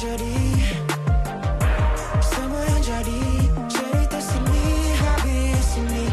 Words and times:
jadi 0.00 0.36
Semua 2.24 2.62
yang 2.64 2.80
jadi 2.80 3.20
Cerita 3.68 4.16
sini 4.16 4.64
habis 4.96 5.68
ini 5.76 6.04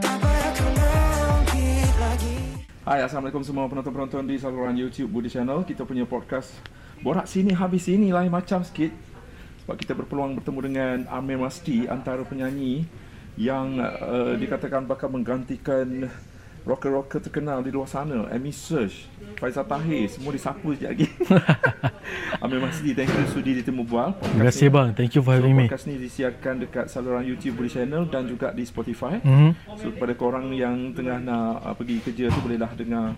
Tak 0.00 0.16
payah 0.16 0.50
kau 0.56 0.70
lagi 2.00 2.40
Hai, 2.88 3.00
Assalamualaikum 3.04 3.44
semua 3.44 3.68
penonton-penonton 3.68 4.24
di 4.24 4.40
saluran 4.40 4.72
YouTube 4.72 5.12
Budi 5.12 5.28
Channel. 5.28 5.60
Kita 5.64 5.84
punya 5.84 6.08
podcast 6.08 6.56
Borak 7.04 7.28
Sini 7.28 7.52
Habis 7.52 7.84
Sini 7.84 8.16
lain 8.16 8.32
macam 8.32 8.64
sikit. 8.64 8.92
Sebab 9.64 9.76
kita 9.76 9.92
berpeluang 9.92 10.40
bertemu 10.40 10.60
dengan 10.64 10.96
Amir 11.12 11.40
Masti, 11.40 11.84
antara 11.84 12.24
penyanyi 12.24 12.88
yang 13.36 13.80
uh, 13.80 14.36
dikatakan 14.36 14.88
bakal 14.88 15.12
menggantikan 15.12 16.08
rocker-rocker 16.64 17.20
terkenal 17.20 17.60
di 17.60 17.68
luar 17.68 17.84
sana. 17.84 18.24
Amy 18.28 18.48
Search, 18.48 19.04
Faizal 19.36 19.62
Tahir, 19.62 20.08
semua 20.08 20.32
disapu 20.32 20.72
sekejap 20.72 20.90
lagi. 20.90 21.06
Amir 22.42 22.58
Masti, 22.58 22.92
thank 22.92 23.08
you 23.08 23.24
sudi 23.28 23.52
ditemu 23.54 23.84
bual. 23.84 24.16
Terima 24.16 24.44
kasih 24.48 24.68
bang. 24.68 24.88
Thank 24.92 25.12
you 25.12 25.20
for 25.20 25.32
So, 25.32 25.38
having 25.38 25.54
me. 25.54 25.64
podcast 25.66 25.84
ni 25.84 25.96
disiarkan 25.96 26.54
dekat 26.58 26.86
saluran 26.88 27.22
YouTube 27.22 27.56
Budi 27.56 27.70
Channel 27.70 28.08
dan 28.08 28.24
juga 28.24 28.50
di 28.50 28.64
Spotify. 28.64 29.20
Mhm. 29.20 29.50
So 29.76 29.92
kepada 29.92 30.12
korang 30.14 30.50
yang 30.50 30.92
tengah 30.92 31.20
nak 31.20 31.62
uh, 31.62 31.74
pergi 31.74 32.00
kerja 32.00 32.28
tu 32.28 32.40
bolehlah 32.40 32.72
dengar 32.72 33.12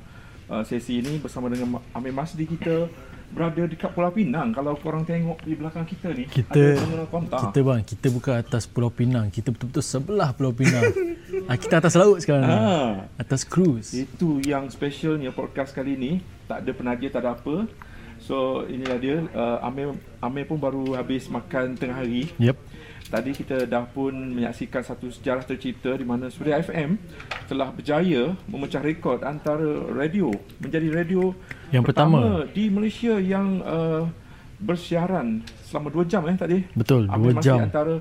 uh, 0.46 0.62
sesi 0.62 0.98
ini 0.98 1.18
bersama 1.18 1.46
dengan 1.46 1.78
Amir 1.92 2.10
Masdi 2.10 2.44
kita 2.44 2.90
berada 3.28 3.62
dekat 3.62 3.90
Pulau 3.90 4.10
Pinang. 4.10 4.50
Kalau 4.50 4.74
korang 4.74 5.02
tengok 5.02 5.42
di 5.42 5.52
belakang 5.52 5.82
kita 5.82 6.08
ni 6.10 6.24
Kita 6.24 6.52
ada 6.52 6.78
bangunan 6.78 7.08
konta. 7.08 7.36
kita 7.42 7.58
bang, 7.60 7.80
kita 7.82 8.06
bukan 8.08 8.34
atas 8.36 8.64
Pulau 8.64 8.88
Pinang. 8.88 9.26
Kita 9.28 9.48
betul-betul 9.50 9.82
sebelah 9.82 10.30
Pulau 10.30 10.52
Pinang. 10.52 10.82
ah, 11.50 11.56
kita 11.56 11.78
atas 11.78 11.94
laut 11.94 12.18
sekarang. 12.18 12.46
ni. 12.46 12.54
Ah, 12.54 12.92
Atas 13.16 13.42
cruise. 13.42 13.92
itu 13.92 14.40
yang 14.40 14.66
specialnya 14.68 15.30
podcast 15.30 15.70
kali 15.70 15.94
ni. 15.94 16.12
Tak 16.46 16.62
ada 16.62 16.70
penaja, 16.70 17.06
tak 17.08 17.20
ada 17.22 17.30
apa. 17.34 17.66
So 18.16 18.64
inilah 18.64 18.96
dia 18.96 19.16
uh, 19.28 19.60
Amir 19.60 19.92
Amir 20.18 20.48
pun 20.48 20.56
baru 20.56 20.96
habis 20.96 21.28
makan 21.28 21.76
tengah 21.76 22.00
hari. 22.00 22.32
Yep. 22.38 22.56
Tadi 23.06 23.30
kita 23.30 23.70
dah 23.70 23.86
pun 23.86 24.10
menyaksikan 24.10 24.82
satu 24.82 25.06
sejarah 25.14 25.46
tercipta 25.46 25.94
di 25.94 26.02
mana 26.02 26.26
Suria 26.26 26.58
FM 26.58 26.98
telah 27.46 27.70
berjaya 27.70 28.34
memecah 28.50 28.82
rekod 28.82 29.22
antara 29.22 29.62
radio 29.94 30.34
menjadi 30.58 30.90
radio 30.90 31.30
Yang 31.70 31.84
pertama. 31.86 32.42
di 32.50 32.66
Malaysia 32.66 33.14
yang 33.22 33.62
uh, 33.62 34.10
bersiaran 34.58 35.46
selama 35.62 35.94
2 35.94 36.10
jam 36.10 36.22
eh 36.26 36.34
tadi. 36.34 36.58
Betul, 36.74 37.06
Amir 37.06 37.30
2 37.30 37.38
masih 37.38 37.46
jam. 37.46 37.58
antara 37.62 37.94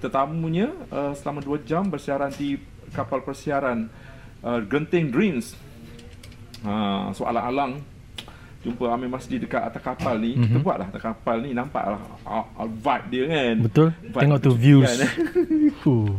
tetamunya 0.00 0.72
uh, 0.88 1.12
selama 1.12 1.44
2 1.44 1.68
jam 1.68 1.84
bersiaran 1.92 2.32
di 2.32 2.56
kapal 2.96 3.20
persiaran 3.20 3.92
uh, 4.40 4.60
Genting 4.64 5.12
Dreams. 5.12 5.52
Ha, 6.64 7.12
so 7.12 7.28
alang-alang 7.28 7.84
jumpa 8.64 8.84
Amir 8.90 9.10
Masdi 9.12 9.36
dekat 9.38 9.62
atas 9.62 9.82
kapal 9.82 10.18
ni, 10.18 10.34
mm-hmm. 10.34 10.48
kita 10.48 10.58
buatlah 10.62 10.86
atas 10.90 11.02
kapal 11.02 11.36
ni 11.44 11.50
nampaklah 11.54 12.00
uh, 12.26 12.44
uh, 12.56 12.68
vibe 12.68 13.06
dia 13.12 13.24
kan. 13.30 13.54
Betul. 13.62 13.88
Vibe 14.02 14.22
Tengok 14.22 14.38
tu 14.42 14.50
views. 14.56 14.90
eh. 15.04 15.12
Huh. 15.86 16.10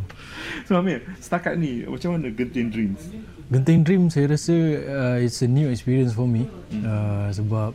So 0.64 0.80
Amir, 0.80 1.04
setakat 1.20 1.60
ni 1.60 1.84
macam 1.84 2.16
mana 2.16 2.32
Genting 2.32 2.70
Dreams? 2.72 3.02
Genting 3.48 3.82
Dream 3.84 4.04
saya 4.12 4.32
rasa 4.32 4.56
uh, 4.56 5.18
it's 5.20 5.40
a 5.44 5.50
new 5.50 5.68
experience 5.72 6.16
for 6.16 6.28
me. 6.28 6.48
Uh, 6.72 7.32
sebab 7.32 7.72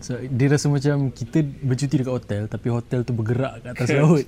so, 0.00 0.16
dia 0.20 0.46
rasa 0.52 0.66
macam 0.68 1.12
kita 1.12 1.44
bercuti 1.44 1.94
dekat 2.00 2.12
hotel 2.12 2.42
tapi 2.48 2.66
hotel 2.72 3.00
tu 3.04 3.12
bergerak 3.12 3.60
kat 3.60 3.70
atas 3.76 3.88
laut. 4.00 4.26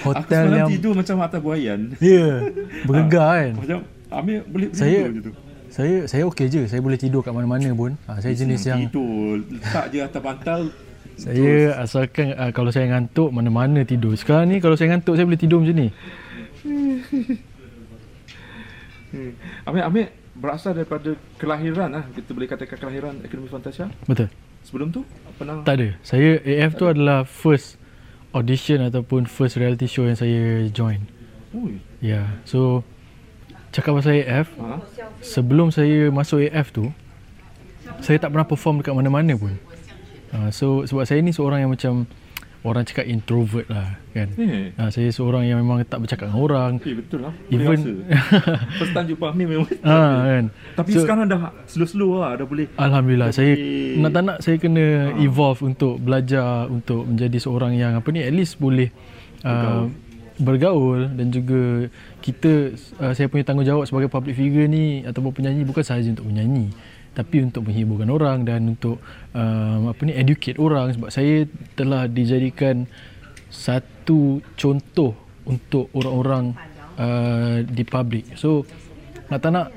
Aku 0.00 0.16
Hotel 0.16 0.48
semalam 0.48 0.58
yang 0.58 0.70
tidur 0.72 0.92
macam 0.96 1.16
atas 1.20 1.40
buayan. 1.44 1.80
Ya, 2.00 2.10
yeah, 2.10 2.34
bergegar 2.88 3.28
kan. 3.36 3.52
Macam 3.60 3.78
Amir 4.10 4.38
boleh 4.48 4.68
Saya- 4.72 5.06
tidur 5.06 5.12
je 5.14 5.22
tu. 5.28 5.32
Saya 5.70 6.04
saya 6.10 6.26
okey 6.26 6.46
je. 6.50 6.62
Saya 6.66 6.82
boleh 6.82 6.98
tidur 6.98 7.22
kat 7.22 7.30
mana-mana 7.30 7.70
pun. 7.72 7.94
Ha, 8.10 8.18
saya 8.18 8.34
jenis 8.34 8.66
yang 8.66 8.90
tidur, 8.90 9.38
letak 9.46 9.86
je 9.94 9.98
atas 10.02 10.22
bantal. 10.22 10.60
Saya 11.14 11.78
asalkan 11.78 12.34
uh, 12.34 12.50
kalau 12.50 12.74
saya 12.74 12.90
ngantuk 12.90 13.30
mana-mana 13.30 13.86
tidur. 13.86 14.18
Sekarang 14.18 14.50
ni 14.50 14.58
kalau 14.58 14.74
saya 14.74 14.96
ngantuk 14.96 15.14
saya 15.14 15.24
boleh 15.28 15.40
tidur 15.40 15.62
macam 15.62 15.76
ni. 15.78 15.88
Hmm. 19.10 19.34
Amir, 19.66 19.82
Amir 19.86 20.06
berasal 20.38 20.72
daripada 20.74 21.14
kelahiran 21.36 21.90
lah. 21.92 22.04
Kita 22.14 22.30
boleh 22.32 22.48
katakan 22.48 22.78
kelahiran 22.78 23.14
Akademi 23.20 23.50
Fantasia. 23.50 23.90
Betul. 24.06 24.30
Sebelum 24.64 24.88
tu 24.94 25.02
pernah 25.36 25.60
Tak 25.66 25.74
ada. 25.76 25.88
Saya 26.00 26.40
AF 26.40 26.76
tu 26.78 26.86
adalah 26.86 27.26
first 27.26 27.76
audition 28.30 28.80
ataupun 28.86 29.26
first 29.26 29.58
reality 29.58 29.90
show 29.90 30.06
yang 30.06 30.16
saya 30.16 30.66
join. 30.70 31.04
Ui. 31.52 31.82
Ya. 31.98 32.22
Yeah. 32.22 32.26
So 32.46 32.86
cakap 33.70 33.92
pasal 33.94 34.18
AF, 34.18 34.48
Ha? 34.52 34.78
sebelum 35.20 35.70
saya 35.70 36.08
masuk 36.08 36.42
AF 36.42 36.70
tu 36.70 36.90
saya 37.98 38.16
tak 38.16 38.30
pernah 38.30 38.44
perform 38.44 38.80
dekat 38.80 38.92
mana-mana 38.92 39.34
pun. 39.34 39.54
Uh, 40.30 40.48
so 40.48 40.82
sebab 40.82 41.04
saya 41.04 41.18
ni 41.18 41.30
seorang 41.30 41.60
yang 41.60 41.70
macam 41.70 42.06
orang 42.60 42.84
cakap 42.84 43.04
introvert 43.04 43.66
lah 43.66 43.98
kan. 44.10 44.28
Eh, 44.36 44.70
Uh, 44.74 44.88
saya 44.88 45.08
seorang 45.08 45.42
yang 45.44 45.58
memang 45.58 45.80
tak 45.82 45.98
bercakap 45.98 46.28
dengan 46.28 46.40
orang. 46.40 46.72
eh 46.78 46.94
betul 46.94 47.20
lah. 47.20 47.32
Boleh 47.46 47.66
Even. 47.66 47.78
First 48.78 48.92
time 48.92 49.06
jumpa 49.06 49.26
Amir 49.28 49.46
memang. 49.48 49.68
ah 49.82 50.22
kan. 50.24 50.44
Tapi 50.76 50.90
So- 50.92 51.02
sekarang 51.02 51.24
dah 51.26 51.40
slow-slow 51.64 52.20
lah. 52.20 52.36
Dah 52.36 52.46
boleh. 52.46 52.68
Alhamdulillah 52.74 53.30
saya 53.30 53.52
Tapi- 53.52 53.96
nak 53.98 54.10
tak 54.10 54.22
nak 54.22 54.36
saya 54.38 54.56
kena 54.56 54.84
evolve 55.18 55.60
untuk 55.62 55.98
belajar 55.98 56.68
untuk 56.68 57.04
menjadi 57.04 57.36
seorang 57.36 57.74
yang 57.74 57.92
apa 57.94 58.08
ni 58.08 58.20
at 58.20 58.30
least 58.30 58.56
boleh 58.56 58.88
uh, 59.42 59.88
bergaul 60.40 61.06
dan 61.12 61.28
juga 61.28 61.92
kita 62.24 62.72
uh, 62.98 63.12
saya 63.12 63.28
punya 63.28 63.44
tanggungjawab 63.44 63.84
sebagai 63.84 64.08
public 64.08 64.34
figure 64.34 64.66
ni 64.66 65.04
ataupun 65.04 65.36
penyanyi 65.36 65.62
bukan 65.68 65.84
sahaja 65.84 66.08
untuk 66.10 66.26
menyanyi 66.26 66.72
tapi 67.10 67.42
untuk 67.42 67.66
menghiburkan 67.66 68.08
orang 68.08 68.38
dan 68.46 68.70
untuk 68.70 69.02
uh, 69.34 69.90
apa 69.90 70.00
ni 70.06 70.14
educate 70.14 70.56
orang 70.56 70.94
sebab 70.94 71.10
saya 71.10 71.44
telah 71.74 72.06
dijadikan 72.06 72.86
satu 73.50 74.38
contoh 74.54 75.12
untuk 75.42 75.90
orang-orang 75.90 76.54
uh, 76.94 77.66
di 77.66 77.82
public. 77.82 78.38
So 78.38 78.62
nak 79.26 79.42
tak 79.42 79.50
nak 79.50 79.68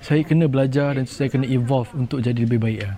saya 0.00 0.22
kena 0.22 0.46
belajar 0.46 0.96
dan 0.96 1.04
saya 1.10 1.28
kena 1.28 1.44
evolve 1.50 1.90
untuk 1.92 2.22
jadi 2.22 2.46
lebih 2.46 2.62
baik 2.62 2.80
lah. 2.86 2.96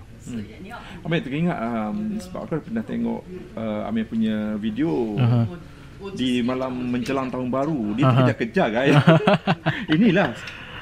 Amir 1.03 1.19
teringat 1.19 1.59
um, 1.59 2.15
sebab 2.15 2.47
aku 2.47 2.63
pernah 2.71 2.85
tengok 2.85 3.21
uh, 3.59 3.89
Amir 3.91 4.07
punya 4.07 4.55
video 4.55 5.19
Aha. 5.19 5.43
Di 6.11 6.43
malam 6.43 6.91
menjelang 6.91 7.31
tahun 7.31 7.47
baru. 7.47 7.95
Dia 7.95 8.05
Aha. 8.05 8.17
kejar-kejar 8.19 8.67
guys. 8.69 8.95
inilah 9.95 10.35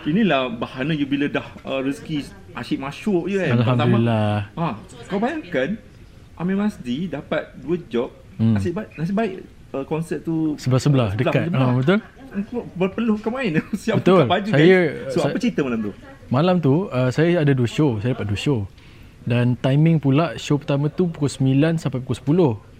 inilah 0.04 0.50
bahana 0.50 0.92
you 0.92 1.06
bila 1.06 1.30
dah 1.30 1.46
uh, 1.62 1.80
rezeki 1.80 2.26
asyik 2.58 2.82
masuk 2.82 3.30
je 3.30 3.38
kan. 3.38 3.62
Alhamdulillah. 3.62 4.50
Ha, 4.52 4.68
kau 5.06 5.22
bayangkan 5.22 5.78
Amir 6.36 6.58
Masdi 6.58 7.06
dapat 7.06 7.54
dua 7.56 7.78
job. 7.86 8.10
Hmm. 8.42 8.58
Nasib 8.58 8.74
baik 8.74 8.90
nasib 8.98 9.14
baik 9.14 9.32
uh, 9.72 9.86
konsert 9.86 10.26
tu 10.26 10.58
Sebelah-sebelah 10.58 11.14
dekat. 11.14 11.46
sebelah. 11.46 11.62
Ha, 11.62 11.78
betul? 11.78 12.00
Berpeluh 12.74 13.20
ke 13.20 13.28
main 13.28 13.60
Siap 13.84 14.02
Betul. 14.02 14.24
buka 14.24 14.32
baju 14.32 14.50
Saya- 14.50 14.66
guys. 14.66 15.14
So 15.14 15.18
saya- 15.22 15.36
apa 15.36 15.38
cerita 15.38 15.62
malam 15.62 15.80
tu? 15.84 15.92
Malam 16.32 16.56
tu 16.58 16.74
uh, 16.88 17.10
saya 17.12 17.44
ada 17.44 17.52
dua 17.52 17.70
show. 17.70 18.00
Saya 18.00 18.16
dapat 18.16 18.26
dua 18.26 18.40
show. 18.40 18.60
Dan 19.22 19.54
timing 19.54 20.02
pula 20.02 20.34
show 20.42 20.58
pertama 20.58 20.90
tu 20.90 21.06
pukul 21.06 21.30
9 21.30 21.78
sampai 21.78 22.02
pukul 22.02 22.58
10. 22.58 22.71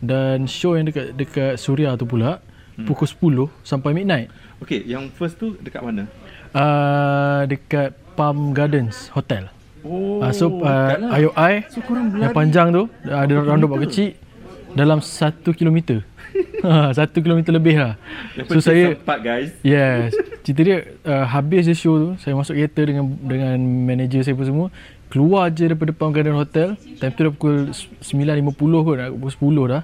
Dan 0.00 0.44
show 0.44 0.76
yang 0.76 0.88
dekat 0.88 1.16
dekat 1.16 1.54
Suria 1.56 1.96
tu 1.96 2.04
pula 2.04 2.44
hmm. 2.76 2.84
pukul 2.84 3.48
10 3.48 3.66
sampai 3.66 3.90
midnight. 3.96 4.28
Okay, 4.60 4.84
yang 4.84 5.08
first 5.12 5.40
tu 5.40 5.56
dekat 5.60 5.80
mana? 5.84 6.08
Uh, 6.56 7.44
dekat 7.48 7.96
Palm 8.16 8.56
Gardens 8.56 9.12
Hotel. 9.12 9.52
Oh, 9.86 10.18
Uh, 10.18 10.32
so 10.34 10.50
dekat 10.50 10.66
uh, 10.66 10.94
lah. 10.98 11.10
IOI 11.20 11.52
So 11.70 11.78
yang 12.18 12.34
panjang 12.34 12.74
tu 12.74 12.90
ada 13.06 13.34
roundabout 13.38 13.78
kecil 13.86 14.18
dalam 14.76 15.00
1 15.00 15.42
kilometer. 15.52 16.04
Ha, 16.56 16.90
1 16.90 17.14
kilometer 17.14 17.52
lebih 17.52 17.78
lah. 17.78 17.94
Yang 18.34 18.58
So 18.58 18.58
saya 18.64 18.96
sempat 18.98 19.22
guys. 19.22 19.54
Yes. 19.62 20.10
Cerita 20.42 20.60
dia 20.62 20.78
uh, 21.04 21.22
habis 21.22 21.62
je 21.62 21.72
show 21.72 21.94
tu, 21.94 22.08
saya 22.18 22.34
masuk 22.34 22.56
kereta 22.56 22.82
dengan 22.82 23.06
dengan 23.22 23.54
manager 23.60 24.24
saya 24.24 24.34
pun 24.34 24.42
semua. 24.42 24.66
Keluar 25.06 25.46
je 25.48 25.70
daripada 25.70 25.94
depan 25.94 26.10
Garden 26.10 26.34
Hotel. 26.34 26.74
Time 26.98 27.12
tu 27.12 27.22
dah 27.22 27.30
pukul 27.30 27.70
9.50 27.70 28.50
kot, 28.82 28.96
dah 28.98 29.08
pukul 29.12 29.32
10 29.68 29.70
dah. 29.70 29.82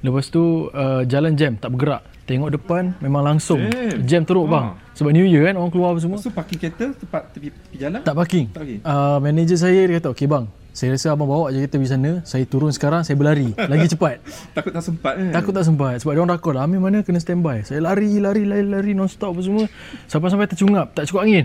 Lepas 0.00 0.24
tu 0.26 0.42
uh, 0.68 1.02
jalan 1.04 1.36
jam, 1.36 1.52
tak 1.54 1.68
bergerak. 1.68 2.00
Tengok 2.24 2.50
depan 2.54 2.94
memang 2.98 3.26
langsung 3.26 3.60
Jam. 3.60 4.00
jam 4.02 4.22
teruk 4.24 4.46
Ha. 4.46 4.52
bang. 4.54 4.66
Sebab 4.94 5.10
New 5.12 5.26
Year 5.26 5.42
kan 5.44 5.58
orang 5.58 5.68
keluar 5.68 5.92
apa 5.92 6.00
semua. 6.00 6.16
So 6.16 6.30
parking 6.30 6.56
kereta 6.56 6.96
tempat 6.96 7.28
tepi, 7.30 7.50
tepi 7.50 7.76
jalan? 7.76 8.00
Tak 8.00 8.14
parking. 8.14 8.46
Tak 8.48 8.62
parking. 8.62 8.80
Uh, 8.80 9.18
manager 9.20 9.58
saya 9.58 9.80
dia 9.84 10.00
kata, 10.00 10.08
"Okey 10.10 10.24
bang, 10.24 10.46
saya 10.72 10.96
rasa 10.96 11.12
abang 11.12 11.28
bawa 11.28 11.52
je 11.52 11.60
kereta 11.60 11.76
pergi 11.76 11.92
sana. 11.92 12.12
Saya 12.24 12.44
turun 12.48 12.72
sekarang, 12.72 13.04
saya 13.04 13.12
berlari 13.20 13.52
lagi 13.52 13.92
cepat." 13.92 14.24
Takut 14.56 14.72
tak 14.72 14.84
sempat 14.88 15.12
kan? 15.20 15.30
Takut 15.36 15.52
tak 15.52 15.64
sempat 15.68 15.94
sebab 16.00 16.12
dia 16.16 16.20
orang 16.24 16.32
rakor 16.32 16.52
lah. 16.56 16.64
Amir 16.64 16.80
mana 16.80 17.04
kena 17.04 17.20
standby. 17.20 17.60
Saya 17.60 17.84
lari, 17.84 18.16
lari, 18.16 18.48
lari, 18.48 18.64
lari 18.64 18.92
non-stop 18.96 19.36
apa 19.36 19.40
semua. 19.44 19.64
Sampai-sampai 20.08 20.48
tercungap, 20.48 20.96
tak 20.96 21.12
cukup 21.12 21.28
angin. 21.28 21.44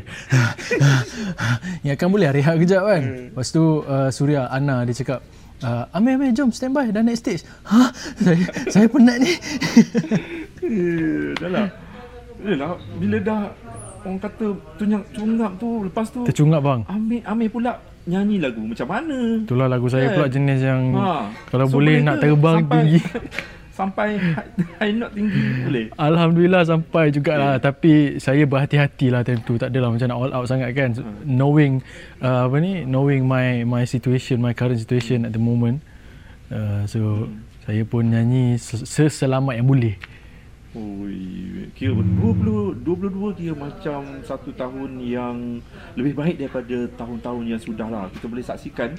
Ingatkan 1.83 2.07
boleh 2.07 2.31
rehat 2.31 2.55
kejap 2.55 2.87
kan. 2.87 3.03
Lepas 3.35 3.51
tu 3.51 3.83
uh, 3.83 4.07
Surya, 4.15 4.47
Ana 4.47 4.87
dia 4.87 4.95
cakap, 4.95 5.19
uh, 5.59 5.91
Amir, 5.91 6.15
Amir 6.15 6.31
jom 6.31 6.55
standby 6.55 6.87
dah 6.95 7.03
naik 7.03 7.19
stage. 7.19 7.43
Ha? 7.67 7.91
Saya, 8.23 8.47
saya 8.71 8.87
penat 8.87 9.17
ni. 9.19 9.33
Eh, 10.67 11.31
dah 11.39 11.47
lah. 11.47 11.67
Dah 12.43 12.55
lah. 12.59 12.71
Bila 12.99 13.17
dah 13.23 13.41
orang 14.03 14.19
kata 14.19 14.45
tunyak 14.75 15.03
cungap 15.15 15.51
tu 15.55 15.83
lepas 15.87 16.07
tu 16.11 16.27
Tercungap 16.27 16.59
bang. 16.59 16.81
Amir 16.91 17.21
Amir 17.23 17.47
pula 17.47 17.79
nyanyi 18.07 18.39
lagu 18.39 18.63
macam 18.63 18.87
mana? 18.87 19.17
Itulah 19.39 19.67
lagu 19.67 19.85
saya 19.85 20.07
Kan? 20.07 20.15
pula 20.15 20.27
jenis 20.29 20.59
yang 20.61 20.81
Ha. 20.93 21.27
kalau 21.45 21.67
boleh 21.67 21.99
nak 21.99 22.17
terbang 22.17 22.57
sampai, 22.57 22.71
tinggi. 22.73 22.99
sampai 23.77 24.09
high, 24.17 24.49
high 24.79 24.89
note 24.91 25.13
tinggi 25.13 25.37
boleh. 25.61 25.85
Alhamdulillah 25.93 26.63
sampai 26.63 27.05
jugalah 27.09 27.59
tapi 27.59 27.93
saya 28.17 28.41
berhati-hati 28.43 29.07
lah 29.07 29.21
time 29.21 29.43
tu 29.43 29.53
tak 29.53 29.69
adalah 29.69 29.91
macam 29.91 30.07
nak 30.07 30.17
all 30.17 30.33
out 30.33 30.45
sangat 30.45 30.71
kan 30.71 30.89
Hmm. 30.93 31.13
knowing 31.27 31.73
uh, 32.19 32.47
apa 32.47 32.57
ni 32.57 32.81
knowing 32.83 33.21
my 33.23 33.61
my 33.63 33.83
situation 33.83 34.39
my 34.39 34.51
current 34.51 34.75
situation 34.75 35.21
at 35.21 35.31
the 35.31 35.39
moment 35.39 35.83
uh, 36.49 36.81
so 36.83 37.27
Hmm. 37.27 37.43
saya 37.63 37.83
pun 37.83 38.07
nyanyi 38.07 38.55
se- 38.55 38.81
seselamat 38.81 39.53
yang 39.53 39.67
boleh 39.67 39.93
Oi, 40.75 41.17
kira 41.73 41.95
20 41.95 42.83
22 42.83 42.83
kira 43.33 43.55
macam 43.55 44.03
satu 44.21 44.51
tahun 44.51 44.99
yang 44.99 45.63
lebih 45.95 46.13
baik 46.13 46.35
daripada 46.37 46.77
tahun-tahun 46.93 47.43
yang 47.47 47.57
sudah 47.57 47.87
lah. 47.87 48.05
Kita 48.11 48.27
boleh 48.27 48.43
saksikan 48.43 48.91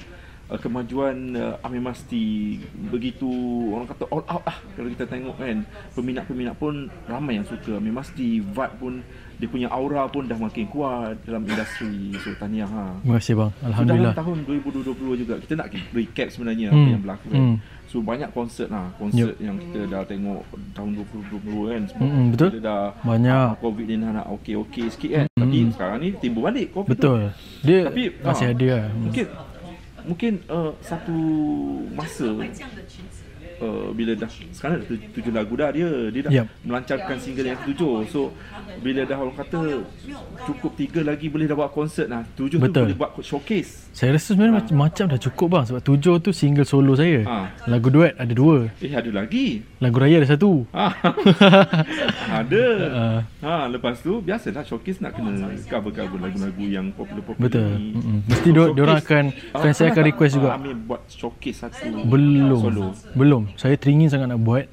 uh, 0.49 0.57
kemajuan 0.57 1.15
uh, 1.33 1.61
Amir 1.61 1.79
Masti 1.79 2.57
begitu 2.89 3.29
orang 3.69 3.85
kata 3.85 4.09
all 4.09 4.25
out 4.25 4.43
lah 4.43 4.57
kalau 4.73 4.89
kita 4.89 5.05
tengok 5.05 5.37
kan. 5.37 5.61
Peminat-peminat 5.93 6.57
pun 6.57 6.89
ramai 7.05 7.37
yang 7.37 7.45
suka 7.45 7.77
Amir 7.77 7.93
Masti, 7.93 8.41
vibe 8.41 8.75
pun 8.75 8.93
dia 9.39 9.47
punya 9.47 9.71
aura 9.71 10.03
pun 10.03 10.27
dah 10.27 10.35
makin 10.35 10.67
kuat 10.67 11.21
dalam 11.23 11.45
industri. 11.45 12.11
So 12.19 12.33
tahniah 12.35 12.67
ha. 12.67 12.97
terima 12.99 13.15
kasih 13.15 13.33
bang 13.37 13.51
So, 13.53 13.63
alhamdulillah 13.63 14.11
dalam 14.11 14.21
tahun 14.25 14.37
2022 14.43 15.21
juga 15.21 15.33
kita 15.37 15.53
nak 15.53 15.67
recap 15.93 16.27
sebenarnya 16.27 16.65
apa 16.67 16.75
Hmm, 16.75 16.91
yang 16.91 17.01
berlaku 17.05 17.27
kan. 17.29 17.39
hmm. 17.39 17.57
So 17.89 18.05
banyak 18.05 18.29
konsert 18.29 18.69
lah, 18.69 18.85
konsert 19.01 19.33
yang 19.41 19.57
kita 19.57 19.89
dah 19.89 20.05
tengok 20.05 20.45
tahun 20.71 20.93
2020 20.93 21.73
kan 21.73 21.81
sebab 21.89 22.05
Hmm, 22.05 22.25
betul. 22.29 22.49
kita 22.53 22.59
dah 22.61 22.83
Banyak. 23.01 23.45
ah, 23.49 23.57
COVID 23.57 23.85
ni 23.89 23.95
nak 23.97 24.29
okey-okey 24.29 24.85
sikit 24.93 25.09
kan. 25.11 25.25
Tapi 25.33 25.57
sekarang 25.73 25.97
ni 25.97 26.09
timbul 26.13 26.45
balik 26.45 26.69
COVID 26.69 26.85
tu. 26.85 26.93
betul 26.93 27.19
dia 27.65 27.79
Tapi, 27.89 28.03
masih 28.21 28.45
ah, 28.45 28.53
ada 28.53 28.67
lah 28.69 28.85
Mungkin 28.93 29.25
mungkin 29.99 30.33
uh, 30.47 30.71
satu 30.79 31.17
masa 31.91 32.29
uh, 33.59 33.89
bila 33.91 34.11
dah 34.15 34.29
sekarang 34.53 34.79
dah 34.79 34.87
tujuh, 35.11 35.31
lagu 35.33 35.53
dah 35.57 35.69
dia 35.69 35.87
dia 36.09 36.21
dah 36.23 36.31
Yup. 36.31 36.47
melancarkan 36.63 37.17
single 37.19 37.47
yang 37.47 37.57
ketujuh 37.59 38.07
so 38.07 38.31
bila 38.79 39.01
dah 39.03 39.15
orang 39.15 39.35
kata 39.35 39.59
cukup 40.41 40.71
tiga 40.73 41.01
lagi 41.01 41.27
boleh 41.27 41.45
dah 41.45 41.55
buat 41.55 41.69
konsert 41.69 42.07
lah 42.07 42.23
tujuh 42.33 42.57
Betul. 42.57 42.73
tu 42.73 42.85
boleh 42.85 42.97
buat 42.97 43.11
showcase 43.19 43.91
saya 43.91 44.15
rasa 44.15 44.31
sebenarnya 44.31 44.55
macam, 44.57 44.75
macam 44.79 45.05
dah 45.05 45.19
cukup 45.19 45.47
bang 45.49 45.65
sebab 45.65 45.81
tujuh 45.81 46.15
tu 46.19 46.31
single 46.31 46.63
solo 46.63 46.93
saya 46.93 47.21
Ha. 47.21 47.37
lagu 47.67 47.87
duet 47.87 48.15
ada 48.15 48.31
dua 48.31 48.71
eh 48.79 48.91
ada 48.91 49.11
lagi 49.11 49.61
lagu 49.77 49.97
raya 49.97 50.17
ada 50.17 50.29
satu 50.29 50.63
Ah, 50.71 50.93
ada. 52.39 52.63
Ah. 52.89 53.19
Ha, 53.41 53.67
lepas 53.67 53.97
tu 53.97 54.19
biasalah 54.19 54.63
showcase 54.63 54.99
nak 54.99 55.13
kena 55.13 55.33
cover-cover 55.65 56.19
lagu-lagu 56.19 56.63
yang 56.63 56.91
popular-popular 56.91 57.41
Betul. 57.41 57.67
ni. 57.75 57.89
Mm-mm. 57.91 58.17
Mesti 58.25 58.49
dia- 58.49 58.71
dia 58.71 58.83
orang 58.83 58.99
akan- 58.99 59.31
fans 59.53 59.75
saya 59.75 59.89
akan 59.89 60.03
request 60.05 60.33
juga. 60.35 60.49
Amir 60.53 60.75
buat 60.77 61.01
showcase 61.07 61.57
satu 61.59 62.05
Belum. 62.05 62.59
solo. 62.59 62.85
Belum. 63.13 63.41
Saya 63.55 63.75
teringin 63.75 64.07
sangat 64.07 64.29
nak 64.29 64.39
buat. 64.39 64.65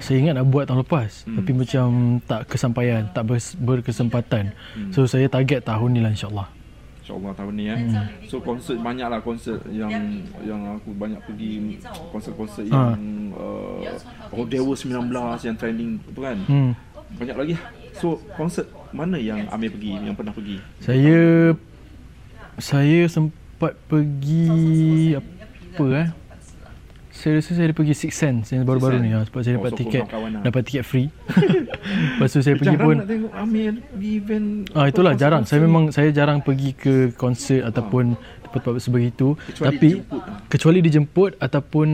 Saya 0.00 0.16
ingat 0.18 0.34
nak 0.34 0.46
buat 0.46 0.64
tahun 0.64 0.80
lepas 0.80 1.10
Hmm. 1.22 1.36
tapi 1.36 1.50
macam 1.52 1.86
tak 2.22 2.40
kesampaian, 2.46 3.04
tak 3.06 3.22
ber- 3.22 3.56
berkesempatan. 3.60 4.56
Hmm. 4.74 4.90
So 4.90 5.04
saya 5.04 5.26
target 5.26 5.62
tahun 5.62 5.88
ni 5.92 6.00
lah 6.00 6.10
insya-Allah. 6.10 6.48
InsyaAllah 7.00 7.32
tahun 7.34 7.52
ni 7.52 7.64
eh. 7.66 7.76
Hmm. 7.76 8.06
So 8.24 8.38
konsert 8.38 8.78
banyak 8.78 9.02
lah 9.04 9.20
konsert 9.20 9.60
yang 9.68 9.90
yang 10.40 10.60
aku 10.74 10.90
banyak 10.92 11.20
pergi 11.20 11.76
konsert-konsert 12.08 12.66
Ha. 12.66 12.94
yang 12.94 13.02
uh, 13.32 13.82
Oh 14.30 14.44
Dewa 14.44 14.72
19 14.72 15.10
yang 15.40 15.54
trending 15.54 15.98
tu 16.06 16.20
kan. 16.20 16.38
Hmm. 16.44 16.72
Banyak 17.12 17.36
lagi. 17.36 17.54
So 17.92 18.16
konsert 18.32 18.70
mana 18.90 19.16
yang 19.16 19.44
Amir 19.48 19.70
pergi, 19.70 19.98
yang 19.98 20.14
pernah 20.14 20.30
pergi? 20.30 20.62
Saya 20.78 21.52
saya 22.56 23.00
sempat 23.04 23.74
pergi 23.84 25.16
apa 25.16 25.84
eh? 25.98 26.08
Saya 27.10 27.32
rasa 27.36 27.50
saya 27.52 27.66
ada 27.66 27.74
pergi 27.74 27.90
Six 27.92 28.12
Sense 28.14 28.46
yang 28.50 28.62
baru-baru 28.62 28.98
ni 28.98 29.10
lah 29.10 29.26
sebab 29.26 29.40
saya 29.40 29.54
Oh, 29.54 29.58
dapat 29.58 29.70
sokong 29.70 29.80
tiket 29.82 30.02
kawan-kawan 30.06 30.30
lah. 30.30 30.42
dapat 30.46 30.62
tiket 30.62 30.84
free. 30.84 31.08
Lepas 32.14 32.28
tu 32.28 32.38
saya 32.38 32.54
pergi 32.54 32.70
Jarang 32.70 32.86
pun 32.86 32.94
nak 32.96 33.08
tengok 33.08 33.32
Amir 33.34 33.72
pergi 33.82 34.10
event 34.14 34.46
Ah 34.70 34.86
itulah 34.86 35.12
jarang. 35.14 35.42
Saya 35.42 35.58
memang 35.60 35.84
saya 35.90 36.08
jarang 36.10 36.38
pergi 36.38 36.70
ke 36.72 36.94
konsert 37.14 37.66
ataupun 37.66 38.14
tempat-tempat 38.44 38.80
sebegitu. 38.80 39.34
Kecuali 39.36 39.66
Tapi 39.66 39.88
dijemput 39.90 40.20
lah. 40.20 40.36
kecuali 40.46 40.78
dijemput 40.80 41.30
ataupun 41.36 41.88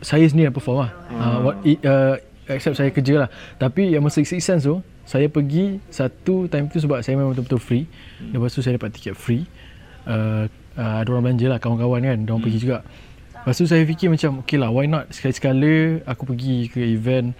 saya 0.00 0.24
sendiri 0.24 0.46
yang 0.46 0.56
perform 0.56 0.78
lah. 0.84 0.90
Hmm. 1.08 1.16
Ah. 1.18 1.38
what, 1.40 1.56
uh, 1.64 2.14
except 2.46 2.76
saya 2.76 2.90
kerja 2.90 3.14
lah. 3.24 3.28
Tapi 3.56 3.88
yang 3.88 4.04
masa 4.04 4.20
Six 4.20 4.40
Sense 4.40 4.62
tu 4.62 4.78
saya 5.02 5.26
pergi 5.26 5.80
satu 5.88 6.44
time 6.46 6.68
tu 6.68 6.76
sebab 6.76 7.00
saya 7.00 7.16
memang 7.16 7.32
betul-betul 7.32 7.56
free. 7.58 7.84
Hmm. 8.20 8.36
Lepas 8.36 8.52
tu 8.52 8.60
saya 8.60 8.76
dapat 8.76 8.92
tiket 8.92 9.16
free. 9.16 9.48
Uh, 10.04 10.44
uh, 10.76 11.00
ada 11.00 11.08
orang 11.08 11.32
belanja 11.32 11.48
lah 11.48 11.56
kawan-kawan 11.56 12.04
kan. 12.04 12.18
Dia 12.20 12.30
orang 12.30 12.44
pergi 12.44 12.60
juga. 12.60 12.78
Lepas 13.48 13.64
tu 13.64 13.64
saya 13.64 13.80
fikir 13.80 14.12
macam 14.12 14.44
okay 14.44 14.60
lah 14.60 14.68
why 14.68 14.84
not 14.84 15.08
sekali-sekala 15.08 16.04
aku 16.04 16.28
pergi 16.28 16.68
ke 16.68 16.84
event 16.84 17.32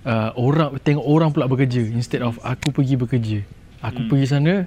uh, 0.00 0.32
orang 0.32 0.80
tengok 0.80 1.04
orang 1.04 1.28
pula 1.28 1.44
bekerja 1.44 1.92
instead 1.92 2.24
of 2.24 2.40
aku 2.40 2.72
pergi 2.72 2.96
bekerja. 2.96 3.44
Aku 3.84 4.00
hmm. 4.00 4.08
pergi 4.08 4.26
sana 4.32 4.64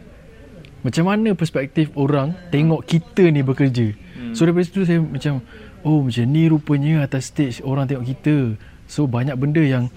macam 0.85 1.09
mana 1.09 1.33
perspektif 1.33 1.89
orang 1.97 2.37
tengok 2.53 2.85
kita 2.85 3.33
ni 3.33 3.41
bekerja. 3.41 3.97
Hmm. 3.97 4.37
So 4.37 4.45
daripada 4.45 4.69
situ 4.69 4.85
saya 4.85 5.01
macam 5.01 5.41
oh 5.81 6.05
macam 6.05 6.21
ni 6.29 6.45
rupanya 6.53 7.01
atas 7.01 7.33
stage 7.33 7.65
orang 7.65 7.89
tengok 7.89 8.05
kita. 8.05 8.53
So 8.85 9.09
banyak 9.09 9.33
benda 9.41 9.65
yang 9.65 9.89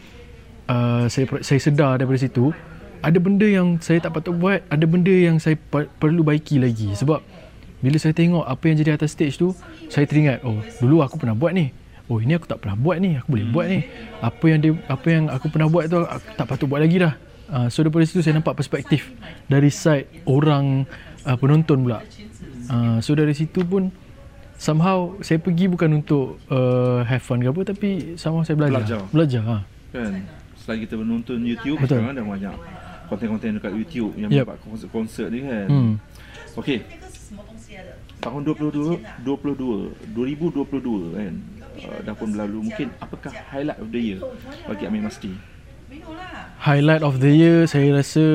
uh, 0.72 1.04
saya 1.12 1.28
saya 1.44 1.60
sedar 1.60 2.00
daripada 2.00 2.16
situ 2.16 2.56
ada 3.04 3.18
benda 3.20 3.44
yang 3.44 3.76
saya 3.84 4.00
tak 4.00 4.16
patut 4.16 4.40
buat, 4.40 4.64
ada 4.72 4.88
benda 4.88 5.12
yang 5.12 5.36
saya 5.36 5.60
perlu 6.00 6.24
baiki 6.24 6.56
lagi 6.56 6.96
sebab 6.96 7.20
bila 7.78 7.96
saya 7.96 8.10
tengok 8.10 8.42
apa 8.42 8.64
yang 8.66 8.76
jadi 8.82 8.90
atas 8.98 9.14
stage 9.14 9.38
tu, 9.38 9.54
saya 9.86 10.02
teringat, 10.04 10.42
oh, 10.42 10.58
dulu 10.82 11.02
aku 11.06 11.14
pernah 11.14 11.38
buat 11.38 11.54
ni. 11.54 11.70
Oh, 12.08 12.18
ini 12.18 12.34
aku 12.34 12.48
tak 12.48 12.64
pernah 12.64 12.74
buat 12.74 12.96
ni. 12.98 13.20
Aku 13.20 13.36
boleh 13.36 13.46
hmm. 13.46 13.54
buat 13.54 13.66
ni. 13.68 13.84
Apa 14.24 14.44
yang 14.48 14.58
dia 14.64 14.72
apa 14.88 15.06
yang 15.12 15.24
aku 15.28 15.46
pernah 15.52 15.68
buat 15.68 15.92
tu 15.92 16.00
aku 16.00 16.26
tak 16.40 16.46
patut 16.48 16.66
buat 16.66 16.80
lagi 16.80 16.96
dah. 17.04 17.14
Uh, 17.48 17.68
so 17.68 17.84
daripada 17.84 18.04
situ 18.08 18.24
saya 18.24 18.40
nampak 18.40 18.56
perspektif 18.56 19.12
dari 19.48 19.68
side 19.68 20.08
orang 20.24 20.88
uh, 21.28 21.36
penonton 21.36 21.84
pula. 21.84 22.00
Uh, 22.72 22.96
so 23.04 23.12
dari 23.12 23.36
situ 23.36 23.60
pun 23.60 23.92
somehow 24.56 25.20
saya 25.20 25.36
pergi 25.36 25.68
bukan 25.68 26.00
untuk 26.00 26.40
uh, 26.48 27.04
have 27.04 27.20
fun 27.20 27.44
ke 27.44 27.48
apa 27.52 27.60
tapi 27.76 27.88
somehow 28.16 28.40
saya 28.40 28.56
belajar. 28.56 28.80
Belajar. 28.80 29.00
Belajar. 29.12 29.42
Ha. 29.44 29.58
Kan 29.92 30.12
Selain 30.56 30.84
kita 30.84 31.00
menonton 31.00 31.40
YouTube 31.40 31.80
Betul. 31.80 32.04
Sekarang 32.04 32.12
dah 32.12 32.26
banyak 32.28 32.56
Konten-konten 33.08 33.56
dekat 33.56 33.72
YouTube 33.72 34.12
Yang 34.20 34.30
Yep. 34.36 34.40
yep. 34.44 34.46
buat 34.52 34.58
konsert-konsert 34.68 35.28
ni 35.32 35.40
kan 35.48 35.64
Hmm. 35.64 35.92
Okay 36.60 36.84
Tahun 38.18 38.40
22 38.42 38.98
22 39.22 40.14
2022 40.14 41.16
kan 41.16 41.34
uh, 41.86 41.98
Dah 42.02 42.14
pun 42.18 42.28
berlalu 42.34 42.58
Mungkin 42.66 42.88
apakah 42.98 43.30
highlight 43.30 43.78
of 43.78 43.88
the 43.94 44.00
year 44.00 44.20
Bagi 44.66 44.84
Amir 44.90 45.06
Masti 45.06 45.32
Highlight 46.58 47.00
of 47.00 47.22
the 47.24 47.32
year 47.32 47.64
saya 47.64 47.96
rasa 47.96 48.26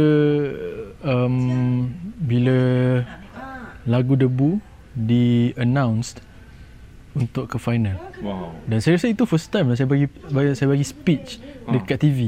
um, 1.05 1.85
bila 2.17 2.57
lagu 3.85 4.17
debu 4.17 4.57
di 4.97 5.53
announced 5.53 6.23
untuk 7.13 7.45
ke 7.45 7.61
final. 7.61 7.93
Wow 8.25 8.57
Dan 8.65 8.81
saya 8.81 8.97
rasa 8.97 9.13
itu 9.13 9.29
first 9.29 9.53
time 9.53 9.69
lah 9.69 9.77
saya 9.77 9.85
bagi, 9.85 10.09
bagi 10.33 10.57
saya 10.57 10.73
bagi 10.73 10.81
speech 10.81 11.37
Ah. 11.63 11.79
dekat 11.79 11.97
TV. 12.03 12.19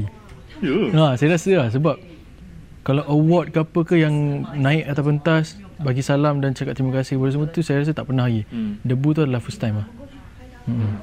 Ya 0.64 0.72
yeah. 0.72 1.12
Ha, 1.12 1.20
saya 1.20 1.36
rasa 1.36 1.50
lah 1.52 1.68
sebab 1.68 1.96
kalau 2.86 3.02
award 3.10 3.52
ke 3.52 3.58
apa 3.60 3.80
ke 3.84 3.94
yang 4.00 4.46
naik 4.56 4.88
atas 4.88 5.04
pentas 5.04 5.46
bagi 5.76 6.02
salam 6.04 6.40
dan 6.40 6.56
cakap 6.56 6.76
terima 6.76 6.92
kasih 6.96 7.20
kepada 7.20 7.32
semua 7.36 7.48
tu 7.52 7.60
saya 7.60 7.84
rasa 7.84 7.92
tak 7.92 8.08
pernah 8.08 8.24
lagi. 8.24 8.48
Hmm. 8.48 8.80
Debu 8.80 9.08
tu 9.16 9.20
adalah 9.24 9.40
first 9.40 9.60
time 9.60 9.84
lah. 9.84 9.88
Hmm. 10.66 10.98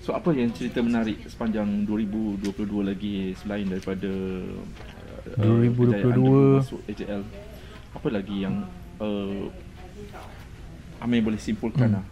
So 0.00 0.16
apa 0.16 0.32
yang 0.32 0.48
cerita 0.56 0.80
menarik 0.80 1.28
Sepanjang 1.28 1.84
2022 1.84 2.56
lagi 2.88 3.36
Selain 3.36 3.68
daripada 3.68 4.08
uh, 5.36 5.44
2022. 5.44 5.76
kejayaan 5.76 6.16
Debu 6.16 6.32
Masuk 6.56 6.80
AJL 6.88 7.22
Apa 7.92 8.08
lagi 8.08 8.36
yang 8.40 8.64
uh, 8.96 9.44
Amir 11.04 11.20
boleh 11.20 11.36
simpulkan 11.36 12.00
lah 12.00 12.04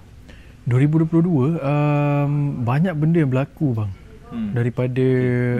2022 0.68 1.64
um, 1.64 2.32
banyak 2.60 2.92
benda 2.92 3.24
yang 3.24 3.32
berlaku 3.32 3.72
bang. 3.72 3.90
Hmm. 4.28 4.52
Daripada 4.52 5.06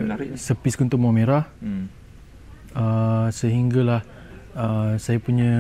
Menarik. 0.04 0.37
sepis 0.37 0.76
kuntum 0.76 1.00
merah 1.08 1.49
hmm. 1.64 1.85
uh, 2.76 3.32
sehinggalah 3.32 4.04
uh, 4.59 4.99
saya 4.99 5.23
punya 5.23 5.55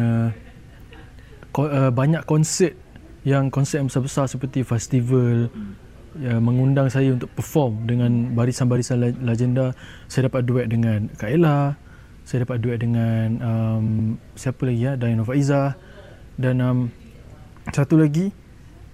uh, 1.54 1.90
banyak 1.94 2.26
konsert 2.26 2.74
yang 3.22 3.48
konsert 3.48 3.80
yang 3.82 3.88
besar-besar 3.88 4.26
seperti 4.26 4.66
festival 4.66 5.48
yang 6.18 6.42
mengundang 6.42 6.90
saya 6.90 7.14
untuk 7.14 7.30
perform 7.30 7.86
dengan 7.86 8.34
barisan-barisan 8.34 8.98
le- 8.98 9.20
legenda 9.22 9.70
saya 10.10 10.26
dapat 10.26 10.42
duet 10.48 10.66
dengan 10.66 11.06
Kak 11.14 11.30
Ella 11.30 11.78
saya 12.26 12.44
dapat 12.44 12.58
duet 12.60 12.82
dengan 12.82 13.26
um, 13.40 13.86
siapa 14.34 14.66
lagi 14.66 14.80
ya 14.84 14.92
Diana 14.98 15.22
Faizah 15.22 15.78
dan 16.36 16.60
um, 16.60 16.78
satu 17.70 18.00
lagi 18.00 18.34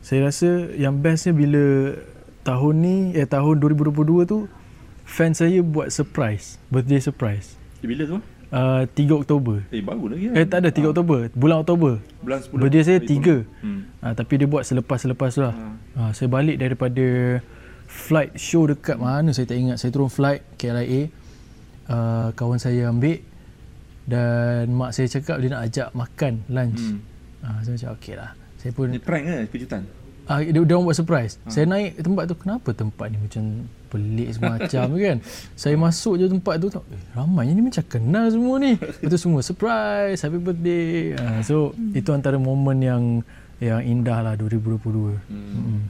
saya 0.04 0.28
rasa 0.28 0.68
yang 0.76 1.00
bestnya 1.00 1.32
bila 1.32 1.96
tahun 2.44 2.74
ni 2.84 2.96
eh 3.16 3.24
tahun 3.24 3.56
2022 3.62 4.28
tu 4.28 4.38
fan 5.08 5.32
saya 5.32 5.64
buat 5.64 5.88
surprise 5.88 6.60
birthday 6.68 7.00
surprise 7.00 7.56
Bila 7.80 8.04
tu? 8.08 8.18
Uh, 8.54 8.82
3 8.86 9.20
Oktober. 9.20 9.56
Eh 9.74 9.82
baru 9.82 10.04
lagi 10.14 10.30
kan? 10.30 10.34
Eh 10.38 10.46
tak 10.46 10.58
ada 10.62 10.70
3 10.70 10.90
Oktober, 10.94 11.18
bulan 11.34 11.56
Oktober. 11.66 11.92
Bulan 12.22 12.38
10. 12.40 12.54
Birthday 12.62 12.82
saya 12.86 12.96
hari 13.02 13.18
3. 13.18 13.42
Hmm. 13.66 13.80
Uh, 13.98 14.14
tapi 14.14 14.32
dia 14.38 14.46
buat 14.46 14.62
selepas-selepas 14.62 15.32
lah. 15.42 15.52
Uh, 15.98 16.10
saya 16.14 16.28
balik 16.30 16.56
daripada 16.62 17.06
flight 17.90 18.32
show 18.38 18.64
dekat 18.70 18.96
mana 18.96 19.34
saya 19.34 19.50
tak 19.50 19.58
ingat. 19.58 19.76
Saya 19.82 19.90
turun 19.90 20.08
flight 20.08 20.46
KLIA. 20.54 21.10
Uh, 21.84 22.32
kawan 22.32 22.56
saya 22.56 22.88
ambil 22.88 23.20
dan 24.08 24.72
mak 24.72 24.96
saya 24.96 25.08
cakap 25.08 25.36
dia 25.40 25.52
nak 25.52 25.68
ajak 25.68 25.88
makan 25.92 26.32
lunch. 26.48 26.80
Hmm. 26.80 26.98
Uh, 27.44 27.58
saya 27.60 27.72
macam 27.76 27.90
okey 28.00 28.14
lah. 28.16 28.30
Saya 28.56 28.70
pun 28.72 28.88
Ni 28.88 29.00
prank 29.02 29.24
ke 29.28 29.36
kejutan? 29.52 29.84
Ah, 30.24 30.40
dia, 30.40 30.56
dia 30.56 30.72
orang 30.72 30.88
buat 30.88 30.96
surprise. 30.96 31.36
Ha. 31.44 31.52
Saya 31.52 31.68
naik 31.68 32.00
tempat 32.00 32.24
tu, 32.24 32.36
kenapa 32.40 32.72
tempat 32.72 33.12
ni 33.12 33.20
macam 33.20 33.68
pelik 33.94 34.34
semacam 34.34 34.86
kan. 34.98 35.18
Saya 35.54 35.78
masuk 35.78 36.18
je 36.18 36.26
tempat 36.26 36.58
tu, 36.58 36.66
eh, 36.74 36.82
ramai 37.14 37.54
ni 37.54 37.62
macam 37.62 37.86
kenal 37.86 38.26
semua 38.34 38.58
ni. 38.58 38.74
Itu 38.98 39.14
semua 39.14 39.46
surprise, 39.46 40.18
happy 40.26 40.42
birthday. 40.42 41.14
Ha, 41.14 41.46
so 41.46 41.70
hmm. 41.70 41.94
itu 41.94 42.10
antara 42.10 42.34
momen 42.34 42.82
yang 42.82 43.02
yang 43.62 43.78
indah 43.86 44.18
lah 44.26 44.34
2022. 44.34 45.14
Hmm. 45.30 45.54
Hmm. 45.54 45.80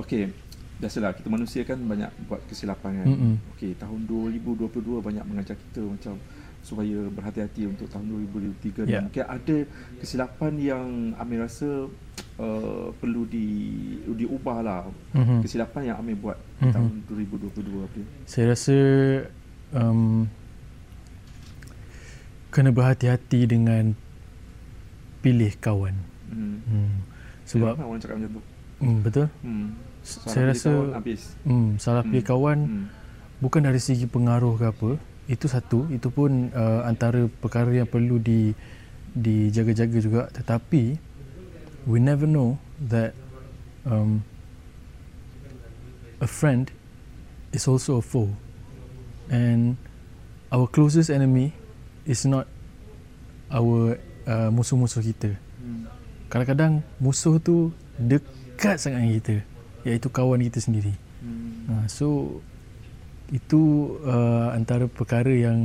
Okey. 0.00 0.32
Biasalah 0.78 1.10
kita 1.10 1.28
manusia 1.28 1.66
kan 1.66 1.76
banyak 1.82 2.06
buat 2.30 2.38
kesilapan 2.46 3.02
kan. 3.02 3.06
Mm-mm. 3.10 3.34
Okey, 3.58 3.74
tahun 3.82 4.06
2022 4.06 5.02
banyak 5.02 5.26
mengajar 5.26 5.58
kita 5.58 5.82
macam 5.82 6.14
supaya 6.60 7.08
berhati-hati 7.08 7.64
untuk 7.66 7.88
tahun 7.88 8.04
2023 8.28 8.84
Ya. 8.84 9.00
ni. 9.00 9.08
Mungkin 9.08 9.24
ada 9.24 9.56
kesilapan 9.98 10.52
yang 10.54 10.86
Amir 11.16 11.40
rasa 11.40 11.88
uh, 12.42 12.92
perlu 12.94 13.24
di 13.24 13.46
diubah 14.04 14.58
lah. 14.60 14.82
Mhm. 15.12 15.40
Kesilapan 15.40 15.82
yang 15.86 15.96
Amir 15.98 16.16
buat 16.16 16.36
Mhm. 16.60 16.72
tahun 16.72 16.92
2022 17.06 17.80
apa? 17.80 18.00
Saya 18.24 18.44
rasa 18.52 18.76
um, 19.70 20.26
kena 22.48 22.70
berhati-hati 22.70 23.44
dengan 23.44 23.92
pilih 25.20 25.52
kawan. 25.56 25.94
Hmm. 26.28 26.58
Hmm. 26.64 26.92
Sebab 27.44 27.74
Ramai 27.74 27.86
orang 27.88 28.00
cakap 28.00 28.16
macam 28.18 28.30
tu. 28.30 28.42
hmm, 28.78 28.98
betul. 29.00 29.26
Saya 30.02 30.24
Salah 30.24 30.46
rasa- 30.46 30.64
pilih 30.64 30.76
kawan, 30.78 30.90
habis. 30.94 31.20
Hmm, 31.42 31.68
salah 31.76 32.02
pilih 32.02 32.22
Hmm. 32.22 32.30
kawan 32.30 32.58
Hmm. 32.60 32.84
bukan 33.38 33.62
dari 33.62 33.78
segi 33.78 34.04
pengaruh 34.04 34.54
ke 34.54 34.66
apa 34.66 34.90
itu 35.28 35.46
satu. 35.46 35.86
Itu 35.92 36.08
pun 36.08 36.50
uh, 36.50 36.88
antara 36.88 37.28
perkara 37.28 37.70
yang 37.70 37.86
perlu 37.86 38.16
di 38.18 38.56
dijaga-jaga 39.12 39.98
juga. 40.00 40.22
Tetapi 40.32 40.96
we 41.84 42.00
never 42.00 42.24
know 42.24 42.56
that 42.80 43.12
um, 43.84 44.24
a 46.18 46.26
friend 46.26 46.72
is 47.52 47.68
also 47.68 48.00
a 48.00 48.04
foe. 48.04 48.32
And 49.28 49.76
our 50.48 50.64
closest 50.64 51.12
enemy 51.12 51.52
is 52.08 52.24
not 52.24 52.48
our 53.52 54.00
uh, 54.24 54.48
musuh-musuh 54.48 55.04
kita. 55.04 55.36
Kadang-kadang 56.28 56.84
musuh 57.00 57.40
tu 57.40 57.72
dekat 57.96 58.76
sangat 58.76 59.00
dengan 59.00 59.16
kita 59.20 59.36
iaitu 59.88 60.08
kawan 60.12 60.44
kita 60.44 60.60
sendiri. 60.60 60.92
Hmm. 61.24 61.64
Ha, 61.68 61.74
so 61.88 62.38
itu 63.28 63.94
uh, 64.04 64.52
antara 64.52 64.88
perkara 64.88 65.28
yang 65.28 65.58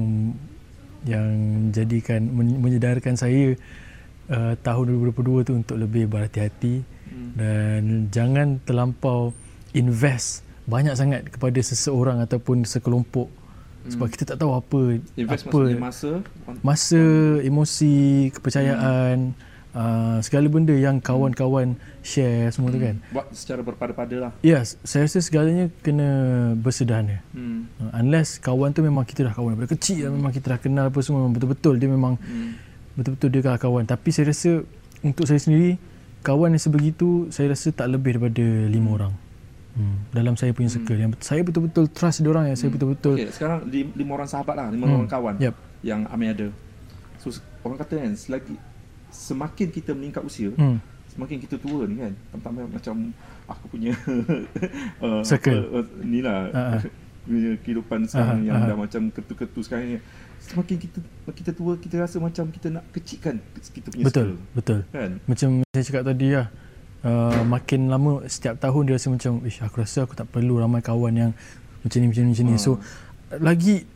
yang 1.03 1.25
menjadikan 1.69 2.23
men- 2.23 2.59
menyedarkan 2.59 3.15
saya 3.15 3.55
uh, 4.31 4.55
tahun 4.59 4.85
2022 5.03 5.47
tu 5.47 5.53
untuk 5.55 5.77
lebih 5.79 6.07
berhati-hati 6.07 6.83
Hmm. 7.13 7.37
dan 7.37 7.81
jangan 8.09 8.57
terlampau 8.65 9.37
invest 9.77 10.41
banyak 10.65 10.97
sangat 10.97 11.21
kepada 11.29 11.59
seseorang 11.61 12.17
ataupun 12.23 12.65
sekelompok. 12.65 13.29
Sebab 13.83 14.07
kita 14.07 14.33
tak 14.33 14.39
tahu 14.39 14.55
apa 14.55 14.97
Invest 15.19 15.43
apa 15.51 15.59
masa 15.75 16.11
masa 16.63 17.03
emosi 17.43 18.31
kepercayaan 18.31 19.35
uh, 19.73 20.17
segala 20.19 20.47
benda 20.47 20.71
yang 20.71 20.97
kawan-kawan 20.97 21.73
share 22.01 22.49
semua 22.49 22.69
tu 22.69 22.77
kan 22.77 22.97
buat 23.09 23.27
secara 23.31 23.61
berpada-pada 23.61 24.15
lah. 24.19 24.31
Yes, 24.39 24.77
saya 24.81 25.05
rasa 25.05 25.19
segalanya 25.19 25.69
kena 25.79 26.09
bersederhana. 26.55 27.21
Hmm. 27.29 27.65
Uh, 27.75 27.91
unless 27.95 28.37
kawan 28.37 28.69
tu 28.69 28.79
memang 28.79 29.01
kita 29.01 29.23
dah 29.23 29.33
kawan 29.33 29.53
daripada 29.53 29.73
kecil 29.73 30.09
memang 30.09 30.29
kita 30.29 30.51
dah 30.51 30.59
kenal 30.59 30.85
apa 30.87 30.99
semua 30.99 31.25
betul-betul 31.27 31.75
dia 31.75 31.87
memang 31.87 32.15
Hmm. 32.17 32.53
betul-betul 32.93 33.29
dia 33.29 33.55
kawan. 33.55 33.83
Tapi 33.83 34.09
saya 34.09 34.29
rasa 34.29 34.61
untuk 35.01 35.25
saya 35.25 35.37
sendiri 35.37 35.75
kawan 36.21 36.53
yang 36.53 36.61
sebegitu 36.61 37.27
saya 37.29 37.51
rasa 37.51 37.69
tak 37.69 37.89
lebih 37.89 38.15
daripada 38.15 38.45
lima 38.65 38.89
orang. 38.93 39.13
Hmm. 39.73 40.05
Dalam 40.09 40.37
saya 40.37 40.53
punya 40.53 40.69
circle 40.69 40.95
yang 40.95 41.11
saya 41.17 41.41
betul-betul 41.41 41.89
trust 41.89 42.21
dia 42.21 42.29
orang 42.29 42.45
yang 42.45 42.55
saya 42.55 42.69
betul-betul 42.69 43.17
Okay, 43.17 43.33
sekarang 43.33 43.65
lim- 43.67 43.89
lima 43.93 44.11
orang 44.13 44.29
sahabat 44.29 44.53
lah, 44.53 44.67
lima 44.69 44.85
Hmm. 44.85 44.95
orang 45.01 45.09
kawan 45.09 45.35
Yep. 45.41 45.55
yang 45.81 46.05
Amir 46.07 46.29
ada. 46.31 46.47
So 47.17 47.33
orang 47.61 47.81
kata 47.81 47.97
kan, 47.97 48.13
selagi 48.13 48.53
semakin 49.13 49.69
kita 49.69 49.93
meningkat 49.93 50.19
usia, 50.21 50.49
hmm. 50.49 50.77
semakin 51.07 51.37
kita 51.39 51.55
tua 51.55 51.85
ni 51.85 52.01
kan, 52.01 52.13
tambah 52.35 52.65
macam 52.65 53.13
aku 53.45 53.65
punya 53.69 53.93
uh, 55.05 55.21
Circle. 55.21 55.63
apa, 55.63 55.79
uh, 55.79 55.85
ni 56.01 56.19
lah 56.19 56.49
Ah, 56.49 56.59
ah. 56.75 56.81
punya 57.23 57.55
kehidupan 57.57 58.03
sekarang 58.03 58.39
Ah, 58.41 58.45
yang 58.45 58.57
ah. 58.57 58.67
dah 58.67 58.75
macam 58.75 59.01
ketu-ketu 59.07 59.59
sekarang 59.61 59.85
ni. 59.87 59.97
Semakin 60.43 60.75
kita 60.75 60.99
kita 61.31 61.51
tua, 61.53 61.77
kita 61.77 61.95
rasa 61.97 62.19
macam 62.19 62.49
kita 62.49 62.67
nak 62.69 62.83
kecilkan 62.91 63.39
kita 63.71 63.87
punya 63.87 64.03
betul, 64.03 64.35
circle. 64.35 64.51
betul. 64.51 64.79
Kan? 64.91 65.11
Macam 65.23 65.49
saya 65.63 65.83
cakap 65.85 66.03
tadi 66.03 66.27
lah 66.35 66.47
uh, 66.99 67.41
Makin 67.45 67.87
lama 67.87 68.11
setiap 68.27 68.59
tahun 68.59 68.81
dia 68.83 68.93
rasa 68.93 69.07
macam 69.07 69.39
Ish 69.39 69.63
aku 69.63 69.79
rasa 69.79 70.03
aku 70.03 70.13
tak 70.13 70.27
perlu 70.27 70.59
ramai 70.59 70.83
kawan 70.83 71.15
yang 71.15 71.31
Macam 71.79 71.97
ni 71.97 72.11
macam 72.11 72.21
ni 72.21 72.31
macam 72.35 72.45
ni. 72.45 72.55
So 72.57 72.75
lagi 73.33 73.87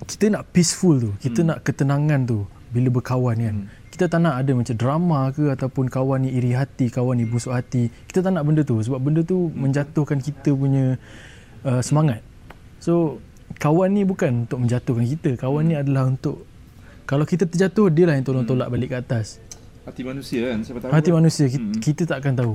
Kita 0.00 0.24
nak 0.30 0.48
peaceful 0.48 0.96
tu 0.98 1.10
Kita 1.18 1.44
Hmm. 1.44 1.48
nak 1.50 1.58
ketenangan 1.60 2.20
tu 2.24 2.38
Bila 2.70 2.88
berkawan 2.90 3.36
kan 3.36 3.56
Hmm. 3.58 3.77
Kita 3.98 4.06
tak 4.14 4.22
nak 4.22 4.38
ada 4.38 4.54
macam 4.54 4.76
drama 4.78 5.34
ke 5.34 5.50
Ataupun 5.50 5.90
kawan 5.90 6.22
ni 6.22 6.30
iri 6.38 6.54
hati 6.54 6.86
Kawan 6.86 7.18
ni 7.18 7.26
busuk 7.26 7.50
hati 7.50 7.90
Kita 8.06 8.22
tak 8.22 8.30
nak 8.30 8.46
benda 8.46 8.62
tu 8.62 8.78
Sebab 8.78 9.02
benda 9.02 9.26
tu 9.26 9.50
menjatuhkan 9.58 10.22
kita 10.22 10.54
punya 10.54 10.94
uh, 11.66 11.82
Semangat 11.82 12.22
So 12.78 13.18
Kawan 13.58 13.98
ni 13.98 14.06
bukan 14.06 14.46
untuk 14.46 14.62
menjatuhkan 14.62 15.02
kita 15.02 15.34
Kawan 15.34 15.66
ni 15.66 15.74
adalah 15.74 16.06
untuk 16.06 16.46
Kalau 17.10 17.26
kita 17.26 17.50
terjatuh 17.50 17.90
Dia 17.90 18.06
lah 18.06 18.14
yang 18.14 18.22
tolong 18.22 18.46
tolak 18.46 18.70
balik 18.70 18.94
ke 18.94 19.02
atas 19.02 19.42
Hati 19.88 20.04
manusia 20.04 20.52
kan, 20.52 20.60
siapa 20.60 20.78
tahu. 20.84 20.90
Hati 20.92 21.08
kan? 21.08 21.16
manusia 21.16 21.44
kita, 21.48 21.64
Hmm. 21.64 21.80
kita 21.80 22.02
tak 22.04 22.20
akan 22.20 22.34
tahu. 22.36 22.54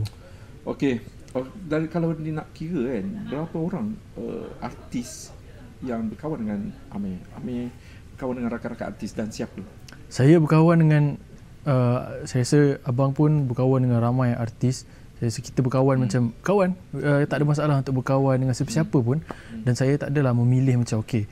Okey. 0.70 1.02
Oh, 1.34 1.42
dari 1.66 1.90
kalau 1.90 2.14
ni 2.14 2.30
nak 2.30 2.54
kira 2.54 3.02
kan, 3.02 3.06
berapa 3.26 3.58
orang 3.58 3.86
uh, 4.22 4.46
artis 4.62 5.34
yang 5.82 6.14
berkawan 6.14 6.46
dengan 6.46 6.70
Amir? 6.94 7.18
Amir 7.34 7.74
berkawan 8.14 8.38
dengan 8.38 8.54
rakan-rakan 8.54 8.94
artis 8.94 9.18
dan 9.18 9.34
siapa? 9.34 9.66
Saya 10.14 10.38
berkawan 10.38 10.86
dengan 10.86 11.18
uh, 11.67 12.25
saya 12.27 12.41
rasa 12.43 12.60
abang 12.88 13.12
pun 13.12 13.48
berkawan 13.48 13.84
dengan 13.84 14.00
ramai 14.03 14.36
artis. 14.36 14.86
Saya 15.20 15.32
rasa 15.32 15.39
kita 15.39 15.60
berkawan 15.63 15.96
hmm. 15.98 16.03
macam 16.08 16.22
kawan. 16.43 16.70
Uh, 16.96 17.24
tak 17.27 17.41
ada 17.41 17.46
masalah 17.48 17.75
untuk 17.79 18.03
berkawan 18.03 18.36
dengan 18.39 18.55
siapa-siapa 18.55 18.98
pun 19.00 19.24
dan 19.63 19.74
saya 19.74 19.96
tak 19.96 20.12
adalah 20.12 20.36
memilih 20.36 20.84
macam 20.84 21.00
okey 21.05 21.24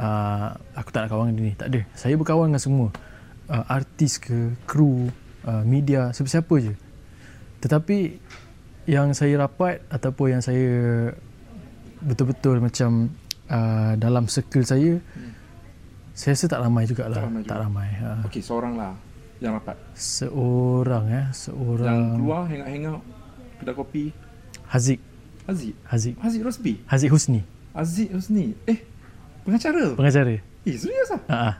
uh, 0.00 0.56
aku 0.74 0.88
tak 0.90 1.06
nak 1.06 1.10
kawan 1.12 1.34
dengan 1.34 1.36
dia 1.36 1.46
ni. 1.46 1.54
Tak 1.54 1.68
ada. 1.68 1.80
Saya 1.94 2.14
berkawan 2.16 2.50
dengan 2.50 2.62
semua. 2.62 2.88
Uh, 3.50 3.64
artis 3.66 4.22
ke, 4.22 4.54
kru, 4.64 5.10
uh, 5.42 5.62
media, 5.66 6.14
siapa-siapa 6.14 6.54
je. 6.62 6.74
Tetapi 7.60 7.98
yang 8.88 9.12
saya 9.12 9.42
rapat 9.42 9.82
ataupun 9.90 10.38
yang 10.38 10.42
saya 10.42 10.70
betul-betul 12.00 12.62
macam 12.64 13.12
uh, 13.52 13.92
dalam 14.00 14.24
circle 14.30 14.64
saya 14.64 15.02
Hmm. 15.02 15.36
saya 16.16 16.32
rasa 16.36 16.46
tak 16.48 16.60
ramai 16.64 16.84
jugalah. 16.88 17.20
Tak 17.20 17.26
ramai 17.28 17.42
Tak 17.44 17.56
juga. 17.56 17.64
ramai. 17.66 17.88
Ha. 18.00 18.08
Okey, 18.28 18.42
seorang 18.44 18.74
lah 18.78 18.92
yang 19.40 19.56
rapat. 19.56 19.76
Seorang 19.96 21.04
ya, 21.08 21.22
seorang 21.32 21.88
Yang 21.88 22.04
keluar 22.20 22.40
hangout-hangout 22.46 23.02
kedai 23.60 23.74
kopi 23.76 24.04
Haziq, 24.70 25.00
Haziq. 25.48 25.74
Haziq, 25.88 26.14
Haziq 26.20 26.42
Rosbi. 26.46 26.72
Haziq 26.86 27.10
Husni, 27.10 27.40
Aziz 27.74 28.08
Husni. 28.14 28.54
Eh, 28.70 28.78
pengacara. 29.42 29.98
pengacara. 29.98 30.38
Eh, 30.62 30.76
serius 30.76 31.10
ah? 31.10 31.20
Ha 31.26 31.36
ah. 31.50 31.54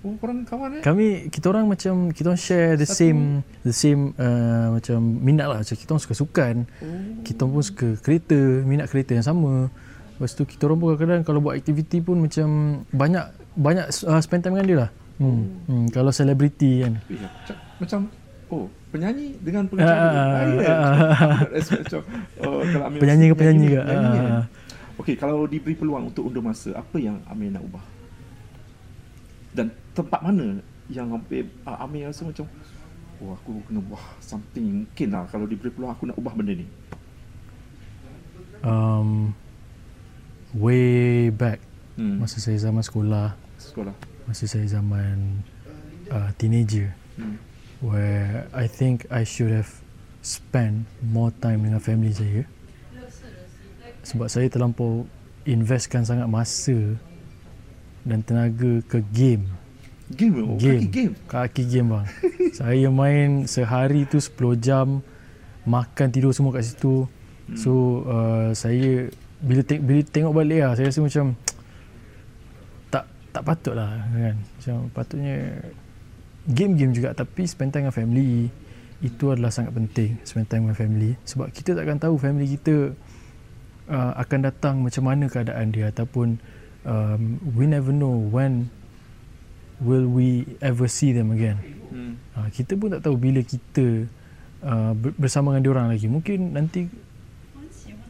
Oh, 0.00 0.16
korang 0.16 0.48
kawan 0.48 0.80
eh? 0.80 0.82
Kami 0.82 1.28
kita 1.28 1.52
orang 1.52 1.68
macam 1.68 2.08
kita 2.08 2.32
orang 2.32 2.40
share 2.40 2.72
the 2.80 2.88
Satu- 2.88 3.04
same 3.04 3.20
the 3.68 3.74
same 3.76 4.16
uh, 4.16 4.72
macam 4.72 4.96
minat 4.96 5.44
lah. 5.44 5.60
Macam 5.60 5.76
kita 5.76 5.92
orang 5.92 6.00
suka 6.02 6.16
sukan. 6.16 6.54
Oh. 6.80 7.20
Kita 7.20 7.44
pun 7.44 7.60
suka 7.60 7.88
kereta, 8.00 8.64
minat 8.64 8.88
kereta 8.88 9.12
yang 9.12 9.26
sama. 9.28 9.68
Lepas 10.16 10.32
tu 10.32 10.48
kita 10.48 10.72
orang 10.72 10.80
pun 10.80 10.96
kadang-kadang 10.96 11.24
kalau 11.28 11.44
buat 11.44 11.52
aktiviti 11.52 12.00
pun 12.00 12.16
macam 12.16 12.48
banyak 12.96 13.24
banyak 13.60 13.86
uh, 14.08 14.20
spend 14.24 14.40
time 14.40 14.56
dengan 14.56 14.66
dia 14.66 14.78
lah. 14.88 14.90
Hmm. 15.20 15.44
hmm. 15.68 15.86
Kalau 15.92 16.08
selebriti 16.08 16.80
kan. 16.80 16.96
Eh, 17.12 17.20
macam, 17.20 17.56
macam 17.76 18.00
oh, 18.48 18.64
penyanyi 18.88 19.36
dengan 19.44 19.62
Ah, 19.64 19.70
pengacara. 19.70 20.00
ah, 20.00 20.16
Ah, 20.16 20.44
ya. 20.48 20.68
ah, 20.72 20.80
ah. 21.12 21.38
macam 21.52 22.00
oh, 22.40 22.60
kalau 22.64 22.84
Amir 22.88 23.00
Penyanyi 23.04 23.24
ke 23.28 23.34
penyanyi 23.36 23.66
ke? 23.68 23.80
penyanyi 23.84 24.18
kan? 24.18 24.32
Ah. 24.32 24.44
Okey, 24.96 25.14
kalau 25.16 25.44
diberi 25.44 25.76
peluang 25.76 26.08
untuk 26.08 26.28
undur 26.28 26.40
masa, 26.40 26.72
apa 26.72 26.96
yang 26.96 27.20
Amir 27.28 27.52
nak 27.52 27.64
ubah? 27.68 27.84
Dan 29.52 29.68
tempat 29.92 30.20
mana 30.24 30.56
yang 30.88 31.12
Amir, 31.12 31.44
ah, 31.68 31.84
Amir 31.84 32.08
rasa 32.08 32.24
macam 32.24 32.48
Oh 33.20 33.36
aku 33.36 33.60
kena 33.68 33.84
ubah 33.84 34.00
something 34.24 34.88
Mungkin 34.88 35.08
lah 35.12 35.28
kalau 35.28 35.44
diberi 35.44 35.68
peluang 35.68 35.92
aku 35.92 36.08
nak 36.08 36.16
ubah 36.16 36.32
benda 36.32 36.56
ni 36.56 36.64
Um, 38.60 39.32
way 40.52 41.32
back 41.32 41.64
hmm. 41.96 42.20
masa 42.20 42.36
saya 42.44 42.60
zaman 42.60 42.84
sekolah 42.84 43.32
sekolah? 43.56 43.92
Masa 44.30 44.46
saya 44.46 44.62
zaman 44.70 45.42
uh, 46.08 46.30
teenager 46.36 46.94
Hmm. 47.12 47.36
where 47.82 48.46
I 48.54 48.64
think 48.64 49.04
I 49.10 49.26
should 49.26 49.50
have 49.50 49.68
spent 50.22 50.86
more 51.02 51.34
time 51.34 51.66
dengan 51.66 51.82
family 51.82 52.14
saya 52.14 52.46
sebab 54.00 54.30
saya 54.30 54.46
terlampau 54.46 55.04
investkan 55.42 56.00
sangat 56.00 56.24
masa 56.24 56.96
dan 58.00 58.22
tenaga 58.22 58.80
ke 58.86 59.02
game 59.10 59.44
Game 60.08 60.32
oh, 60.40 60.56
game 60.56 60.80
kaki 60.80 60.88
game. 60.88 61.12
kaki 61.26 61.62
game 61.66 61.88
bang 61.90 62.06
saya 62.56 62.88
main 62.88 63.44
sehari 63.44 64.06
tu 64.06 64.16
10 64.16 64.32
jam 64.56 65.02
makan 65.62 66.08
tidur 66.08 66.30
semua 66.30 66.54
kat 66.54 66.64
situ 66.64 67.04
Hmm. 67.44 67.58
so 67.58 67.70
uh, 68.06 68.54
saya 68.54 69.10
bila, 69.42 69.60
te- 69.60 69.82
bila 69.82 70.00
tengok 70.00 70.30
balik 70.32 70.62
lah 70.62 70.72
saya 70.72 70.86
rasa 70.86 71.02
macam 71.02 71.34
tak 73.30 73.42
patut 73.46 73.74
lah 73.78 74.04
kan? 74.10 74.36
Macam 74.36 74.76
patutnya 74.92 75.36
game-game 76.50 76.92
juga 76.94 77.14
tapi 77.14 77.46
spend 77.46 77.70
time 77.74 77.88
dengan 77.88 77.94
family. 77.94 78.50
Itu 79.00 79.32
adalah 79.32 79.48
sangat 79.48 79.72
penting 79.72 80.20
spend 80.26 80.46
time 80.50 80.68
dengan 80.68 80.76
family. 80.76 81.10
Sebab 81.24 81.48
kita 81.54 81.72
takkan 81.72 81.96
tahu 81.96 82.20
family 82.20 82.46
kita 82.58 82.92
uh, 83.88 84.12
akan 84.20 84.38
datang 84.44 84.74
macam 84.84 85.02
mana 85.08 85.24
keadaan 85.26 85.72
dia 85.72 85.88
ataupun 85.88 86.36
um, 86.84 87.22
we 87.56 87.64
never 87.64 87.90
know 87.94 88.12
when 88.12 88.68
will 89.80 90.04
we 90.06 90.44
ever 90.60 90.86
see 90.86 91.16
them 91.16 91.32
again. 91.32 91.56
Hmm. 91.90 92.14
uh, 92.36 92.46
kita 92.52 92.78
pun 92.78 92.94
tak 92.94 93.02
tahu 93.02 93.16
bila 93.18 93.42
kita 93.42 94.06
uh, 94.62 94.92
ber- 94.94 95.16
bersama 95.16 95.56
dengan 95.56 95.64
diorang 95.64 95.86
lagi. 95.90 96.06
Mungkin 96.06 96.54
nanti 96.54 96.86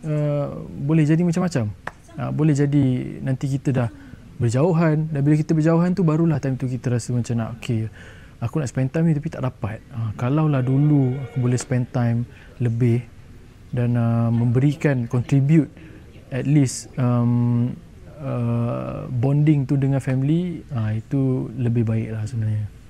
uh, 0.05 0.67
boleh 0.67 1.07
jadi 1.07 1.23
macam-macam. 1.23 1.71
Uh, 2.19 2.31
boleh 2.35 2.55
jadi 2.59 2.85
nanti 3.23 3.47
kita 3.47 3.71
dah 3.71 3.89
berjauhan 4.41 5.13
dan 5.13 5.21
bila 5.21 5.37
kita 5.37 5.53
berjauhan 5.53 5.93
tu 5.93 6.03
barulah 6.03 6.41
time 6.41 6.57
tu 6.57 6.67
kita 6.67 6.97
rasa 6.97 7.13
macam 7.13 7.35
nak 7.37 7.61
okay 7.61 7.93
aku 8.41 8.57
nak 8.57 8.73
spend 8.73 8.89
time 8.89 9.13
ni 9.13 9.15
tapi 9.15 9.29
tak 9.29 9.45
dapat 9.45 9.85
uh, 9.93 10.17
kalaulah 10.17 10.65
dulu 10.65 11.13
aku 11.29 11.37
boleh 11.45 11.61
spend 11.61 11.93
time 11.93 12.25
lebih 12.57 13.05
dan 13.71 13.95
uh, 13.95 14.33
memberikan 14.33 15.05
contribute 15.07 15.69
at 16.33 16.49
least 16.49 16.89
um, 16.97 17.77
uh, 18.19 19.05
bonding 19.13 19.69
tu 19.69 19.77
dengan 19.77 20.01
family 20.01 20.65
uh, 20.73 20.91
itu 20.97 21.53
lebih 21.61 21.85
baik 21.85 22.09
lah 22.17 22.25
sebenarnya 22.25 22.81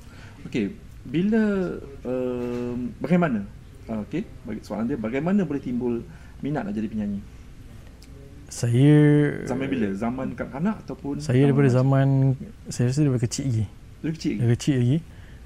Okey, 0.49 0.73
bila 1.05 1.77
um, 2.05 2.97
bagaimana? 2.97 3.45
Uh, 3.91 4.07
bagi 4.47 4.61
soalan 4.63 4.87
dia 4.87 4.97
bagaimana 4.97 5.43
boleh 5.45 5.61
timbul 5.61 6.01
minat 6.41 6.65
nak 6.65 6.73
jadi 6.79 6.89
penyanyi? 6.89 7.21
Saya 8.51 8.95
Zaman 9.47 9.67
bila? 9.67 9.89
Zaman 9.95 10.27
kanak-kanak 10.35 10.77
ataupun 10.83 11.15
saya 11.17 11.47
daripada 11.47 11.71
zaman 11.71 12.35
saya 12.67 12.91
rasa 12.91 13.01
daripada 13.01 13.23
kecil 13.23 13.45
lagi 13.47 13.65
Dari 14.01 14.13
kecil. 14.13 14.35
dari 14.37 14.51
kecil 14.53 14.77
lagi 14.77 14.99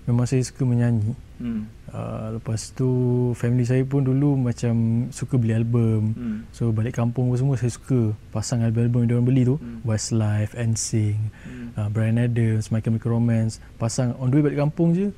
memang 0.04 0.24
saya 0.24 0.40
suka 0.40 0.62
menyanyi 0.64 1.12
Hmm. 1.34 1.66
uh, 1.90 2.38
lepas 2.38 2.70
tu 2.70 2.86
family 3.34 3.66
saya 3.66 3.82
pun 3.82 4.00
dulu 4.00 4.38
macam 4.38 4.72
suka 5.10 5.34
beli 5.34 5.50
album 5.52 6.14
Hmm. 6.14 6.38
so 6.48 6.70
balik 6.70 6.94
kampung 6.94 7.26
pun 7.26 7.34
semua 7.34 7.54
saya 7.54 7.68
suka 7.68 8.14
pasang 8.30 8.62
album-album 8.62 9.02
yang 9.02 9.10
diorang 9.10 9.26
beli 9.26 9.42
tu 9.44 9.56
Hmm. 9.56 9.82
Westlife, 9.82 10.54
NSYNC, 10.54 11.18
Hmm. 11.42 11.68
uh, 11.74 11.88
Brian 11.88 12.16
Adams, 12.16 12.70
My 12.70 12.78
Chemical 12.78 13.12
Romance 13.12 13.58
pasang 13.76 14.14
on 14.16 14.30
the 14.30 14.38
way 14.38 14.46
balik 14.46 14.62
kampung 14.62 14.94
je 14.94 15.10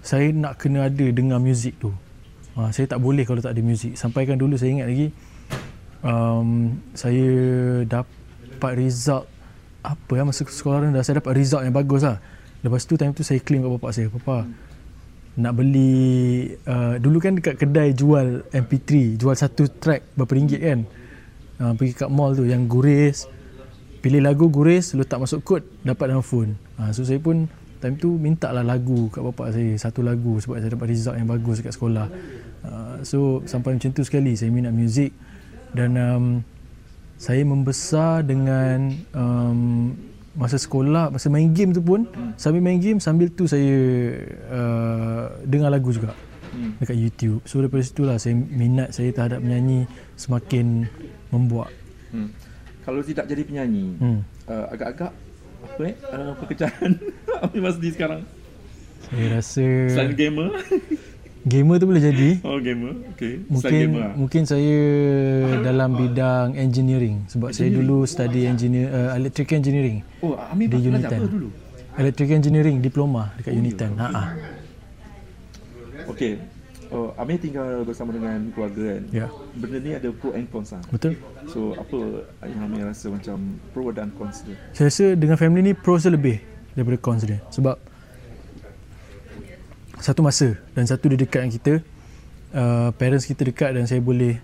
saya 0.00 0.30
nak 0.30 0.54
kena 0.56 0.86
ada 0.86 1.06
dengar 1.10 1.36
muzik 1.36 1.74
tu 1.76 1.90
uh, 2.54 2.70
saya 2.70 2.86
tak 2.86 3.02
boleh 3.02 3.26
kalau 3.26 3.42
tak 3.42 3.50
ada 3.50 3.60
muzik 3.60 3.98
sampaikan 3.98 4.38
dulu 4.38 4.54
saya 4.54 4.70
ingat 4.70 4.86
lagi 4.86 5.10
um, 6.06 6.78
saya 6.94 7.28
dapat 7.82 8.72
result 8.78 9.26
apa 9.82 10.12
ya 10.18 10.22
masa 10.26 10.42
sekolah 10.42 10.86
rendah 10.86 11.02
saya 11.02 11.22
dapat 11.22 11.34
result 11.38 11.62
yang 11.66 11.74
bagus 11.74 12.02
lah. 12.06 12.18
Lepas 12.62 12.86
tu 12.86 12.98
time 12.98 13.14
tu 13.14 13.22
saya 13.22 13.38
claim 13.42 13.62
kat 13.62 13.70
bapak 13.78 13.90
saya 13.94 14.06
papa 14.10 14.46
nak 15.36 15.52
beli 15.52 16.48
uh, 16.64 16.96
dulu 16.96 17.20
kan 17.20 17.36
dekat 17.36 17.60
kedai 17.60 17.92
jual 17.92 18.48
MP3 18.56 19.20
jual 19.20 19.36
satu 19.36 19.68
track 19.68 20.16
berapa 20.16 20.32
ringgit 20.32 20.60
kan? 20.62 20.80
Uh, 21.56 21.72
pergi 21.76 21.92
kat 21.92 22.10
mall 22.12 22.32
tu 22.32 22.44
yang 22.48 22.68
guris 22.68 23.28
pilih 24.00 24.20
lagu 24.20 24.48
guris 24.48 24.92
letak 24.96 25.20
masuk 25.20 25.44
kod 25.44 25.62
dapat 25.84 26.12
dalam 26.12 26.24
phone. 26.24 26.56
Uh, 26.80 26.90
so 26.90 27.04
saya 27.04 27.20
pun 27.20 27.46
time 27.78 28.00
tu 28.00 28.16
minta 28.16 28.48
lah 28.50 28.64
lagu 28.64 29.12
kat 29.12 29.20
bapak 29.20 29.52
saya 29.52 29.76
satu 29.76 30.00
lagu 30.00 30.40
sebab 30.40 30.58
saya 30.58 30.72
dapat 30.72 30.88
result 30.88 31.14
yang 31.20 31.28
bagus 31.28 31.60
dekat 31.60 31.76
sekolah. 31.76 32.06
Uh, 32.64 32.96
so 33.04 33.44
sampai 33.44 33.76
macam 33.76 33.92
tu 33.92 34.02
sekali 34.02 34.34
saya 34.34 34.48
minat 34.48 34.72
muzik 34.72 35.12
dan 35.76 35.90
um, 36.00 36.24
saya 37.20 37.44
membesar 37.44 38.24
dengan 38.24 38.96
um, 39.12 39.92
masa 40.36 40.56
sekolah 40.56 41.12
masa 41.12 41.28
main 41.28 41.52
game 41.52 41.72
tu 41.72 41.80
pun 41.80 42.04
hmm. 42.08 42.36
sambil 42.36 42.60
main 42.60 42.80
game 42.80 43.00
sambil 43.00 43.28
tu 43.32 43.44
saya 43.48 43.76
uh, 44.48 45.32
dengar 45.44 45.68
lagu 45.68 45.92
juga 45.92 46.16
Hmm. 46.56 46.72
dekat 46.80 46.96
YouTube 46.96 47.44
so 47.44 47.60
daripada 47.60 47.84
situlah 47.84 48.16
saya 48.16 48.32
minat 48.32 48.96
saya 48.96 49.12
terhadap 49.12 49.44
menyanyi 49.44 49.84
semakin 50.16 50.88
membuat 51.28 51.68
Hmm. 52.16 52.30
Kalau 52.86 53.02
tidak 53.02 53.26
jadi 53.26 53.42
penyanyi, 53.42 53.98
hmm. 53.98 54.20
uh, 54.46 54.66
agak-agak 54.70 55.12
apa 55.66 55.82
eh 55.90 55.94
uh, 56.14 56.32
pekerjaan 56.38 56.90
Amir 57.42 57.60
Masdi 57.66 57.90
sekarang? 57.90 58.22
saya 59.06 59.26
rasa 59.38 59.66
Selain 59.90 60.14
gamer? 60.14 60.54
gamer 61.46 61.78
tu 61.78 61.86
boleh 61.86 62.02
jadi 62.02 62.30
oh 62.48 62.58
gamer, 62.58 62.92
okay. 63.08 63.38
Mungkin 63.46 63.70
gamer 63.72 64.00
lah. 64.02 64.12
mungkin 64.14 64.42
saya 64.44 64.78
dalam 65.62 65.94
bidang 65.94 66.54
engineering 66.54 67.22
sebab 67.26 67.50
saya 67.50 67.70
dulu 67.70 68.02
study 68.02 68.44
engineer 68.44 68.86
uh, 68.88 69.14
electrical 69.14 69.56
engineering 69.56 70.02
Oh 70.20 70.34
Amir 70.34 70.66
di 70.68 70.82
Unitan. 70.82 71.06
apa 71.14 71.24
dulu? 71.24 71.48
electrical 71.94 72.34
engineering 72.34 72.76
diploma 72.78 73.30
dekat 73.36 73.52
Oh. 73.52 73.58
Unitan 73.58 73.90
ha 73.94 74.06
ah 74.10 74.28
Okay. 76.06 76.38
Oh, 76.86 77.10
Amir 77.16 77.34
tinggal 77.36 77.82
bersama 77.82 78.14
dengan 78.14 78.46
keluarga 78.50 78.94
kan? 78.94 79.02
ya 79.10 79.26
Benda 79.52 79.78
ni 79.80 79.90
ada 79.90 80.06
pro 80.12 80.30
and 80.30 80.46
cons 80.46 80.70
lah. 80.70 80.82
betul 80.86 81.18
So 81.44 81.74
apa 81.74 81.98
yang 82.44 82.62
Amir 82.62 82.86
rasa 82.86 83.10
macam 83.10 83.36
pro 83.70 83.90
dan 83.90 84.14
cons 84.14 84.42
dia? 84.42 84.54
Saya 84.70 84.86
rasa 84.86 85.06
dengan 85.12 85.34
family 85.34 85.62
ni 85.62 85.74
pros 85.74 86.06
lebih 86.06 86.38
daripada 86.72 86.94
cons 86.96 87.22
dia. 87.22 87.42
Sebab 87.48 87.74
satu 90.00 90.20
masa 90.20 90.56
dan 90.76 90.84
satu 90.84 91.12
dia 91.12 91.18
dekat 91.18 91.46
dengan 91.46 91.54
kita. 91.54 91.74
Uh, 92.56 92.88
parents 92.96 93.26
kita 93.26 93.42
dekat 93.44 93.76
dan 93.76 93.84
saya 93.84 94.00
boleh 94.00 94.38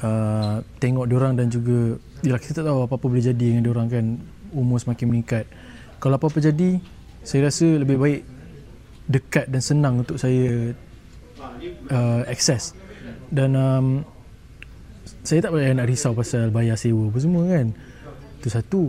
uh, 0.00 0.64
tengok 0.80 1.04
diorang 1.10 1.36
dan 1.36 1.52
juga 1.52 1.98
yalah 2.22 2.40
kita 2.40 2.62
tak 2.62 2.64
tahu 2.70 2.86
apa-apa 2.86 3.06
boleh 3.10 3.24
jadi 3.24 3.46
dengan 3.56 3.64
diorang 3.66 3.88
kan 3.90 4.20
umur 4.54 4.78
semakin 4.78 5.06
meningkat. 5.10 5.44
Kalau 5.98 6.16
apa-apa 6.16 6.38
jadi 6.38 6.78
saya 7.22 7.50
rasa 7.50 7.66
lebih 7.66 7.98
baik 7.98 8.22
dekat 9.06 9.46
dan 9.50 9.62
senang 9.62 10.02
untuk 10.02 10.18
saya 10.18 10.74
uh, 11.90 12.22
access. 12.26 12.76
Dan 13.32 13.56
um, 13.56 13.86
saya 15.24 15.40
tak 15.42 15.54
payah 15.54 15.72
nak 15.72 15.88
risau 15.88 16.12
pasal 16.12 16.52
bayar 16.52 16.76
sewa 16.76 17.08
apa 17.08 17.18
semua 17.18 17.42
kan. 17.48 17.66
Itu 18.38 18.48
satu. 18.50 18.82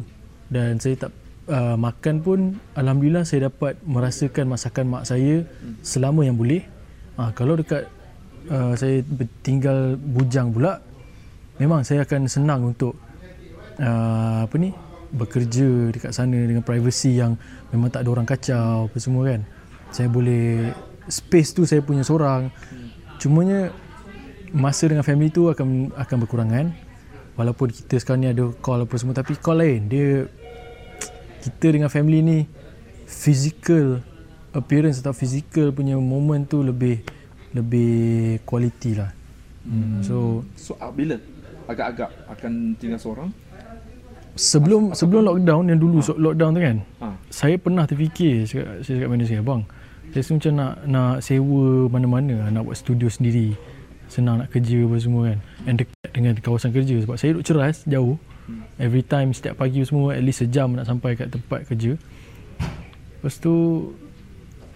Dan 0.52 0.78
saya 0.78 1.08
tak 1.08 1.12
uh, 1.50 1.76
makan 1.76 2.16
pun 2.24 2.40
alhamdulillah 2.78 3.28
saya 3.28 3.52
dapat 3.52 3.80
merasakan 3.84 4.46
masakan 4.52 4.86
mak 4.90 5.04
saya 5.08 5.44
selama 5.84 6.24
yang 6.24 6.38
boleh. 6.40 6.64
Uh, 7.20 7.30
kalau 7.36 7.60
dekat 7.60 7.88
uh, 8.50 8.74
saya 8.74 9.04
tinggal 9.46 9.96
bujang 10.00 10.50
pula 10.50 10.82
memang 11.62 11.86
saya 11.86 12.04
akan 12.08 12.26
senang 12.26 12.74
untuk 12.74 12.98
uh, 13.78 14.46
apa 14.48 14.56
ni 14.58 14.74
bekerja 15.14 15.94
dekat 15.94 16.10
sana 16.10 16.42
dengan 16.42 16.66
privacy 16.66 17.22
yang 17.22 17.38
memang 17.70 17.94
tak 17.94 18.02
ada 18.02 18.10
orang 18.10 18.26
kacau 18.26 18.90
apa 18.90 18.98
semua 18.98 19.30
kan. 19.30 19.42
Saya 19.94 20.10
boleh 20.10 20.74
space 21.06 21.54
tu 21.54 21.70
saya 21.70 21.86
punya 21.86 22.02
seorang. 22.02 22.50
Cumanya 23.22 23.70
masa 24.54 24.90
dengan 24.90 25.06
family 25.06 25.30
tu 25.30 25.50
akan 25.50 25.94
akan 25.98 26.18
berkurangan 26.26 26.66
walaupun 27.34 27.74
kita 27.74 27.98
sekarang 27.98 28.22
ni 28.22 28.30
ada 28.30 28.54
call 28.62 28.86
apa 28.86 28.96
semua 29.02 29.18
tapi 29.18 29.34
call 29.42 29.66
lain 29.66 29.90
dia 29.90 30.30
kita 31.44 31.76
dengan 31.76 31.92
family 31.92 32.24
ni 32.24 32.38
physical 33.04 34.00
appearance 34.56 35.04
atau 35.04 35.12
physical 35.12 35.76
punya 35.76 36.00
moment 36.00 36.48
tu 36.48 36.64
lebih 36.64 37.04
lebih 37.52 37.94
quality 38.48 38.96
lah 38.96 39.12
hmm. 39.68 40.02
so 40.02 40.42
So 40.56 40.80
uh, 40.80 40.90
bila 40.90 41.20
agak-agak 41.68 42.10
akan 42.32 42.76
tinggal 42.80 43.00
seorang? 43.00 43.30
sebelum 44.34 44.98
sebelum 44.98 45.22
lockdown 45.30 45.70
yang 45.70 45.78
dulu 45.78 46.02
so- 46.02 46.18
lockdown 46.18 46.58
tu 46.58 46.62
kan 46.62 46.78
Ha. 46.98 47.08
saya 47.30 47.56
pernah 47.62 47.86
terfikir 47.86 48.50
cakap, 48.50 48.82
saya 48.82 48.94
cakap 48.98 49.10
mana 49.14 49.24
saya 49.30 49.42
bang 49.46 49.62
saya 50.10 50.22
rasa 50.26 50.32
macam 50.34 50.54
nak 50.58 50.74
nak 50.90 51.14
sewa 51.22 51.66
mana-mana 51.90 52.36
nak 52.50 52.62
buat 52.66 52.78
studio 52.78 53.08
sendiri 53.14 53.54
senang 54.10 54.42
nak 54.42 54.50
kerja 54.50 54.82
apa 54.82 54.96
semua 54.98 55.22
kan 55.30 55.40
and 55.70 55.76
dekat 55.86 56.10
dengan 56.14 56.34
kawasan 56.42 56.74
kerja 56.74 56.96
sebab 57.06 57.16
saya 57.18 57.38
duduk 57.38 57.46
ceras 57.46 57.86
jauh 57.86 58.18
every 58.80 59.04
time 59.04 59.32
setiap 59.32 59.60
pagi 59.60 59.84
semua 59.88 60.16
at 60.16 60.24
least 60.24 60.44
sejam 60.44 60.76
nak 60.76 60.86
sampai 60.88 61.16
kat 61.16 61.32
tempat 61.32 61.64
kerja 61.68 61.96
lepas 63.20 63.36
tu 63.40 63.54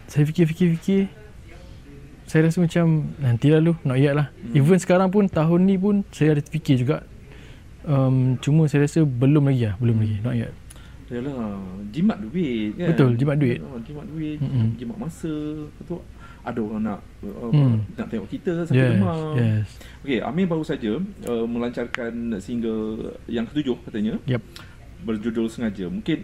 saya 0.07 0.23
fikir-fikir-fikir 0.23 1.11
saya 2.27 2.47
rasa 2.47 2.59
macam 2.63 3.11
nantilah 3.19 3.59
lu 3.63 3.73
not 3.87 3.99
yet 3.99 4.15
lah 4.15 4.31
even 4.51 4.79
sekarang 4.79 5.11
pun 5.11 5.27
tahun 5.27 5.63
ni 5.67 5.75
pun 5.79 6.03
saya 6.11 6.35
ada 6.35 6.43
fikir 6.43 6.83
juga 6.83 7.03
um, 7.87 8.35
cuma 8.39 8.67
saya 8.67 8.87
rasa 8.87 9.03
belum 9.03 9.47
lagi 9.51 9.71
lah 9.71 9.75
belum 9.79 9.97
lagi 9.99 10.17
not 10.23 10.35
yet 10.35 10.53
Yalah, 11.07 11.55
jimat 11.95 12.19
duit 12.19 12.75
kan. 12.75 12.91
Betul, 12.91 13.15
jimat 13.15 13.39
duit. 13.39 13.63
Ah, 13.63 13.79
jimat 13.79 14.03
duit, 14.11 14.43
Mm-mm. 14.43 14.75
jimat 14.75 14.97
masa. 14.99 15.31
Betul. 15.79 16.03
Ada 16.47 16.59
orang 16.59 16.81
nak 16.81 16.99
uh, 17.21 17.51
Hmm. 17.51 17.83
nak 17.93 18.07
tengok 18.07 18.29
kita 18.29 18.63
sakit 18.63 18.71
Yes, 18.73 18.91
demam. 18.95 19.35
yes. 19.35 19.67
Okey, 19.99 20.19
Amir 20.21 20.47
baru 20.47 20.63
saja 20.63 20.91
uh, 21.25 21.43
melancarkan 21.45 22.11
single 22.39 22.83
yang 23.27 23.43
ketujuh 23.43 23.75
katanya 23.83 24.15
Yep. 24.23 24.39
berjudul 25.03 25.45
sengaja. 25.45 25.85
Mungkin 25.85 26.23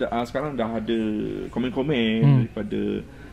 uh, 0.00 0.24
sekarang 0.24 0.56
dah 0.56 0.72
ada 0.72 1.00
komen-komen 1.48 2.16
Hmm. 2.18 2.36
daripada 2.40 2.80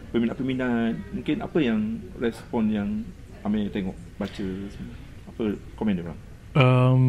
peminat-peminat. 0.10 0.92
Mungkin 1.14 1.36
apa 1.40 1.58
yang 1.58 1.80
respon 2.18 2.68
yang 2.68 2.90
Amir 3.40 3.72
tengok, 3.72 3.96
baca 4.18 4.46
semua. 4.68 4.96
Apa 5.26 5.44
komen 5.74 5.96
dia 5.96 6.04
orang? 6.04 6.20
Um, 6.52 7.04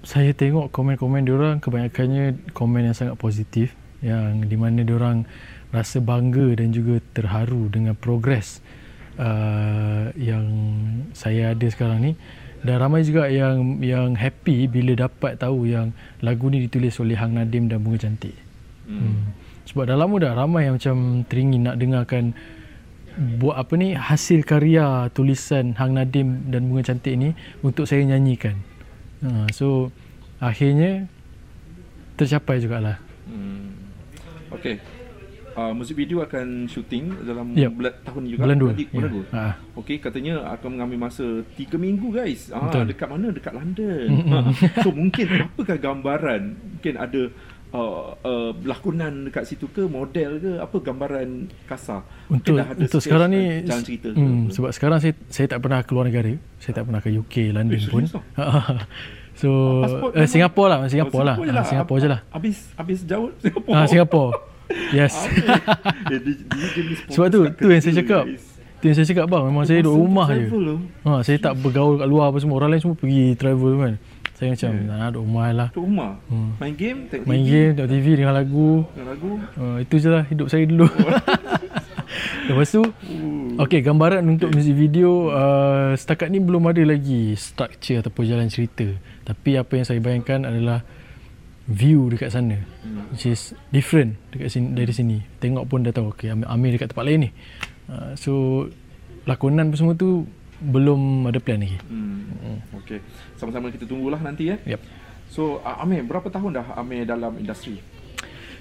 saya 0.00 0.32
tengok 0.32 0.70
komen-komen 0.70 1.22
diorang 1.22 1.58
kebanyakannya 1.58 2.38
komen 2.52 2.88
yang 2.88 2.96
sangat 2.96 3.14
positif 3.14 3.74
yang 4.00 4.40
di 4.40 4.54
mana 4.54 4.80
diorang 4.80 5.28
rasa 5.70 6.02
bangga 6.02 6.58
dan 6.58 6.74
juga 6.74 6.98
terharu 7.14 7.70
dengan 7.70 7.94
progres 7.94 8.58
uh, 9.18 10.10
yang 10.18 10.46
saya 11.14 11.54
ada 11.54 11.66
sekarang 11.70 11.98
ni 12.02 12.12
dan 12.60 12.76
ramai 12.76 13.00
juga 13.00 13.24
yang 13.32 13.80
yang 13.80 14.12
happy 14.12 14.68
bila 14.68 15.08
dapat 15.08 15.40
tahu 15.40 15.64
yang 15.64 15.96
lagu 16.20 16.52
ni 16.52 16.68
ditulis 16.68 16.92
oleh 17.00 17.16
Hang 17.16 17.32
Nadim 17.32 17.72
dan 17.72 17.80
Bunga 17.80 18.04
Cantik. 18.04 18.36
Hmm. 18.84 19.32
Sebab 19.64 19.88
dah 19.88 19.96
lama 19.96 20.16
dah 20.20 20.32
ramai 20.36 20.68
yang 20.68 20.76
macam 20.76 21.24
teringin 21.24 21.64
nak 21.64 21.80
dengarkan 21.80 22.36
buat 23.40 23.56
apa 23.56 23.72
ni 23.80 23.96
hasil 23.96 24.44
karya 24.44 25.08
tulisan 25.16 25.72
Hang 25.80 25.96
Nadim 25.96 26.52
dan 26.52 26.68
Bunga 26.68 26.84
Cantik 26.84 27.16
ni 27.16 27.32
untuk 27.64 27.88
saya 27.88 28.04
nyanyikan. 28.04 28.60
Ha, 29.24 29.48
so 29.56 29.88
akhirnya 30.36 31.08
tercapai 32.20 32.60
jugalah. 32.60 33.00
Hmm. 33.24 33.72
Okey. 34.52 34.99
Uh, 35.60 35.76
muzik 35.76 35.92
video 35.94 36.24
akan 36.24 36.64
syuting 36.64 37.20
dalam 37.20 37.52
Yep. 37.52 37.70
bulan 37.70 37.92
tahun 38.00 38.22
juga. 38.24 38.40
Bulan 38.40 38.56
dua. 38.56 38.70
Nanti, 38.72 38.84
bulan 38.88 39.04
Ya. 39.04 39.12
dua. 39.12 39.24
Ha. 39.30 39.44
Okey, 39.76 39.96
katanya 39.98 40.34
akan 40.50 40.68
mengambil 40.72 40.98
masa 41.02 41.26
3 41.52 41.76
minggu 41.76 42.08
guys. 42.10 42.48
Ah, 42.48 42.64
Betul. 42.64 42.88
dekat 42.88 43.08
mana? 43.10 43.28
Dekat 43.28 43.52
London. 43.52 44.08
ha. 44.26 44.38
So 44.80 44.88
mungkin 44.90 45.26
apakah 45.44 45.76
gambaran? 45.76 46.42
Mungkin 46.72 46.94
ada 46.96 47.22
uh, 47.70 47.92
uh, 48.16 48.50
lakonan 48.62 49.28
dekat 49.28 49.44
situ 49.44 49.68
ke, 49.68 49.84
model 49.84 50.30
ke, 50.38 50.52
apa 50.56 50.76
gambaran 50.80 51.28
kasar? 51.66 52.08
Untuk 52.26 52.56
ada 52.56 52.72
untuk 52.72 52.98
sekarang 52.98 53.28
ni 53.28 53.42
uh, 53.60 53.68
jalan 53.68 53.84
cerita 53.84 54.08
ke? 54.08 54.16
hmm, 54.16 54.42
sebab 54.48 54.70
sekarang 54.72 54.98
saya 54.98 55.12
saya 55.28 55.46
tak 55.46 55.60
pernah 55.60 55.84
keluar 55.84 56.08
negara. 56.08 56.32
Saya 56.56 56.72
tak 56.72 56.88
pernah 56.88 57.04
ke 57.04 57.12
UK, 57.12 57.52
London 57.52 57.76
Eh, 57.76 57.84
pun. 57.84 58.08
so 59.40 59.48
Pasport 59.82 60.10
eh, 60.10 60.16
memang- 60.16 60.30
Singapura 60.30 60.68
lah, 60.70 60.78
Singapura 60.88 61.24
lah. 61.26 61.36
Oh, 61.36 61.44
je 61.44 61.52
Ah, 61.52 61.62
Singapura 61.62 61.98
je 61.98 62.08
lah. 62.08 62.20
Habis 62.30 62.56
habis 62.74 62.98
jauh 63.04 63.28
Singapura. 63.36 63.76
Ah 63.76 63.84
Singapura. 63.84 64.30
Yes. 64.90 65.14
eh, 66.10 66.18
dia, 66.18 66.34
Sebab 67.10 67.26
tu 67.30 67.40
tu 67.54 67.66
yang 67.70 67.82
saya 67.82 67.94
cakap. 68.02 68.24
Tu 68.80 68.84
yang 68.88 68.96
saya 68.96 69.06
cakap 69.12 69.26
bang, 69.28 69.42
memang 69.44 69.64
saya 69.68 69.84
duduk 69.84 69.96
rumah 69.98 70.26
je. 70.32 70.46
Ha, 71.04 71.20
saya 71.20 71.36
tak 71.36 71.52
bergaul 71.60 72.00
kat 72.00 72.08
luar 72.08 72.32
apa 72.32 72.38
semua. 72.40 72.56
Orang 72.58 72.72
lain 72.72 72.80
semua 72.80 72.96
pergi 72.96 73.36
travel 73.36 73.72
kan. 73.76 73.94
Saya 74.40 74.56
macam 74.56 74.70
Yeah. 74.72 74.88
nah, 74.88 75.08
duduk 75.12 75.24
rumah 75.28 75.44
lah. 75.52 75.68
Kat 75.68 75.82
rumah. 75.84 76.10
Hmm. 76.32 76.50
Main 76.56 76.74
game, 76.74 76.98
tengok 77.12 77.26
Main 77.28 77.42
TV, 77.44 77.50
game, 77.52 77.70
tengok 77.76 77.90
TV 77.92 78.06
dengan 78.16 78.34
lagu. 78.34 78.70
dengar 78.96 79.08
lagu. 79.12 79.32
Uh, 79.60 79.76
itu 79.84 79.94
je 80.00 80.08
lah 80.08 80.24
hidup 80.26 80.46
saya 80.48 80.64
dulu. 80.64 80.88
Lepas 82.50 82.66
tu, 82.74 82.82
okay 83.62 83.78
gambaran 83.78 84.26
untuk 84.26 84.50
music 84.50 84.74
video 84.74 85.30
uh, 85.30 85.94
setakat 85.94 86.26
ni 86.26 86.42
belum 86.42 86.66
ada 86.66 86.82
lagi 86.82 87.38
structure 87.38 88.02
ataupun 88.02 88.26
jalan 88.26 88.50
cerita. 88.50 88.90
Tapi 89.22 89.54
apa 89.54 89.72
yang 89.78 89.86
saya 89.86 90.00
bayangkan 90.02 90.42
adalah 90.42 90.82
view 91.70 92.10
dekat 92.10 92.34
sana. 92.34 92.58
Hmm. 92.82 93.14
Which 93.14 93.30
is 93.30 93.54
different 93.70 94.18
dekat 94.34 94.50
sini, 94.50 94.74
dari 94.74 94.90
sini. 94.90 95.16
Tengok 95.38 95.70
pun 95.70 95.86
dah 95.86 95.94
tahu, 95.94 96.10
okay 96.10 96.34
Amir, 96.34 96.50
Amir 96.50 96.70
dekat 96.74 96.90
tempat 96.90 97.06
lain 97.06 97.18
ni. 97.26 97.30
Uh, 97.86 98.12
so, 98.18 98.32
lakonan 99.24 99.70
apa 99.70 99.78
semua 99.78 99.94
tu 99.94 100.26
belum 100.60 101.30
ada 101.30 101.38
plan 101.38 101.62
lagi. 101.62 101.78
Hmm. 101.86 102.58
Okey. 102.82 102.98
Sama-sama 103.38 103.70
kita 103.70 103.86
tunggulah 103.86 104.18
nanti 104.18 104.50
ya. 104.50 104.58
Yep. 104.66 104.80
So, 105.30 105.62
uh, 105.62 105.78
Amir, 105.80 106.02
berapa 106.02 106.26
tahun 106.26 106.58
dah 106.58 106.66
Amir 106.74 107.06
dalam 107.06 107.38
industri? 107.38 107.78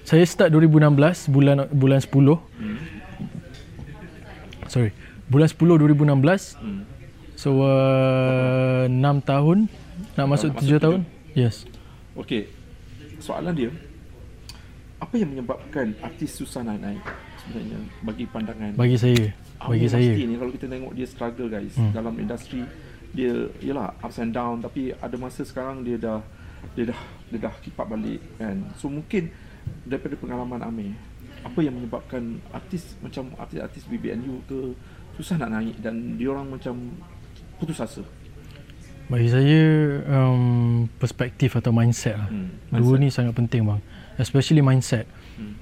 Saya 0.05 0.23
start 0.23 0.53
2016 0.53 1.27
bulan 1.33 1.65
bulan 1.73 1.99
10. 1.99 2.13
Hmm. 2.13 2.77
Sorry. 4.69 4.93
Bulan 5.29 5.45
10 5.45 5.77
2016 5.77 6.57
Hmm. 6.57 6.81
So 7.39 7.63
uh, 7.63 8.89
6 8.91 8.99
tahun 9.23 9.71
Nak 10.19 10.25
masuk 10.27 10.51
masuk 10.57 10.75
7 10.75 10.83
tahun 10.83 10.99
Yes 11.37 11.63
Okey. 12.19 12.58
Soalan 13.19 13.53
dia, 13.55 13.69
apa 14.99 15.15
yang 15.15 15.32
menyebabkan 15.32 15.95
artis 16.03 16.36
susah 16.36 16.63
naik-naik 16.63 16.99
sebenarnya 17.43 17.79
bagi 18.03 18.25
pandangan? 18.27 18.71
Bagi 18.75 18.97
saya 18.99 19.21
Bagi 19.60 19.88
Amir 19.88 19.91
saya 19.91 20.12
ni 20.15 20.36
kalau 20.39 20.51
kita 20.55 20.65
tengok 20.67 20.91
dia 20.95 21.08
struggle 21.08 21.47
guys 21.51 21.75
Hmm. 21.75 21.91
dalam 21.91 22.15
industri 22.15 22.63
dia 23.12 23.34
yalah 23.60 23.91
ups 23.99 24.21
and 24.21 24.32
down 24.32 24.62
tapi 24.62 24.93
ada 24.93 25.15
masa 25.17 25.41
sekarang 25.43 25.82
dia 25.84 25.97
dah 25.97 26.21
dia 26.75 26.91
dah 26.91 26.99
dia 27.32 27.39
dah 27.43 27.53
up 27.55 27.88
balik 27.88 28.19
kan. 28.39 28.55
So 28.75 28.88
mungkin 28.91 29.32
daripada 29.88 30.15
pengalaman 30.19 30.62
Amir 30.63 30.93
apa 31.39 31.60
yang 31.63 31.75
menyebabkan 31.79 32.39
artis 32.51 32.99
macam 32.99 33.32
artis-artis 33.39 33.88
BBNU 33.88 34.43
ke 34.43 34.60
susah 35.15 35.39
nak 35.39 35.60
naik 35.60 35.79
dan 35.79 36.19
diorang 36.19 36.47
macam 36.51 36.75
putus 37.60 37.79
asa. 37.79 38.03
Bagi 39.09 39.29
saya 39.33 39.61
um, 40.05 40.85
Perspektif 41.01 41.57
atau 41.57 41.73
mindset 41.73 42.15
lah. 42.15 42.29
Hmm, 42.29 42.53
Dua 42.69 42.95
mindset. 42.95 43.01
ni 43.01 43.07
sangat 43.09 43.33
penting 43.33 43.61
bang. 43.65 43.81
Especially 44.21 44.61
mindset. 44.61 45.09
Hmm. 45.35 45.53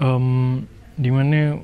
um, 0.00 0.26
Di 0.96 1.12
mana 1.12 1.60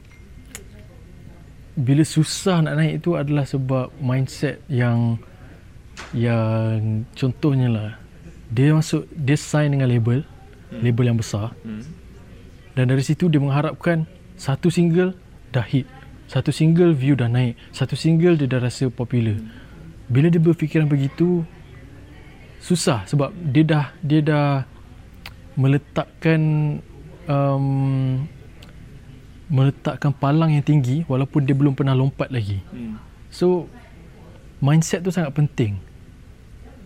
Bila 1.74 2.04
susah 2.04 2.62
nak 2.62 2.78
naik 2.78 3.02
itu 3.02 3.16
adalah 3.16 3.48
sebab 3.48 3.90
Mindset 3.98 4.60
yang 4.68 5.16
Yang 6.12 7.08
Contohnya 7.16 7.68
lah. 7.72 7.90
Dia 8.52 8.76
masuk 8.76 9.08
Dia 9.16 9.40
sign 9.40 9.74
dengan 9.74 9.88
label 9.88 10.22
Hmm. 10.64 10.80
Label 10.80 11.12
yang 11.12 11.18
besar. 11.20 11.52
Hmm. 11.62 11.86
Dan 12.74 12.90
dari 12.90 13.04
situ 13.04 13.30
dia 13.30 13.38
mengharapkan 13.38 14.08
Satu 14.34 14.72
single 14.72 15.14
dah 15.54 15.62
hit. 15.62 15.86
Satu 16.26 16.50
single 16.50 16.96
view 16.96 17.14
dah 17.14 17.30
naik. 17.30 17.54
Satu 17.70 17.94
single 17.94 18.34
dia 18.34 18.48
dah 18.50 18.58
rasa 18.58 18.90
popular 18.90 19.38
Bila 20.08 20.28
dia 20.28 20.40
berfikiran 20.40 20.84
begitu 20.84 21.44
Susah 22.60 23.04
sebab 23.08 23.32
dia 23.32 23.64
dah 23.64 23.86
Dia 24.04 24.20
dah 24.20 24.48
Meletakkan 25.56 26.40
um, 27.28 27.66
Meletakkan 29.48 30.12
palang 30.16 30.52
yang 30.52 30.64
tinggi 30.64 31.04
Walaupun 31.08 31.44
dia 31.44 31.56
belum 31.56 31.76
pernah 31.76 31.96
lompat 31.96 32.28
lagi 32.32 32.60
Hmm. 32.72 33.00
So 33.32 33.68
Mindset 34.60 35.04
tu 35.04 35.12
sangat 35.12 35.32
penting 35.36 35.80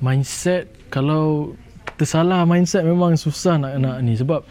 Mindset 0.03 0.71
Kalau 0.91 1.55
Tersalah 1.99 2.47
mindset 2.47 2.87
memang 2.87 3.19
susah 3.19 3.59
nak 3.59 3.75
nak 3.83 3.99
ni 4.07 4.15
Sebab 4.15 4.47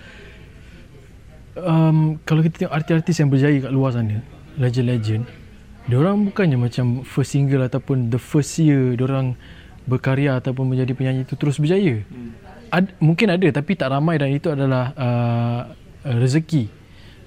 um, 1.64 2.20
Kalau 2.28 2.44
kita 2.44 2.68
tengok 2.68 2.76
artis-artis 2.76 3.16
yang 3.24 3.32
berjaya 3.32 3.58
kat 3.64 3.72
luar 3.72 3.96
sana 3.96 4.20
Legend-legend 4.60 5.37
Diorang 5.88 6.28
bukannya 6.28 6.60
macam 6.60 7.08
first 7.08 7.32
single 7.32 7.64
ataupun 7.64 8.12
the 8.12 8.20
first 8.20 8.60
year 8.60 8.94
Diorang 9.00 9.40
berkarya 9.88 10.36
ataupun 10.44 10.68
menjadi 10.68 10.92
penyanyi 10.92 11.24
itu 11.24 11.40
terus 11.40 11.58
berjaya 11.58 12.04
Hmm. 12.12 12.36
Ad, 12.68 13.00
Mungkin 13.00 13.32
ada 13.32 13.48
tapi 13.56 13.80
tak 13.80 13.96
ramai 13.96 14.20
dan 14.20 14.28
itu 14.36 14.52
adalah 14.52 14.92
uh, 15.00 15.62
rezeki 16.04 16.68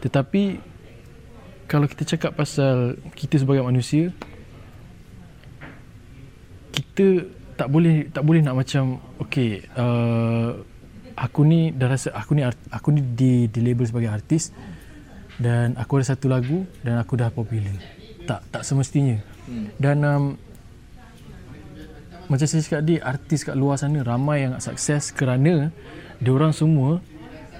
Tetapi 0.04 0.42
Kalau 1.64 1.88
kita 1.88 2.04
cakap 2.04 2.36
pasal 2.36 3.00
kita 3.16 3.40
sebagai 3.40 3.64
manusia 3.64 4.12
kita 6.70 7.28
tak 7.58 7.68
boleh 7.68 8.08
tak 8.08 8.24
boleh 8.24 8.40
nak 8.40 8.56
macam 8.56 9.04
okey 9.20 9.60
uh, 9.76 10.56
aku 11.12 11.44
ni 11.44 11.76
dah 11.76 11.92
rasa 11.92 12.08
aku 12.16 12.32
ni 12.32 12.42
art- 12.46 12.68
aku 12.72 12.88
ni 12.96 13.04
di 13.04 13.52
di 13.52 13.60
label 13.60 13.84
sebagai 13.84 14.08
artis 14.08 14.48
dan 15.36 15.76
aku 15.76 16.00
ada 16.00 16.16
satu 16.16 16.28
lagu 16.28 16.68
dan 16.84 17.00
aku 17.00 17.16
dah 17.16 17.32
popular. 17.32 17.99
Tak 18.30 18.40
tak 18.54 18.62
semestinya. 18.62 19.18
Hmm. 19.50 19.66
Dan 19.74 19.96
um, 20.06 20.24
macam 22.30 22.46
saya 22.46 22.62
cakap 22.62 22.86
tadi 22.86 22.96
artis 23.02 23.42
kat 23.42 23.58
luar 23.58 23.74
sana 23.74 24.06
ramai 24.06 24.46
yang 24.46 24.54
sukses 24.62 25.10
kerana 25.10 25.74
dia 26.22 26.30
orang 26.30 26.54
semua 26.54 27.02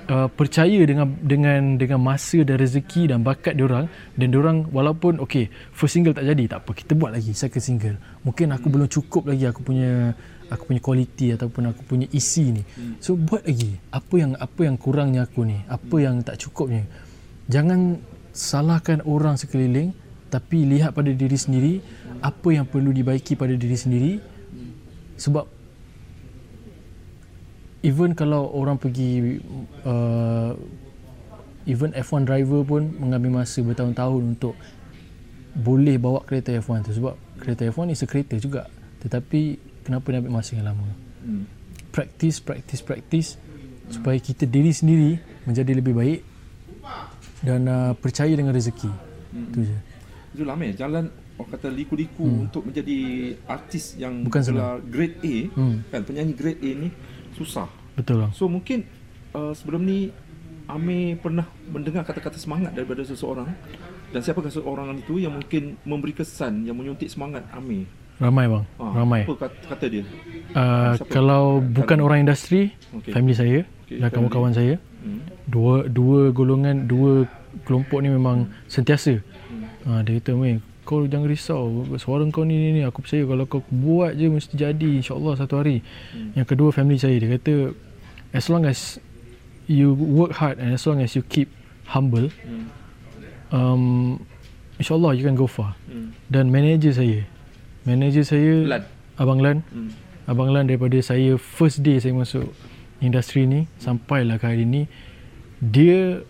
uh, 0.07 0.31
percaya 0.31 0.79
dengan 0.87 1.11
dengan 1.19 1.75
dengan 1.75 1.99
masa 1.99 2.47
dan 2.47 2.55
rezeki 2.55 3.11
dan 3.11 3.27
bakat 3.27 3.59
dia 3.59 3.67
orang 3.67 3.91
dan 4.15 4.31
dia 4.31 4.39
orang 4.39 4.71
walaupun 4.71 5.19
okey 5.27 5.51
first 5.75 5.99
single 5.99 6.15
tak 6.15 6.23
jadi 6.23 6.55
tak 6.55 6.63
apa 6.63 6.71
kita 6.71 6.95
buat 6.95 7.11
lagi 7.11 7.35
second 7.35 7.65
single. 7.67 7.97
Mungkin 8.23 8.55
aku 8.55 8.67
belum 8.71 8.87
cukup 8.87 9.27
lagi 9.27 9.51
aku 9.51 9.67
punya 9.67 10.15
aku 10.47 10.71
punya 10.71 10.83
quality 10.83 11.27
ataupun 11.35 11.75
aku 11.75 11.83
punya 11.87 12.07
isi 12.15 12.55
ni. 12.55 12.63
So 13.03 13.19
buat 13.19 13.43
lagi. 13.43 13.75
Apa 13.91 14.23
yang 14.23 14.39
apa 14.39 14.61
yang 14.63 14.79
kurangnya 14.79 15.27
aku 15.27 15.43
ni? 15.43 15.59
Apa 15.67 15.99
yang 15.99 16.23
tak 16.23 16.39
cukupnya? 16.39 16.87
Jangan 17.51 17.99
salahkan 18.31 19.03
orang 19.03 19.35
sekeliling 19.35 19.91
tapi 20.31 20.63
lihat 20.63 20.95
pada 20.95 21.11
diri 21.11 21.35
sendiri 21.35 21.83
apa 22.23 22.49
yang 22.55 22.65
perlu 22.65 22.95
dibaiki 22.95 23.35
pada 23.35 23.53
diri 23.59 23.77
sendiri. 23.77 24.13
Sebab 25.19 25.45
even 27.83 28.15
kalau 28.15 28.49
orang 28.55 28.79
pergi 28.81 29.43
uh, 29.85 30.55
even 31.67 31.93
F1 31.93 32.25
driver 32.25 32.63
pun 32.65 32.89
mengambil 32.97 33.43
masa 33.43 33.61
bertahun-tahun 33.61 34.23
untuk 34.39 34.55
boleh 35.53 35.99
bawa 35.99 36.23
kereta 36.25 36.55
F1 36.57 36.89
tu. 36.89 36.93
Sebab 36.97 37.15
kereta 37.43 37.67
F1 37.69 37.93
is 37.93 38.01
a 38.01 38.09
kereta 38.09 38.39
juga. 38.39 38.71
Tetapi 39.03 39.59
kenapa 39.85 40.07
dia 40.15 40.23
ambil 40.23 40.41
masa 40.41 40.57
yang 40.57 40.71
lama? 40.71 40.87
Hmm. 41.21 41.45
practice 41.93 42.41
practice 42.41 42.81
practice 42.81 43.29
supaya 43.93 44.17
kita 44.17 44.49
diri 44.49 44.73
sendiri 44.73 45.21
menjadi 45.45 45.77
lebih 45.77 45.93
baik 45.93 46.25
dan 47.45 47.69
uh, 47.69 47.93
percaya 47.99 48.33
dengan 48.33 48.57
rezeki. 48.57 48.89
Hmm. 48.89 49.53
tu 49.53 49.69
je 49.69 49.90
Zul 50.31 50.47
Amir, 50.47 50.73
jalan 50.73 51.09
orang 51.35 51.51
kata 51.51 51.69
liku-liku 51.69 52.23
hmm. 52.23 52.45
untuk 52.45 52.63
menjadi 52.63 52.99
artis 53.45 53.97
yang 53.97 54.23
Bukan 54.23 54.41
gelar 54.45 54.79
grade 54.85 55.17
A, 55.21 55.37
Hmm. 55.51 55.83
kan 55.89 56.01
penyanyi 56.03 56.33
grade 56.33 56.61
A 56.61 56.71
ni 56.77 56.89
susah. 57.33 57.67
betul 57.93 58.21
bang 58.21 58.33
So 58.33 58.47
mungkin 58.47 58.87
uh, 59.31 59.51
sebelum 59.51 59.81
ni 59.81 60.15
Amir 60.67 61.19
pernah 61.19 61.43
mendengar 61.67 62.03
kata-kata 62.03 62.37
semangat 62.37 62.71
daripada 62.71 63.03
seseorang 63.03 63.51
dan 64.09 64.21
siapakah 64.21 64.49
seseorang 64.49 64.95
itu 64.97 65.19
yang 65.19 65.35
mungkin 65.35 65.75
memberi 65.83 66.15
kesan 66.15 66.63
yang 66.63 66.75
menyuntik 66.75 67.07
semangat 67.07 67.43
Amir? 67.51 67.91
ramai 68.17 68.45
bang 68.47 68.65
Ah, 68.77 68.93
ramai 68.95 69.21
Apa 69.25 69.35
kata, 69.41 69.57
kata 69.67 69.85
dia? 69.89 70.05
uh, 70.53 70.93
siapa? 70.95 71.09
kalau 71.09 71.59
bukan 71.59 71.89
Kalau- 71.91 72.05
orang 72.05 72.21
industri 72.21 72.71
Okey. 72.93 73.11
family 73.11 73.33
saya 73.33 73.59
Okey, 73.83 73.97
dan 73.97 74.09
kawan-kawan 74.11 74.53
saya 74.53 74.77
Hmm. 75.01 75.25
dua 75.47 75.89
dua 75.89 76.29
golongan 76.31 76.85
dua 76.85 77.25
kelompok 77.65 77.99
ni 77.99 78.09
memang 78.09 78.45
sentiasa 78.67 79.17
ha, 79.85 80.01
dia 80.03 80.19
kata 80.19 80.35
meh 80.35 80.59
kau 80.83 81.07
jangan 81.07 81.29
risau 81.29 81.87
suara 81.97 82.25
kau 82.29 82.43
ni, 82.43 82.57
ni 82.57 82.69
ni 82.73 82.83
aku 82.83 83.05
percaya 83.05 83.23
kalau 83.23 83.45
kau 83.47 83.61
buat 83.71 84.17
je 84.17 84.27
mesti 84.27 84.55
jadi 84.57 84.89
insyaallah 84.99 85.39
satu 85.39 85.61
hari 85.61 85.85
Hmm. 86.11 86.35
yang 86.35 86.47
kedua 86.49 86.73
family 86.73 86.99
saya 86.99 87.15
dia 87.17 87.31
kata 87.37 87.77
as 88.35 88.49
long 88.49 88.65
as 88.65 88.99
you 89.71 89.95
work 89.95 90.35
hard 90.35 90.59
and 90.59 90.75
as 90.75 90.83
long 90.83 90.99
as 90.99 91.15
you 91.15 91.23
keep 91.23 91.47
humble 91.87 92.27
Hmm. 92.43 92.67
um, 93.51 93.85
insyaallah 94.77 95.15
you 95.15 95.23
can 95.23 95.37
go 95.37 95.47
far 95.47 95.77
Hmm. 95.87 96.11
dan 96.27 96.51
manager 96.51 96.91
saya 96.91 97.23
manager 97.85 98.25
saya 98.25 98.53
Lan. 98.67 98.83
abang 99.17 99.41
Lan 99.41 99.59
Hmm. 99.71 99.91
Abang 100.29 100.55
Lan 100.55 100.71
daripada 100.71 100.95
saya 101.03 101.35
first 101.35 101.83
day 101.83 101.99
saya 101.99 102.15
masuk 102.15 102.55
industri 103.03 103.51
ni 103.51 103.67
sampailah 103.83 104.39
ke 104.39 104.47
hari 104.47 104.63
ni 104.63 104.87
dia 105.59 106.23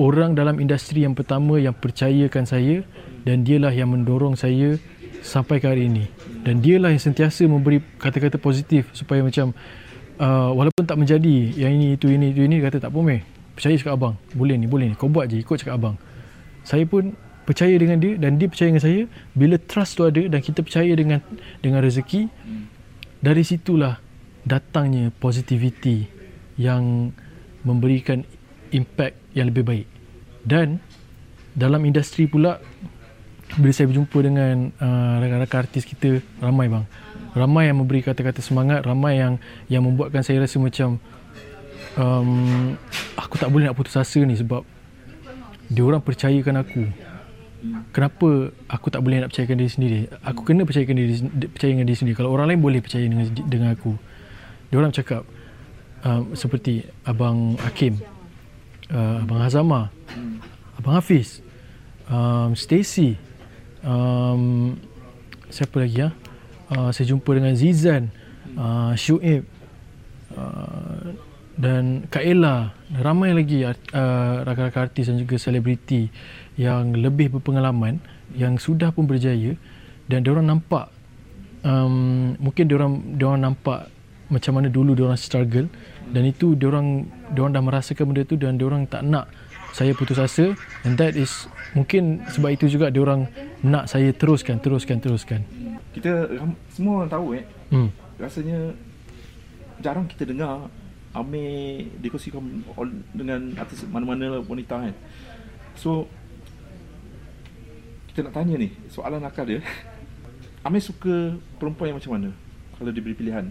orang 0.00 0.32
dalam 0.32 0.56
industri 0.56 1.04
yang 1.04 1.12
pertama 1.12 1.60
yang 1.60 1.76
percayakan 1.76 2.48
saya 2.48 2.80
dan 3.28 3.44
dialah 3.44 3.70
yang 3.70 3.92
mendorong 3.92 4.32
saya 4.32 4.80
sampai 5.20 5.60
ke 5.60 5.68
hari 5.68 5.92
ini. 5.92 6.08
Dan 6.40 6.64
dialah 6.64 6.88
yang 6.88 7.02
sentiasa 7.04 7.44
memberi 7.44 7.84
kata-kata 8.00 8.40
positif 8.40 8.88
supaya 8.96 9.20
macam 9.20 9.52
uh, 10.16 10.56
walaupun 10.56 10.88
tak 10.88 10.96
menjadi 10.96 11.36
yang 11.52 11.76
ini 11.76 12.00
itu 12.00 12.08
ini 12.08 12.32
itu 12.32 12.48
ini 12.48 12.64
kata 12.64 12.80
tak 12.80 12.90
apa 12.90 13.00
meh. 13.04 13.20
Percaya 13.52 13.76
cakap 13.76 13.94
abang. 14.00 14.14
Boleh 14.32 14.56
ni 14.56 14.64
boleh 14.64 14.88
ni. 14.88 14.94
Kau 14.96 15.12
buat 15.12 15.28
je 15.28 15.44
ikut 15.44 15.60
cakap 15.60 15.76
abang. 15.76 16.00
Saya 16.64 16.88
pun 16.88 17.12
percaya 17.44 17.76
dengan 17.76 18.00
dia 18.00 18.16
dan 18.16 18.40
dia 18.40 18.48
percaya 18.48 18.72
dengan 18.72 18.84
saya. 18.84 19.00
Bila 19.36 19.60
trust 19.60 20.00
tu 20.00 20.08
ada 20.08 20.22
dan 20.24 20.40
kita 20.40 20.64
percaya 20.64 20.92
dengan 20.96 21.20
dengan 21.60 21.84
rezeki 21.84 22.32
dari 23.20 23.44
situlah 23.44 24.00
datangnya 24.48 25.12
positivity 25.20 26.08
yang 26.56 27.12
memberikan 27.60 28.24
impact 28.72 29.19
yang 29.34 29.50
lebih 29.50 29.62
baik. 29.62 29.86
Dan 30.42 30.80
dalam 31.54 31.82
industri 31.84 32.30
pula 32.30 32.58
bila 33.58 33.72
saya 33.74 33.90
berjumpa 33.90 34.18
dengan 34.22 34.70
uh, 34.78 35.18
rakan-rakan 35.18 35.58
artis 35.66 35.82
kita 35.82 36.22
ramai 36.38 36.70
bang. 36.70 36.86
Ramai 37.34 37.70
yang 37.70 37.82
memberi 37.82 38.02
kata-kata 38.02 38.38
semangat 38.42 38.86
ramai 38.86 39.18
yang 39.18 39.42
yang 39.66 39.82
membuatkan 39.82 40.22
saya 40.22 40.42
rasa 40.42 40.62
macam 40.62 41.02
um, 41.98 42.74
aku 43.18 43.34
tak 43.38 43.50
boleh 43.50 43.66
nak 43.66 43.74
putus 43.74 43.98
asa 43.98 44.22
ni 44.22 44.38
sebab 44.38 44.62
dia 45.66 45.82
orang 45.82 46.02
percayakan 46.02 46.62
aku. 46.62 46.86
Kenapa 47.92 48.54
aku 48.70 48.86
tak 48.88 49.02
boleh 49.04 49.20
nak 49.20 49.34
percayakan 49.34 49.56
diri 49.58 49.70
sendiri? 49.70 49.98
Aku 50.22 50.46
kena 50.46 50.62
percayakan 50.62 50.96
diri 50.96 51.14
percaya 51.50 51.70
dengan 51.74 51.86
diri 51.90 51.98
sendiri. 51.98 52.16
Kalau 52.16 52.30
orang 52.30 52.54
lain 52.54 52.62
boleh 52.62 52.80
percaya 52.80 53.04
dengan 53.04 53.26
dengan 53.46 53.74
aku. 53.74 53.98
Dia 54.70 54.76
orang 54.78 54.94
cakap 54.94 55.26
um, 56.06 56.38
seperti 56.38 56.86
abang 57.02 57.58
Hakim 57.58 57.98
uh, 58.92 59.22
abang 59.22 59.40
Hazama 59.42 59.90
abang 60.78 60.94
Hafiz 60.98 61.40
um, 62.10 62.54
Stacy 62.54 63.16
um, 63.82 64.76
siapa 65.50 65.82
lagi 65.82 66.06
ya 66.06 66.10
uh, 66.74 66.90
saya 66.94 67.10
jumpa 67.10 67.30
dengan 67.34 67.54
Zizan 67.58 68.10
uh, 68.54 68.92
Syuib 68.94 69.46
uh, 70.34 71.14
dan 71.60 72.08
Kak 72.08 72.24
Ella. 72.24 72.72
Dan 72.88 73.02
ramai 73.04 73.36
lagi 73.36 73.62
uh, 73.62 73.74
rakan-rakan 74.42 74.82
artis 74.90 75.06
dan 75.06 75.20
juga 75.20 75.36
selebriti 75.38 76.10
yang 76.58 76.96
lebih 76.96 77.38
berpengalaman 77.38 78.02
yang 78.34 78.58
sudah 78.58 78.90
pun 78.94 79.06
berjaya 79.06 79.54
dan 80.10 80.26
diorang 80.26 80.46
nampak 80.46 80.90
um, 81.62 82.34
mungkin 82.38 82.66
diorang 82.66 83.18
diorang 83.18 83.42
nampak 83.46 83.90
macam 84.30 84.56
mana 84.56 84.70
dulu 84.70 84.94
diorang 84.94 85.18
struggle 85.18 85.66
dan 86.10 86.22
itu 86.22 86.54
diorang 86.54 87.04
diorang 87.34 87.52
dah 87.52 87.62
merasakan 87.62 88.14
benda 88.14 88.22
tu 88.22 88.38
dan 88.38 88.56
diorang 88.56 88.86
tak 88.86 89.02
nak 89.02 89.26
saya 89.70 89.94
putus 89.94 90.18
asa 90.18 90.54
and 90.86 90.98
that 90.98 91.14
is 91.14 91.50
mungkin 91.74 92.22
sebab 92.30 92.54
itu 92.54 92.66
juga 92.66 92.90
diorang 92.90 93.26
nak 93.62 93.90
saya 93.90 94.10
teruskan 94.14 94.58
teruskan 94.58 94.98
teruskan 94.98 95.42
Kita 95.90 96.30
semua 96.70 97.02
orang 97.02 97.10
tahu 97.10 97.26
eh 97.34 97.44
hmm. 97.74 97.90
rasanya 98.22 98.58
jarang 99.82 100.06
kita 100.06 100.28
dengar 100.28 100.70
Amir 101.10 101.90
dikongsikan 101.98 102.38
dengan 103.10 103.50
artis 103.58 103.82
mana-mana 103.90 104.38
wanita 104.46 104.78
kan. 104.78 104.94
So 105.74 106.06
kita 108.06 108.30
nak 108.30 108.34
tanya 108.38 108.54
ni, 108.62 108.70
soalan 108.86 109.26
akal 109.26 109.42
dia. 109.42 109.58
Amir 110.66 110.78
suka 110.78 111.34
perempuan 111.58 111.90
yang 111.90 111.98
macam 111.98 112.12
mana? 112.14 112.30
Kalau 112.78 112.94
diberi 112.94 113.18
pilihan. 113.18 113.50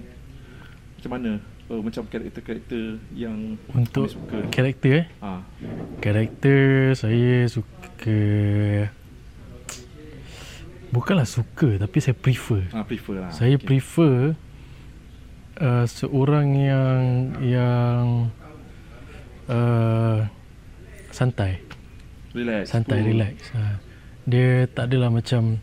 Macam 1.00 1.12
mana? 1.16 1.32
Uh, 1.72 1.80
macam 1.80 2.04
karakter-karakter 2.04 2.84
yang 3.16 3.56
untuk 3.72 4.12
suka. 4.12 4.44
karakter 4.52 4.92
eh 4.92 5.06
Ha. 5.22 5.40
Karakter 5.98 6.92
saya 6.92 7.48
suka 7.48 8.20
Bukanlah 10.90 11.24
suka 11.24 11.78
tapi 11.78 12.02
saya 12.02 12.18
prefer. 12.18 12.66
Ha, 12.74 12.82
prefer 12.82 13.16
lah. 13.16 13.32
Saya 13.32 13.56
Okey. 13.56 13.64
prefer 13.64 14.16
uh, 15.56 15.86
seorang 15.86 16.48
yang 16.58 17.02
yang 17.40 18.06
uh, 19.46 20.26
santai, 21.10 21.62
Relax. 22.34 22.74
santai, 22.74 23.00
cool. 23.00 23.08
relax. 23.14 23.36
Uh, 23.54 23.76
dia 24.26 24.66
tak 24.68 24.90
adalah 24.90 25.14
macam 25.14 25.62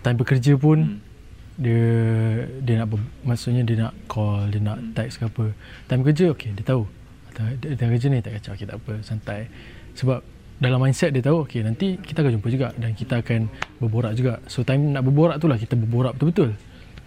time 0.00 0.16
bekerja 0.16 0.54
pun 0.54 0.78
Hmm. 0.78 1.01
Dia 1.62 1.86
dia 2.58 2.74
nak 2.82 2.90
maksudnya 3.22 3.62
dia 3.62 3.86
nak 3.86 3.94
call, 4.10 4.50
dia 4.50 4.58
nak 4.58 4.82
text 4.98 5.22
ke 5.22 5.30
apa. 5.30 5.54
Time 5.86 6.02
kerja 6.02 6.34
okey 6.34 6.50
dia 6.58 6.64
tahu. 6.66 6.82
Time, 7.32 7.54
time 7.56 7.90
kerja 7.96 8.06
ni 8.10 8.18
tak 8.18 8.36
kacau, 8.36 8.52
okey 8.58 8.66
tak 8.66 8.76
apa, 8.82 8.92
santai. 9.06 9.40
Sebab 9.94 10.18
dalam 10.58 10.78
mindset 10.82 11.14
dia 11.14 11.22
tahu 11.22 11.46
okey 11.46 11.62
nanti 11.62 11.98
kita 12.02 12.22
akan 12.22 12.38
jumpa 12.38 12.48
juga 12.50 12.68
dan 12.74 12.90
kita 12.98 13.22
akan 13.22 13.46
berborak 13.78 14.12
juga. 14.18 14.42
So 14.50 14.66
time 14.66 14.90
nak 14.90 15.06
berborak 15.06 15.38
tu 15.38 15.46
lah 15.46 15.58
kita 15.58 15.78
berborak 15.78 16.18
betul-betul. 16.18 16.58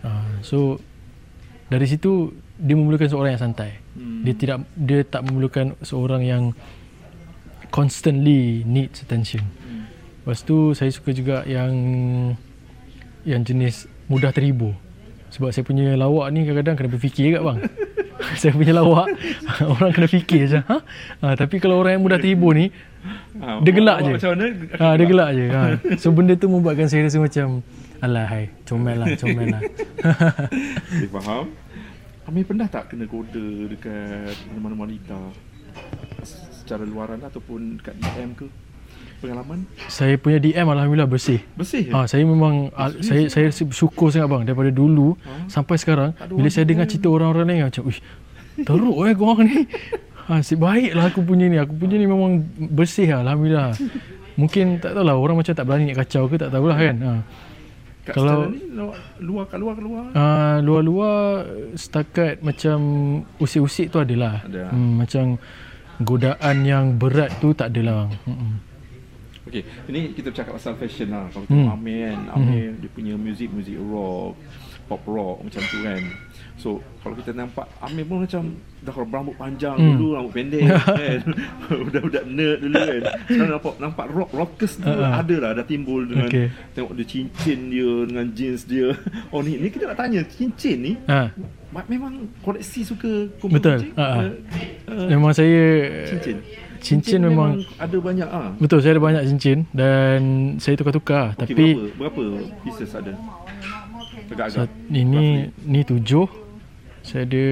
Uh, 0.02 0.40
so 0.40 0.80
dari 1.68 1.88
situ 1.90 2.32
dia 2.56 2.76
memerlukan 2.80 3.12
seorang 3.12 3.36
yang 3.36 3.44
santai. 3.44 3.84
Hmm. 4.00 4.24
Dia 4.24 4.34
tidak 4.36 4.58
dia 4.80 5.04
tak 5.04 5.28
memerlukan 5.28 5.76
seorang 5.84 6.24
yang 6.24 6.44
constantly 7.76 8.64
needs 8.64 9.04
attention. 9.04 9.44
Hmm. 9.44 9.92
Lepas 10.24 10.48
tu 10.48 10.72
saya 10.72 10.92
suka 10.96 11.12
juga 11.12 11.44
yang 11.44 11.72
yang 13.26 13.42
jenis 13.42 13.90
mudah 14.08 14.32
terhibur. 14.32 14.74
Sebab 15.34 15.52
saya 15.52 15.64
punya 15.68 15.98
lawak 16.00 16.32
ni 16.32 16.48
kadang-kadang 16.48 16.76
kena 16.80 16.90
berfikir 16.96 17.36
kat 17.36 17.42
bang. 17.44 17.58
saya 18.42 18.52
punya 18.56 18.74
lawak 18.74 19.12
orang 19.78 19.92
kena 19.92 20.08
fikir 20.08 20.42
je. 20.48 20.60
Ha? 20.64 20.78
ha? 21.22 21.28
tapi 21.36 21.60
kalau 21.60 21.82
orang 21.82 22.00
yang 22.00 22.04
mudah 22.04 22.20
terhibur 22.20 22.56
ni 22.56 22.70
Ha, 23.38 23.62
dia 23.62 23.70
gelak 23.70 23.98
je. 24.02 24.12
Macam 24.18 24.32
mana? 24.34 24.46
ha, 24.82 24.86
dia 24.98 25.06
gelak 25.06 25.30
je. 25.38 25.46
Ha. 25.54 25.62
So 26.02 26.10
benda 26.10 26.34
tu 26.34 26.50
membuatkan 26.50 26.90
saya 26.90 27.06
rasa 27.06 27.22
macam 27.22 27.62
alah 28.02 28.26
hai, 28.26 28.50
comel 28.66 28.98
lah, 28.98 29.08
comel 29.14 29.48
lah. 29.54 29.62
Saya 30.90 31.10
faham. 31.22 31.46
Amir 32.26 32.42
pernah 32.50 32.66
tak 32.66 32.90
kena 32.90 33.06
goda 33.06 33.70
dekat 33.70 34.34
mana-mana 34.50 34.90
wanita 34.90 35.14
secara 36.26 36.82
luaran 36.82 37.22
ataupun 37.22 37.78
dekat 37.78 37.94
DM 38.02 38.30
ke? 38.34 38.48
Pengalaman? 39.16 39.64
saya 39.88 40.16
punya 40.16 40.38
DM 40.38 40.66
alhamdulillah 40.66 41.08
bersih. 41.08 41.40
Bersih? 41.54 41.90
Ah, 41.90 42.06
saya 42.06 42.22
memang 42.22 42.70
ah, 42.72 42.92
saya 43.00 43.26
saya 43.28 43.48
bersyukur 43.50 44.10
sangat 44.10 44.28
bang 44.28 44.44
daripada 44.44 44.70
dulu 44.70 45.16
Ha? 45.22 45.48
sampai 45.48 45.76
sekarang 45.76 46.12
ada 46.14 46.30
bila 46.30 46.48
saya 46.48 46.64
dengar 46.64 46.86
cerita 46.86 47.08
orang-orang 47.08 47.46
lain 47.48 47.66
macam 47.66 47.84
uish 47.86 48.04
teruk 48.58 48.98
eh 49.04 49.14
korang 49.14 49.40
ni. 49.44 49.68
Ha, 50.28 50.40
si 50.48 50.56
baiklah 50.56 51.10
aku 51.10 51.22
punya 51.22 51.46
ni. 51.46 51.58
Aku 51.58 51.74
punya 51.74 51.96
ni 51.96 52.06
memang 52.06 52.40
bersih 52.72 53.08
lah, 53.10 53.24
alhamdulillah. 53.24 53.76
Mungkin 54.36 54.80
tak 54.80 54.94
tahulah 54.94 55.16
orang 55.16 55.40
macam 55.40 55.52
tak 55.52 55.64
berani 55.64 55.92
nak 55.92 56.04
kacau 56.04 56.28
ke 56.28 56.36
tak 56.36 56.52
tahulah 56.52 56.76
kan. 56.76 56.96
Ha. 56.98 57.12
Kat 58.06 58.14
Kalau- 58.14 58.48
ni 58.48 58.62
luar 59.20 59.50
kat 59.50 59.58
luar 59.58 59.74
kat 59.74 59.84
luar. 59.84 60.04
Uh, 60.14 60.58
luar-luar 60.62 61.18
setakat 61.74 62.38
macam 62.40 62.78
usik-usik 63.40 63.90
tu 63.90 63.98
adalah. 63.98 64.46
Ada. 64.46 64.70
Hmm, 64.70 65.02
macam 65.02 65.26
godaan 66.00 66.56
yang 66.64 66.86
berat 66.96 67.32
tu 67.40 67.52
tak 67.52 67.72
adalah. 67.72 68.12
Hmm. 68.28 68.60
Okey, 69.46 69.62
ini 69.88 70.10
kita 70.12 70.28
bercakap 70.28 70.54
pasal 70.54 70.74
fashion 70.76 71.08
lah. 71.08 71.30
Kalau 71.30 71.46
Hmm. 71.46 71.62
tengok 71.62 71.76
Amir 71.76 71.98
kan, 72.08 72.20
Amir 72.34 72.74
dia 72.76 72.90
punya 72.90 73.14
music 73.16 73.50
music 73.50 73.78
rock, 73.80 74.34
pop 74.86 75.02
rock 75.06 75.38
macam 75.40 75.62
tu 75.64 75.78
kan. 75.80 76.02
So, 76.56 76.70
kalau 77.00 77.14
kita 77.14 77.30
nampak 77.32 77.70
Amir 77.78 78.04
pun 78.04 78.24
macam 78.24 78.42
dah 78.80 78.96
rambut 78.96 79.36
panjang 79.36 79.76
Hmm. 79.76 79.92
dulu, 79.94 80.08
rambut 80.14 80.34
pendek 80.34 80.66
kan. 80.98 81.20
Budak-budak 81.86 82.26
nerd 82.26 82.58
dulu 82.60 82.74
kan. 82.74 83.02
Sekarang 83.24 83.52
nampak 83.54 83.74
nampak 83.78 84.06
rock 84.10 84.32
rockers 84.32 84.74
tu 84.76 84.88
Uh-uh. 84.88 85.14
ada 85.14 85.36
lah 85.38 85.52
dah 85.54 85.66
timbul 85.66 86.02
dengan 86.04 86.26
Okey. 86.26 86.50
tengok 86.74 86.92
dia 86.96 87.06
cincin 87.06 87.60
dia 87.68 87.92
dengan 88.04 88.26
jeans 88.32 88.62
dia. 88.64 88.98
Oh 89.30 89.40
ni 89.40 89.58
ni 89.58 89.70
kita 89.70 89.86
nak 89.86 90.00
tanya 90.00 90.26
cincin 90.26 90.78
ni 90.80 90.94
Ha, 91.06 91.30
ma- 91.70 91.86
memang 91.86 92.14
koleksi 92.40 92.82
suka 92.82 93.30
kumpul 93.38 93.62
Betul. 93.62 93.78
cincin? 93.84 93.94
Ha, 93.94 94.06
ha. 94.08 94.22
Uh, 94.22 94.32
uh, 94.96 95.08
memang 95.08 95.32
saya 95.32 95.62
cincin. 96.08 96.42
Cincin 96.86 97.20
memang 97.26 97.66
ada 97.82 97.98
banyak 97.98 98.30
ah. 98.30 98.54
betul 98.62 98.80
saya 98.80 98.96
ada 98.96 99.04
banyak 99.04 99.24
cincin 99.34 99.66
dan 99.74 100.20
saya 100.62 100.78
tukar-tukar 100.78 101.34
Okey, 101.34 101.42
tapi 101.42 101.66
berapa 101.98 102.14
berapa 102.22 102.22
pieces 102.62 102.94
ada? 102.94 103.18
Agak-agak. 104.26 104.70
ini 104.94 105.50
ni 105.66 105.82
tujuh 105.82 106.46
saya 107.06 107.22
ada 107.30 107.46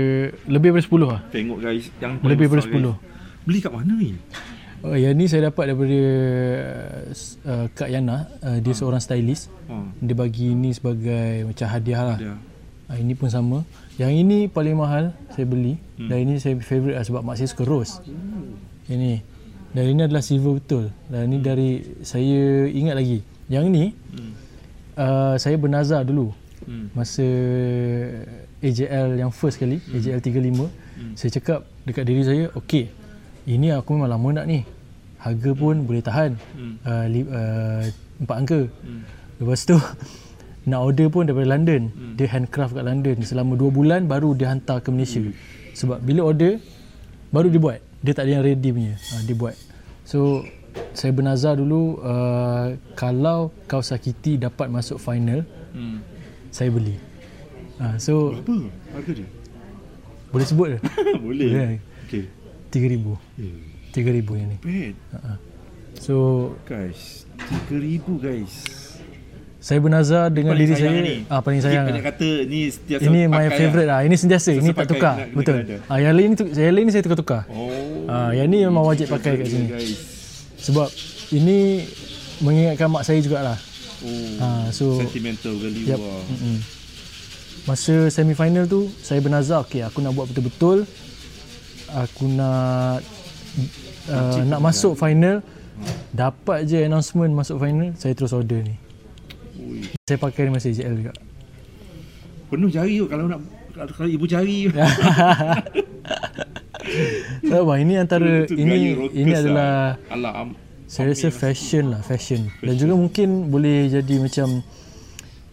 lebih 0.50 0.74
daripada 0.74 1.06
10 1.06 1.14
lah. 1.14 1.22
Tengok 1.30 1.58
guys, 1.62 1.86
yang 2.02 2.18
Lebih 2.26 2.50
daripada. 2.50 2.98
10. 2.98 3.46
Beli 3.46 3.60
kat 3.62 3.72
mana 3.72 3.94
ni? 3.94 4.18
Oh, 4.84 4.98
yang 4.98 5.16
ni 5.16 5.30
saya 5.32 5.48
dapat 5.48 5.72
daripada 5.72 6.02
uh, 7.48 7.66
Kak 7.72 7.88
Yana, 7.88 8.28
uh, 8.44 8.58
dia 8.60 8.74
seorang 8.74 9.00
stylist. 9.00 9.48
Ha. 9.70 9.94
Dia 10.02 10.16
bagi 10.18 10.58
ni 10.58 10.74
sebagai 10.74 11.48
macam 11.48 11.68
hadiah 11.70 12.02
lah. 12.04 12.18
Dia. 12.20 12.36
Uh, 12.90 12.98
ini 13.00 13.14
pun 13.14 13.30
sama. 13.30 13.62
Yang 13.96 14.12
ini 14.26 14.38
paling 14.50 14.76
mahal 14.76 15.14
saya 15.32 15.46
beli 15.46 15.78
hmm. 16.02 16.10
dan 16.10 16.18
ini 16.18 16.34
saya 16.42 16.58
favourite 16.60 16.98
lah 16.98 17.06
sebab 17.06 17.22
mak 17.22 17.38
saya 17.38 17.48
suka 17.48 17.64
rose. 17.64 18.02
Ini. 18.90 19.24
Dan 19.74 19.84
ini 19.90 20.02
adalah 20.06 20.22
silver 20.22 20.62
betul. 20.62 20.94
Dan 21.10 21.34
ini 21.34 21.38
dari 21.42 21.70
saya 22.06 22.70
ingat 22.70 22.96
lagi. 22.98 23.20
Yang 23.50 23.66
ni 23.70 23.84
Hmm. 24.14 24.32
uh, 24.96 25.36
saya 25.36 25.56
bernazar 25.58 26.06
dulu 26.06 26.32
Hmm. 26.64 26.88
masa 26.96 27.28
AJL 28.64 29.20
yang 29.20 29.32
first 29.36 29.60
kali, 29.60 29.84
hmm. 29.84 29.96
AJL 30.00 30.20
35. 30.24 30.72
Hmm. 30.96 31.14
Saya 31.20 31.30
cakap 31.36 31.60
dekat 31.84 32.04
diri 32.08 32.24
saya, 32.24 32.44
okey. 32.56 32.88
Ini 33.44 33.76
aku 33.76 34.00
memang 34.00 34.08
lama 34.08 34.30
nak 34.32 34.46
ni. 34.48 34.64
Harga 35.20 35.52
pun 35.52 35.84
boleh 35.84 36.00
tahan. 36.00 36.40
Hmm. 36.56 36.76
Uh, 36.84 37.06
li, 37.12 37.20
uh, 37.28 37.84
empat 38.24 38.36
angka. 38.40 38.62
Hmm. 38.80 39.04
Lepas 39.44 39.68
tu 39.68 39.76
nak 40.70 40.80
order 40.80 41.08
pun 41.12 41.28
daripada 41.28 41.48
London. 41.52 41.92
Hmm. 41.92 42.16
Dia 42.16 42.28
handcraft 42.32 42.72
kat 42.80 42.86
London. 42.88 43.16
Selama 43.28 43.60
2 43.60 43.68
bulan 43.68 44.02
baru 44.08 44.32
dia 44.32 44.48
hantar 44.56 44.80
ke 44.80 44.88
Malaysia. 44.88 45.20
Hmm. 45.20 45.36
Sebab 45.76 46.00
bila 46.00 46.32
order 46.32 46.64
baru 47.36 47.52
dia 47.52 47.60
buat. 47.60 47.80
Dia 48.04 48.12
tak 48.12 48.28
ada 48.28 48.32
yang 48.36 48.44
ready 48.44 48.70
punya. 48.70 48.96
Ha, 49.00 49.24
dia 49.24 49.32
buat. 49.34 49.56
So 50.04 50.44
saya 50.92 51.16
bernazar 51.16 51.56
dulu 51.56 52.02
uh, 52.02 52.76
kalau 52.94 53.50
Kawasaki 53.66 54.12
dapat 54.38 54.68
masuk 54.68 55.00
final, 55.00 55.48
Hmm. 55.74 56.06
saya 56.52 56.70
beli. 56.70 57.00
Ha, 57.80 57.98
so 57.98 58.38
Berapa 58.38 58.70
harga 58.94 59.12
dia? 59.18 59.30
boleh 60.30 60.46
sebut 60.46 60.68
ke? 60.70 60.80
Boleh. 61.26 61.50
Boleh. 61.50 61.74
Okey. 62.06 62.24
3000. 62.70 63.18
Eh, 63.40 63.58
3000 63.94 64.38
yang 64.38 64.50
ni. 64.50 64.58
bad. 64.60 64.96
So 65.98 66.16
Guys, 66.66 67.24
3000 67.70 68.02
guys. 68.20 68.54
Saya 69.64 69.80
bernazar 69.80 70.28
dengan 70.28 70.54
Paling 70.54 70.68
diri 70.68 70.76
saya 70.76 71.00
ni. 71.00 71.16
ah 71.26 71.40
paling 71.40 71.58
Sikit 71.58 71.72
sayang. 71.72 71.86
Banyak 71.88 71.96
lah. 71.98 72.12
kata 72.12 72.30
ni 72.44 72.60
sentiasa 72.68 73.02
Ini 73.02 73.20
my 73.24 73.32
pakai 73.40 73.58
favourite 73.58 73.88
lah. 73.88 74.00
Ini 74.02 74.16
sentiasa. 74.18 74.50
Ini 74.52 74.60
Sentiasa 74.60 74.68
tak 74.68 74.76
pakai 74.76 74.92
tukar. 74.92 75.14
nak- 75.16 75.32
Betul. 75.32 75.58
Ah 75.88 75.98
yang 75.98 76.14
lain 76.14 76.30
tu 76.34 76.44
yang 76.46 76.74
lain 76.74 76.84
ni 76.84 76.92
saya 76.92 77.02
tukar-tukar. 77.02 77.42
Oh. 77.48 77.72
Ah 78.06 78.30
yang 78.30 78.46
ni 78.46 78.60
memang 78.60 78.84
wajib 78.84 79.08
pakai 79.08 79.40
kat 79.40 79.48
sini. 79.48 79.68
Guys. 79.70 79.96
Sebab 80.60 80.88
ini 81.32 81.88
mengingatkan 82.40 82.88
mak 82.88 83.02
saya 83.02 83.18
jugalah. 83.18 83.56
Oh. 84.02 84.44
Ah 84.44 84.68
so 84.70 85.00
Sentimental 85.00 85.56
value 85.56 85.88
Yep. 85.88 85.96
lah. 85.98 86.22
Masa 87.64 87.96
semifinal 88.10 88.68
tu 88.68 88.92
saya 89.00 89.24
bernazar 89.24 89.64
okey 89.64 89.80
aku 89.80 90.04
nak 90.04 90.12
buat 90.12 90.28
betul-betul 90.28 90.84
aku 91.88 92.28
nak 92.28 93.00
uh, 94.10 94.44
nak 94.44 94.60
masuk 94.60 94.94
final 94.94 95.40
dapat 96.12 96.68
je 96.68 96.84
announcement 96.84 97.32
masuk 97.32 97.56
final 97.58 97.96
saya 97.96 98.12
terus 98.12 98.36
order 98.36 98.60
ni. 98.60 98.76
Ui. 99.64 99.82
Saya 100.06 100.20
pakai 100.20 100.52
masa 100.52 100.70
JL 100.70 100.94
juga. 101.00 101.14
Penuh 102.52 102.70
jari 102.70 103.00
tu 103.00 103.08
kalau 103.08 103.26
nak 103.32 103.40
kalau, 103.74 103.92
kalau 103.96 104.10
ibu 104.12 104.26
jari. 104.28 104.68
So, 107.50 107.64
bang, 107.66 107.80
ini 107.86 107.94
antara 108.00 108.46
Itu 108.46 108.56
ini 108.60 108.96
ini 109.16 109.32
lah. 109.32 109.40
adalah 109.40 109.72
Alah, 110.12 110.34
am, 110.46 110.50
saya 110.86 111.10
rasa 111.10 111.34
fashion 111.34 111.90
lah 111.90 112.02
fashion 112.06 112.54
dan 112.62 112.76
juga 112.78 112.94
mungkin 112.94 113.50
boleh 113.50 113.90
jadi 113.90 114.16
macam 114.22 114.62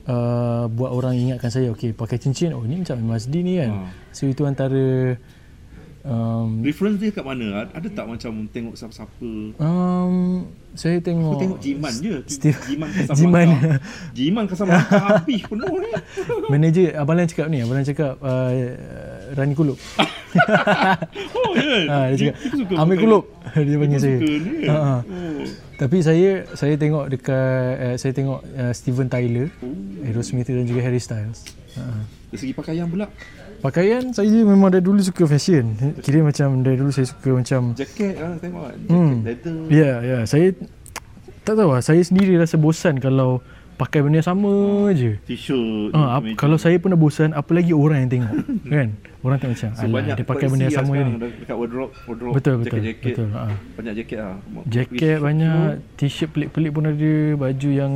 uh, 0.05 0.69
buat 0.69 0.91
orang 0.93 1.17
ingatkan 1.17 1.49
saya 1.49 1.73
okey 1.73 1.97
pakai 1.97 2.21
cincin 2.21 2.53
oh 2.53 2.61
ni 2.67 2.83
macam 2.83 3.01
Mazdi 3.01 3.41
ni 3.41 3.57
kan. 3.57 3.71
Ha. 3.73 3.89
So 4.13 4.29
itu 4.29 4.45
antara 4.45 5.17
um, 6.03 6.61
reference 6.61 6.97
dia 6.97 7.11
kat 7.11 7.23
mana? 7.23 7.69
Ada 7.69 7.89
tak 7.89 8.07
macam 8.07 8.33
tengok 8.47 8.75
siapa-siapa? 8.75 9.31
um, 9.57 10.47
saya 10.71 10.97
tengok 10.99 11.31
Aku 11.31 11.41
tengok 11.41 11.59
Jiman 11.59 11.93
je. 11.97 12.15
Steve- 12.27 12.63
Jiman 12.65 12.89
Kasablanca. 12.97 13.17
Jiman. 13.17 13.49
Jiman 14.13 14.45
Kasablanca 14.47 14.97
habis 15.13 15.43
penuh 15.43 15.75
ni. 15.77 15.91
manager 16.53 16.89
abang 16.95 17.17
Lan 17.17 17.27
cakap 17.27 17.47
ni 17.47 17.59
abang 17.59 17.75
Lan 17.75 17.85
cakap 17.85 18.15
uh, 18.17 18.51
Rani 19.33 19.53
Kulub 19.53 19.79
Oh, 20.31 21.53
ya. 21.55 21.75
ha, 21.87 21.97
dia 22.13 22.31
cakap 22.31 22.79
Amir 22.79 22.97
Kulub 22.97 23.25
dia 23.53 23.77
panggil 23.77 23.99
saya 23.99 24.17
suka. 24.17 24.35
Ha, 24.65 24.77
ha. 24.77 24.97
Oh. 25.03 25.43
tapi 25.75 25.97
saya 26.01 26.31
saya 26.53 26.75
tengok 26.77 27.05
dekat 27.09 27.35
uh, 27.77 27.97
saya 27.97 28.13
tengok 28.13 28.41
uh, 28.47 28.71
Steven 28.71 29.09
Tyler 29.09 29.51
Oh. 29.59 29.75
Aerosmith 30.01 30.47
dan 30.47 30.65
juga 30.65 30.81
Harry 30.81 30.99
Styles 30.99 31.43
ha. 31.75 31.83
Dari 32.31 32.39
segi 32.39 32.55
pakaian 32.55 32.87
pula. 32.87 33.11
Pakaian 33.61 34.03
saya 34.11 34.41
memang 34.41 34.69
dari 34.69 34.81
dulu 34.81 34.99
suka 34.99 35.25
fashion. 35.27 35.77
Kira 36.01 36.21
macam 36.21 36.61
dari 36.61 36.77
dulu 36.77 36.89
saya 36.89 37.07
suka 37.07 37.31
macam 37.31 37.73
Jaket 37.75 38.15
lah 38.17 38.33
tengok. 38.37 38.67
Jaket 38.73 38.89
Hmm. 38.89 39.15
leather. 39.21 39.57
ya 39.69 39.77
yeah, 39.77 39.97
ya 39.99 40.09
yeah. 40.11 40.23
saya 40.25 40.47
tak 41.41 41.55
tahu 41.55 41.71
lah 41.71 41.81
saya 41.81 42.01
sendiri 42.01 42.37
rasa 42.37 42.57
bosan 42.57 42.97
kalau 42.97 43.41
pakai 43.77 44.01
benda 44.01 44.21
sama 44.21 44.53
je. 44.93 45.17
T-shirt. 45.25 45.93
Ha, 45.93 46.17
ap, 46.17 46.23
kalau 46.37 46.57
saya 46.57 46.77
pun 46.77 46.93
dah 46.93 47.01
bosan 47.01 47.33
apa 47.33 47.49
lagi 47.51 47.73
orang 47.73 48.05
yang 48.05 48.11
tengok 48.11 48.33
kan? 48.77 48.89
Orang 49.21 49.37
tengok 49.37 49.57
macam 49.57 49.71
So, 49.73 49.85
alah 49.87 50.03
dia 50.11 50.25
pakai 50.27 50.47
benda 50.47 50.65
yang 50.65 50.77
sama 50.77 50.93
lah 50.93 51.01
je 51.01 51.05
ni. 51.07 51.13
Dekat 51.41 51.57
wardrobe, 51.57 51.93
wardrobe 52.05 52.35
Betul 52.37 52.55
betul 52.61 52.79
jaket-jaket. 52.79 53.15
betul. 53.17 53.29
Ha. 53.31 53.43
Banyak 53.77 53.95
jaket 53.97 54.19
lah. 54.19 54.35
Jaket 54.67 55.17
banyak, 55.19 55.61
t-shirt 55.97 56.31
pelik-pelik 56.31 56.71
pun 56.71 56.85
ada, 56.87 57.13
baju 57.37 57.71
yang 57.71 57.93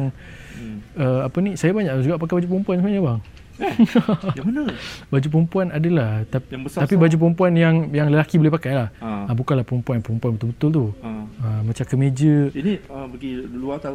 Hmm. 0.54 0.78
uh, 0.94 1.26
apa 1.26 1.36
ni? 1.42 1.58
Saya 1.58 1.74
banyak 1.74 1.92
juga 2.00 2.14
pakai 2.16 2.38
baju 2.38 2.46
perempuan 2.48 2.76
sebenarnya 2.78 3.02
bang. 3.02 3.18
Yang 4.36 4.46
mana? 4.46 4.62
Baju 5.08 5.26
perempuan 5.30 5.66
adalah 5.70 6.26
tapi, 6.26 6.46
Yang 6.50 6.62
besar 6.66 6.80
tapi 6.82 6.94
baju 6.96 7.16
perempuan 7.16 7.52
yang 7.54 7.74
yang 7.90 8.08
lelaki 8.10 8.34
boleh 8.36 8.50
pakai 8.50 8.72
lah. 8.74 8.88
Ha. 8.98 9.30
Ha, 9.30 9.32
bukanlah 9.32 9.62
perempuan 9.62 9.98
perempuan 9.98 10.34
betul-betul 10.34 10.70
tu. 10.70 10.86
Ha. 11.00 11.10
Ha, 11.38 11.48
macam 11.62 11.84
kemeja 11.84 12.50
Ini 12.50 12.72
uh, 12.86 13.06
pergi 13.06 13.30
luar 13.48 13.78
atau, 13.78 13.94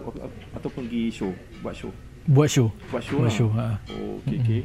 ataupun 0.54 0.88
pergi 0.88 1.04
show? 1.10 1.32
Buat 1.60 1.76
show? 1.76 1.92
buat 2.30 2.46
show. 2.46 2.70
Buat 2.94 3.02
show 3.02 3.18
Buat 3.18 3.26
lah. 3.26 3.34
show. 3.34 3.50
Ha. 3.52 3.68
Oh, 3.92 4.22
okay, 4.22 4.38
okay. 4.40 4.62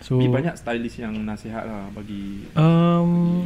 So 0.00 0.16
banyak 0.16 0.56
stylist 0.56 0.96
yang 0.96 1.12
nasihat 1.20 1.60
lah 1.60 1.84
bagi 1.92 2.48
um, 2.56 3.44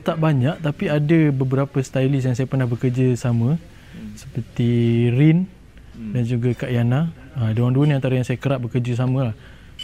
tak 0.00 0.16
banyak 0.16 0.56
tapi 0.58 0.88
ada 0.88 1.18
beberapa 1.28 1.76
stylist 1.78 2.24
yang 2.24 2.32
saya 2.32 2.48
pernah 2.48 2.64
bekerja 2.64 3.12
sama 3.14 3.60
Hmm. 3.94 4.10
seperti 4.18 4.70
Rin 5.08 5.46
Hmm. 5.92 6.10
dan 6.10 6.26
juga 6.26 6.50
Kak 6.56 6.66
Yana. 6.66 7.14
Ha, 7.34 7.50
diorang 7.50 7.70
dua 7.70 7.84
ni 7.84 7.94
antara 7.94 8.14
yang 8.14 8.26
saya 8.26 8.34
kerap 8.34 8.58
bekerja 8.60 8.90
sama 8.96 9.30
lah. 9.30 9.34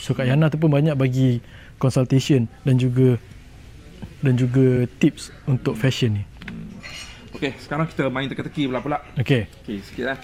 So 0.00 0.16
Kak 0.16 0.24
Yana 0.24 0.48
tu 0.48 0.56
pun 0.56 0.72
banyak 0.72 0.96
bagi 0.96 1.44
consultation 1.76 2.48
dan 2.64 2.80
juga 2.80 3.20
dan 4.24 4.36
juga 4.36 4.88
tips 4.96 5.28
untuk 5.44 5.76
fashion 5.76 6.20
ni. 6.20 6.24
Okay, 7.36 7.56
sekarang 7.60 7.88
kita 7.88 8.08
main 8.08 8.28
teka-teki 8.28 8.68
pula-pula. 8.68 9.00
Okay. 9.16 9.48
Okay, 9.64 9.80
sikit 9.84 10.12
lah. 10.12 10.18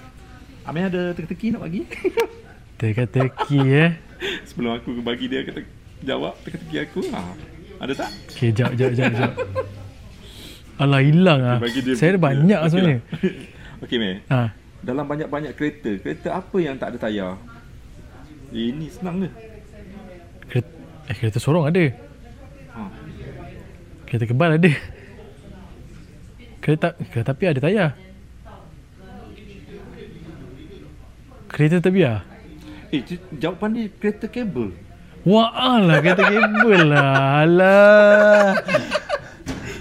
Amir 0.65 0.89
ada 0.89 1.13
teka-teki 1.13 1.55
nak 1.55 1.65
bagi? 1.65 1.81
Teka-teki 2.81 3.61
eh. 3.73 3.91
Sebelum 4.49 4.77
aku 4.77 5.01
bagi 5.01 5.25
dia 5.25 5.41
kata 5.41 5.65
jawab 6.05 6.37
teka-teki 6.45 6.77
aku. 6.85 7.01
Ha. 7.09 7.21
Ada 7.81 7.93
tak? 8.05 8.09
Okay, 8.33 8.49
jap, 8.53 8.73
jap, 8.77 8.93
jap, 8.93 9.09
jap. 9.13 9.33
Alah, 10.77 11.01
hilang 11.01 11.41
lah. 11.41 11.57
Dia 11.57 11.97
Saya 11.97 12.17
ada 12.17 12.21
banyak 12.21 12.59
lah 12.59 12.69
Okey 12.69 12.73
sebenarnya. 12.73 12.99
okay, 13.81 13.97
Meh. 13.97 14.17
Ha. 14.29 14.53
Dalam 14.85 15.05
banyak-banyak 15.09 15.57
kereta, 15.57 15.97
kereta 15.97 16.37
apa 16.37 16.57
yang 16.61 16.77
tak 16.77 16.93
ada 16.93 16.97
tayar? 17.01 17.33
Ini 18.53 18.85
senang 18.93 19.25
ke? 19.25 19.29
Eh, 21.07 21.15
kereta 21.15 21.39
sorong 21.39 21.65
ada. 21.65 21.79
Ha. 22.75 22.79
Kereta 24.03 24.25
kebal 24.25 24.59
ada. 24.59 24.71
Kereta, 26.59 26.87
kereta 27.09 27.31
api 27.31 27.45
ada 27.47 27.59
tayar. 27.59 27.89
Kereta 31.47 31.79
tebiar. 31.79 32.27
Eh, 32.91 33.03
tu- 33.03 33.23
jawapan 33.33 33.69
dia 33.71 33.85
kereta 33.89 34.27
kabel. 34.27 34.75
Wah 35.23 35.79
lah 35.79 35.99
kereta 35.99 36.23
kabel 36.23 36.81
lah. 36.87 37.43
Alah. 37.43 38.51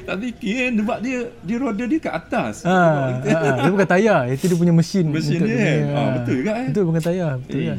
Fikir 0.06 0.54
kan 0.54 0.72
sebab 0.78 0.98
dia 1.02 1.18
dia 1.42 1.56
roda 1.58 1.84
dia 1.84 1.98
kat 1.98 2.14
atas. 2.14 2.62
Ha, 2.62 2.78
ha, 3.18 3.58
dia 3.58 3.68
bukan 3.68 3.84
tayar. 3.84 4.30
Itu 4.30 4.46
dia 4.46 4.54
punya 4.54 4.70
mesin. 4.70 5.10
Mesin 5.10 5.42
dia, 5.42 5.58
eh? 5.58 5.78
Ah, 5.90 6.18
betul 6.18 6.34
juga, 6.40 6.52
eh? 6.56 6.66
Betul 6.70 6.84
bukan 6.86 7.02
tayar. 7.02 7.32
Betul 7.42 7.58
Eh. 7.58 7.66
ya. 7.66 7.76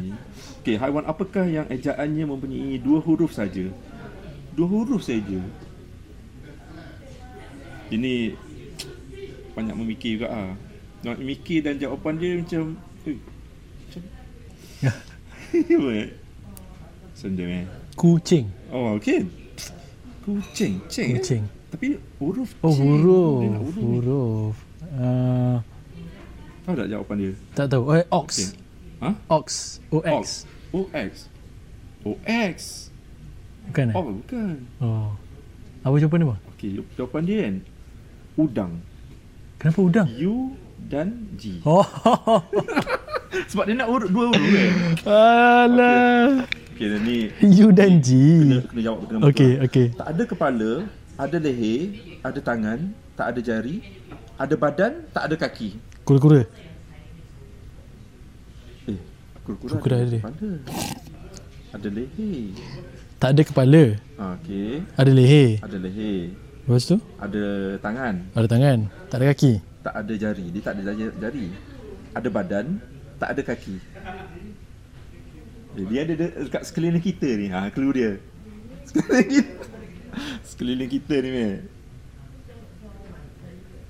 Okey, 0.68 0.84
haiwan 0.84 1.08
apakah 1.08 1.48
yang 1.48 1.64
ejaannya 1.72 2.28
mempunyai 2.28 2.76
dua 2.84 3.00
huruf 3.00 3.32
saja? 3.32 3.72
Dua 4.52 4.68
huruf 4.68 5.00
saja. 5.00 5.40
Ini 7.88 8.36
banyak 9.56 9.76
memikir 9.80 10.20
juga 10.20 10.28
ah. 10.28 10.52
Nak 11.08 11.24
mikir 11.24 11.64
dan 11.64 11.80
jawapan 11.80 12.20
dia 12.20 12.36
macam 12.44 12.76
eh, 13.08 13.16
macam 15.56 15.84
eh? 15.88 16.08
Senda 17.16 17.48
eh. 17.48 17.64
Kucing. 17.96 18.52
Oh, 18.68 19.00
okey. 19.00 19.24
Kucing, 20.28 20.84
cing. 20.92 21.16
eh? 21.16 21.24
Kucing. 21.24 21.44
Tapi 21.72 21.96
huruf 22.20 22.52
Oh 22.60 22.76
cing. 22.76 22.84
Huruf. 22.84 23.40
huruf. 23.56 23.76
Huruf. 23.80 24.56
Uh, 24.84 25.64
Tahu 26.68 26.76
tak 26.76 26.92
jawapan 26.92 27.16
dia? 27.24 27.32
tak 27.56 27.72
tahu. 27.72 27.88
Oh, 27.88 28.04
ox. 28.12 28.52
Okey. 28.52 28.68
Ha? 29.00 29.10
Ox. 29.32 29.80
O-X. 29.96 30.12
Ox. 30.12 30.57
OX. 30.76 31.32
OX. 32.04 32.58
Bukan 33.72 33.86
eh? 33.92 33.96
Oh, 33.96 34.04
bukan. 34.12 34.56
Oh. 34.84 35.10
Apa 35.84 35.96
jawapan 36.00 36.20
dia 36.20 36.28
bang? 36.28 36.42
Okey, 36.52 36.70
jawapan 37.00 37.22
dia 37.24 37.38
kan 37.44 37.56
udang. 38.38 38.72
Kenapa 39.58 39.80
udang? 39.82 40.08
U 40.22 40.54
dan 40.88 41.08
G. 41.40 41.64
Oh. 41.66 41.84
Sebab 43.52 43.64
dia 43.68 43.76
nak 43.76 43.90
urut 43.92 44.10
dua 44.12 44.26
huruf 44.32 44.48
kan. 44.52 44.72
Alah. 45.08 46.46
Okey, 46.76 46.88
dan 46.92 47.02
ni 47.08 47.18
U 47.64 47.68
dan 47.74 47.98
G. 48.04 48.10
kena, 48.44 48.58
kena 48.70 48.82
jawab 48.84 49.00
dengan. 49.08 49.22
Okey, 49.28 49.52
okey. 49.66 49.86
Tak 49.98 50.08
ada 50.14 50.24
kepala, 50.28 50.72
ada 51.18 51.38
leher, 51.42 51.82
ada 52.22 52.40
tangan, 52.44 52.80
tak 53.18 53.26
ada 53.34 53.40
jari, 53.42 53.82
ada 54.38 54.54
badan, 54.54 54.94
tak 55.10 55.24
ada 55.26 55.36
kaki. 55.40 55.80
Kura-kura. 56.06 56.46
Kura-kura 59.48 59.80
Kura-kura 59.80 59.96
ada 59.96 60.04
ada. 60.04 60.18
kepala. 60.20 60.50
Ada 61.70 61.88
leher. 61.90 62.44
Tak 63.18 63.30
ada 63.32 63.42
kepala. 63.42 63.84
Okey, 64.36 64.72
Ada 64.94 65.12
leher. 65.12 65.50
ada 65.58 65.78
leher, 65.78 66.18
Lepas 66.62 66.84
tu? 66.86 66.98
ada 67.18 67.44
tangan, 67.80 68.16
Ada 68.36 68.46
tangan. 68.46 68.78
Tak 69.08 69.18
ada 69.18 69.26
kaki. 69.32 69.54
tak 69.82 69.94
ada 69.96 70.14
jari. 70.14 70.46
Dia 70.52 70.62
tak 70.62 70.74
ada 70.76 70.82
jari. 71.16 71.48
Ada 72.12 72.28
badan, 72.28 72.66
tak 73.16 73.30
ada 73.32 73.42
kaki. 73.42 73.76
Eh, 75.78 75.86
Dia 75.86 76.04
ada 76.04 76.14
de- 76.14 76.36
dekat 76.44 76.64
sekeliling 76.66 77.00
kita 77.00 77.30
ni. 77.32 77.48
Ha, 77.48 77.70
clue 77.70 77.94
dia. 77.94 78.12
Sekeliling 78.84 79.30
kita. 79.32 79.54
Sekeliling 80.44 80.92
kita 80.92 81.16
ni, 81.18 81.30
meh. 81.32 81.54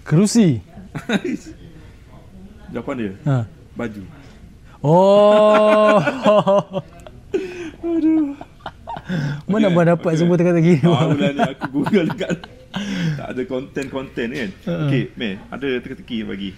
Kerusi. 0.03 0.61
Jawapan 2.67 2.95
dia, 2.95 3.11
Ha. 3.23 3.35
baju. 3.73 4.03
Oh. 4.87 5.99
Aduh. 7.83 8.39
Mana 9.51 9.67
abang 9.67 9.87
dapat 9.87 10.15
semua 10.15 10.39
teka-teki 10.39 10.79
ni? 10.79 10.87
Ah, 10.87 11.11
bang? 11.11 11.35
ni 11.35 11.43
aku 11.43 11.65
google 11.75 12.07
dekat 12.11 12.39
tak 13.17 13.27
ada 13.33 13.41
konten-konten 13.47 14.27
kan. 14.31 14.49
Okey, 14.87 15.11
meh, 15.19 15.35
ada 15.51 15.67
teka-teki 15.83 16.17
bagi. 16.23 16.51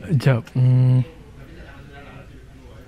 Sekejap. 0.00 0.42
Hmm. 0.56 1.04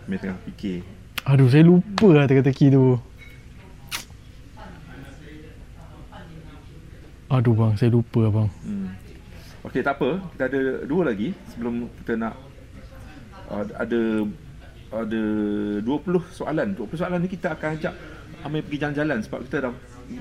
Meh 0.09 0.19
tengah 0.21 0.39
fikir. 0.49 0.81
Aduh, 1.29 1.49
saya 1.53 1.65
lupa 1.67 2.09
lah 2.15 2.25
teka-teki 2.25 2.73
tu. 2.73 2.97
Aduh 7.29 7.53
bang, 7.53 7.73
saya 7.77 7.93
lupa 7.93 8.25
abang. 8.25 8.49
Hmm. 8.65 8.97
Okey, 9.69 9.85
tak 9.85 10.01
apa. 10.01 10.25
Kita 10.33 10.45
ada 10.49 10.61
dua 10.89 11.13
lagi 11.13 11.37
sebelum 11.53 11.93
kita 12.01 12.17
nak 12.17 12.48
uh, 13.51 13.65
ada 13.77 14.01
ada 14.89 15.23
20 15.85 15.85
soalan. 16.33 16.73
20 16.73 16.97
soalan 16.97 17.19
ni 17.21 17.29
kita 17.29 17.53
akan 17.53 17.77
ajak 17.77 17.95
Amir 18.39 18.63
pergi 18.63 18.79
jalan-jalan 18.87 19.19
sebab 19.27 19.41
kita 19.51 19.57
dah 19.67 19.73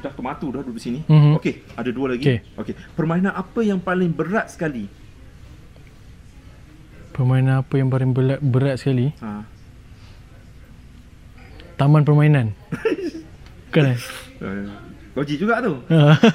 dah 0.02 0.14
kematu 0.18 0.50
dah 0.50 0.62
duduk 0.66 0.82
sini. 0.82 1.06
Mhm. 1.06 1.38
Okey, 1.38 1.64
ada 1.78 1.90
dua 1.94 2.18
lagi. 2.18 2.26
Okey. 2.26 2.38
Okey. 2.58 2.74
Permainan 2.98 3.32
apa 3.32 3.60
yang 3.62 3.78
paling 3.78 4.10
berat 4.12 4.50
sekali? 4.50 4.90
Permainan 7.14 7.62
apa 7.62 7.74
yang 7.78 7.90
paling 7.94 8.12
berat, 8.12 8.40
berat 8.42 8.76
sekali? 8.82 9.14
Ha. 9.22 9.46
Taman 11.78 12.02
permainan. 12.02 12.58
Bukan 13.70 13.94
eh? 13.94 14.00
Logik 15.14 15.38
juga 15.38 15.62
tu. 15.62 15.78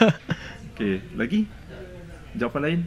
Okey, 0.74 1.02
lagi? 1.18 1.46
Jawapan 2.38 2.60
lain? 2.62 2.80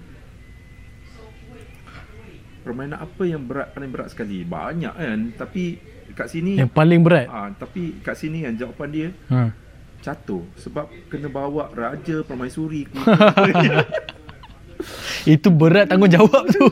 Permainan 2.65 2.97
apa 2.97 3.23
yang 3.29 3.45
berat 3.45 3.77
paling 3.77 3.93
berat 3.93 4.09
sekali? 4.09 4.41
Banyak 4.41 4.93
kan, 4.97 5.19
tapi 5.37 5.77
kat 6.15 6.31
sini 6.31 6.57
yang 6.57 6.71
paling 6.71 7.03
berat. 7.03 7.27
ah 7.27 7.51
tapi 7.53 7.99
kat 7.99 8.15
sini 8.15 8.47
kan 8.47 8.55
jawapan 8.55 8.89
dia 8.89 9.07
Ha. 9.27 9.51
catur 9.99 10.47
sebab 10.55 10.87
kena 11.11 11.27
bawa 11.27 11.69
raja 11.75 12.23
permaisuri. 12.25 12.87
Itu 15.27 15.51
berat 15.51 15.91
tanggungjawab 15.91 16.43
tu. 16.49 16.65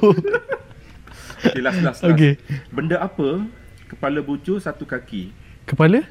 Okey, 1.44 1.60
last 1.60 1.84
last 1.84 2.00
last. 2.02 2.10
Okey. 2.10 2.40
Benda 2.72 3.04
apa 3.04 3.44
kepala 3.92 4.24
bujur 4.24 4.58
satu 4.64 4.88
kaki? 4.88 5.30
Kepala, 5.68 6.08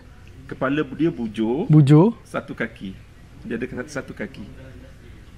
Kepala 0.47 0.85
dia 0.95 1.09
bujur 1.09 1.64
bujur, 1.72 2.12
satu 2.28 2.53
kaki. 2.53 2.93
Dia 3.49 3.57
ada 3.57 3.66
satu 3.89 4.12
kaki. 4.12 4.45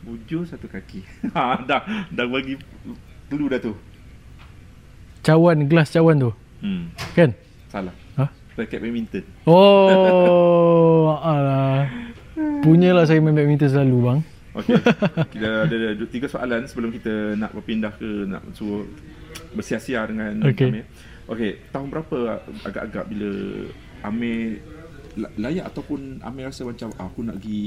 Bujur 0.03 0.42
satu 0.45 0.66
kaki. 0.66 1.07
ha 1.36 1.62
dah 1.62 1.80
dah 2.11 2.26
bagi 2.26 2.59
clue 3.30 3.49
dah 3.49 3.62
tu. 3.62 3.72
Cawan, 5.25 5.64
gelas 5.64 5.89
cawan 5.89 6.16
tu. 6.20 6.31
Hmm. 6.61 6.93
Kan? 7.12 7.33
Salah. 7.66 7.95
Ha? 8.14 8.25
Raket 8.55 8.79
badminton. 8.79 9.25
Oh, 9.45 11.16
alah. 11.25 11.89
Punyalah 12.61 13.05
saya 13.05 13.18
main 13.18 13.33
badminton 13.33 13.68
selalu 13.68 13.99
bang. 14.01 14.18
Okey. 14.55 14.79
kita 15.35 15.66
ada, 15.66 15.75
ada 15.75 15.89
dua- 15.95 16.07
tiga 16.07 16.31
soalan 16.31 16.62
sebelum 16.64 16.95
kita 16.95 17.35
nak 17.35 17.51
berpindah 17.51 17.91
ke 17.91 18.07
nak 18.25 18.55
suruh 18.55 18.87
bersia-sia 19.51 20.07
dengan 20.07 20.47
Okey. 20.47 20.70
Amir. 20.70 20.87
Okey, 21.27 21.53
tahun 21.68 21.89
berapa 21.89 22.39
agak-agak 22.62 23.05
bila 23.09 23.31
Amir 24.05 24.62
la- 25.16 25.35
layak 25.37 25.66
ataupun 25.66 26.22
Amir 26.22 26.47
rasa 26.47 26.62
macam 26.62 26.95
ah, 26.95 27.09
aku 27.09 27.25
nak 27.25 27.37
pergi 27.37 27.62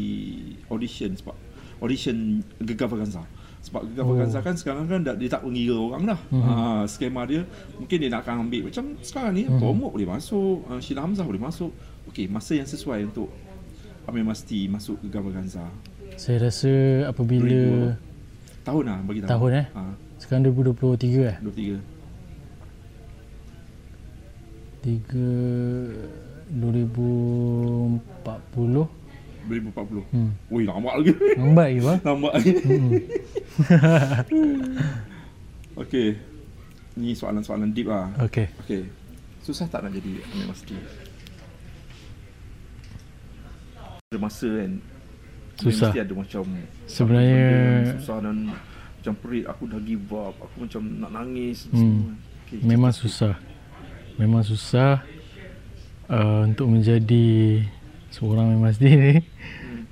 audition 0.69 1.11
sebab 1.11 1.35
audition 1.77 2.39
Gegar 2.63 2.87
Vaganza. 2.87 3.27
Sebab 3.57 3.81
Gegar 3.91 4.05
Oh. 4.05 4.15
Vaganza 4.15 4.39
kan 4.39 4.55
sekarang 4.55 4.87
kan 4.87 5.03
dah, 5.03 5.13
dia 5.13 5.27
tak 5.27 5.43
mengira 5.43 5.75
orang 5.75 6.07
dah. 6.07 6.19
Mhm. 6.29 6.39
Mm-hmm. 6.39 6.47
Ha, 6.47 6.87
skema 6.87 7.21
dia 7.27 7.43
mungkin 7.75 7.97
dia 7.99 8.09
nak 8.09 8.23
akan 8.23 8.47
ambil 8.47 8.61
macam 8.71 8.95
sekarang 9.03 9.33
ni 9.35 9.43
Mhm. 9.43 9.59
mm-hmm. 9.59 9.91
Boleh 9.91 10.07
masuk, 10.07 10.63
uh, 10.67 10.79
Sheila 10.79 11.01
Hamzah 11.03 11.25
boleh 11.27 11.41
masuk. 11.41 11.71
Okey, 12.07 12.31
masa 12.31 12.55
yang 12.55 12.65
sesuai 12.65 13.03
untuk 13.05 13.27
Amir 14.07 14.23
Masti 14.23 14.67
masuk 14.67 14.95
Gegar 15.03 15.19
Vaganza. 15.19 15.67
Saya 16.15 16.47
rasa 16.47 16.71
apabila 17.11 17.91
Tahun 18.63 18.83
lah 18.83 18.99
bagi 19.03 19.19
tahu. 19.23 19.31
Tahun, 19.31 19.51
eh? 19.63 19.65
Ha, 19.75 19.81
sekarang 20.19 20.43
2023 20.51 21.23
eh. 21.23 21.35
23. 21.39 21.79
3 24.83 25.07
2040 26.47 28.87
2040. 29.47 30.03
Hmm. 30.09 30.31
Ui, 30.47 30.63
lambat 30.63 30.93
lagi. 30.95 31.13
Lambat 31.33 31.65
lagi 31.65 31.79
bang 31.81 31.99
lambat 32.07 32.31
lagi. 32.33 32.53
Hmm. 32.59 32.91
Okey. 35.77 36.09
Ni 36.95 37.13
soalan-soalan 37.13 37.69
deep 37.69 37.87
lah. 37.87 38.09
Okay 38.19 38.49
Okey. 38.59 38.83
Susah 39.39 39.65
tak 39.65 39.79
nak 39.79 39.93
jadi 39.93 40.17
Masti? 40.43 40.73
Ada 44.07 44.17
masa 44.17 44.49
kan 44.49 44.71
Susah. 45.57 45.89
Mesti 45.89 45.99
ada 45.99 46.13
macam 46.13 46.43
Sebenarnya- 46.85 47.93
Susah 47.95 48.17
dan 48.19 48.35
Macam 48.97 49.13
perit 49.17 49.45
Aku 49.45 49.63
dah 49.65 49.79
give 49.79 50.05
up 50.11 50.35
Aku 50.39 50.65
macam 50.65 50.81
nak 50.97 51.11
nangis 51.13 51.69
Hmm. 51.69 52.17
Okay, 52.43 52.59
Memang 52.61 52.89
susah 52.91 53.37
Memang 54.15 54.41
susah 54.41 55.05
uh, 56.07 56.41
Untuk 56.43 56.67
menjadi 56.67 57.61
Seorang 58.11 58.53
Amir 58.53 58.61
Masdi 58.71 58.91
ni 58.91 59.13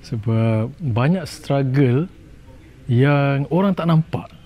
Sebab 0.04 0.72
Banyak 0.80 1.24
struggle 1.28 2.08
Yang 2.88 3.48
orang 3.50 3.72
tak 3.76 3.86
nampak 3.88 4.36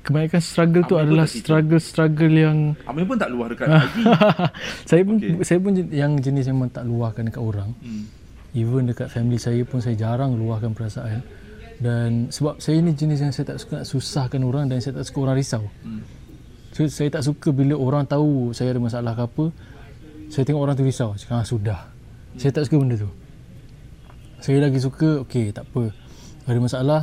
Kebanyakan 0.00 0.40
struggle 0.40 0.82
tu 0.88 0.96
Amir 0.96 1.04
pun 1.04 1.06
adalah 1.12 1.26
struggle-struggle 1.28 2.32
yang 2.32 2.56
Amir 2.88 3.04
pun 3.04 3.20
tak 3.20 3.28
dekat 3.28 3.66
IG 3.76 3.96
saya 4.88 5.02
pun 5.04 5.16
Okey. 5.20 5.44
saya 5.44 5.58
pun 5.60 5.72
yang 5.92 6.12
jenis 6.16 6.44
yang 6.48 6.56
memang 6.56 6.72
tak 6.72 6.84
luahkan 6.88 7.22
dekat 7.28 7.42
orang. 7.44 7.70
hmm. 7.84 8.04
Even 8.56 8.88
dekat 8.88 9.12
family 9.12 9.36
saya 9.36 9.60
pun 9.62 9.78
saya 9.78 9.94
jarang 9.94 10.34
luahkan 10.40 10.72
perasaan. 10.72 11.20
Dan 11.78 12.32
sebab 12.32 12.58
saya 12.58 12.80
ni 12.80 12.96
jenis 12.96 13.22
yang 13.22 13.32
saya 13.32 13.54
tak 13.54 13.62
suka 13.62 13.84
nak 13.84 13.86
susahkan 13.86 14.40
orang 14.40 14.72
dan 14.72 14.80
saya 14.80 14.98
tak 14.98 15.06
suka 15.06 15.18
orang 15.30 15.36
risau. 15.36 15.64
Hmm. 15.84 16.02
So 16.72 16.88
saya 16.88 17.12
tak 17.12 17.22
suka 17.26 17.52
bila 17.52 17.76
orang 17.76 18.08
tahu 18.08 18.56
saya 18.56 18.72
ada 18.72 18.80
masalah 18.80 19.12
ke 19.12 19.22
apa 19.26 19.44
saya 20.30 20.46
tengok 20.46 20.62
orang 20.62 20.74
tu 20.78 20.86
risau 20.86 21.10
cakap 21.18 21.42
ah, 21.42 21.44
sudah 21.44 21.80
saya 22.38 22.50
tak 22.54 22.70
suka 22.70 22.76
benda 22.78 22.94
tu. 23.00 23.10
Saya 24.40 24.62
lagi 24.62 24.78
suka 24.78 25.24
okey 25.26 25.50
tak 25.50 25.66
apa. 25.70 25.90
Ada 26.46 26.58
masalah 26.62 27.00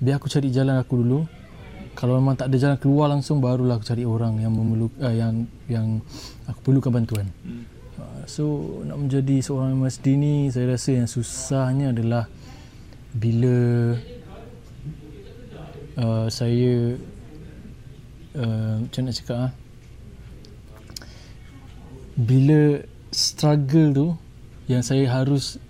biar 0.00 0.16
aku 0.18 0.28
cari 0.30 0.48
jalan 0.48 0.80
aku 0.80 1.00
dulu. 1.00 1.20
Kalau 1.94 2.18
memang 2.18 2.34
tak 2.34 2.50
ada 2.50 2.56
jalan 2.58 2.78
keluar 2.80 3.06
langsung 3.06 3.38
barulah 3.38 3.78
aku 3.78 3.86
cari 3.86 4.02
orang 4.02 4.42
yang 4.42 4.50
memerlu 4.50 4.90
uh, 4.98 5.14
yang 5.14 5.46
yang 5.70 6.02
aku 6.50 6.60
perlukan 6.70 6.90
bantuan. 6.90 7.30
Hmm. 7.46 7.64
Uh, 7.94 8.22
so 8.26 8.44
nak 8.82 8.98
menjadi 8.98 9.38
seorang 9.38 9.78
MSD 9.78 10.06
ni 10.18 10.34
saya 10.50 10.74
rasa 10.74 10.90
yang 10.98 11.06
susahnya 11.06 11.94
adalah 11.94 12.26
bila 13.14 13.94
uh, 16.02 16.26
saya 16.26 16.98
uh, 18.34 18.82
macam 18.82 19.00
nak 19.06 19.14
cakap 19.14 19.38
ah 19.38 19.52
bila 22.14 22.78
struggle 23.14 23.90
tu 23.94 24.08
yang 24.70 24.80
saya 24.80 25.04
harus 25.10 25.60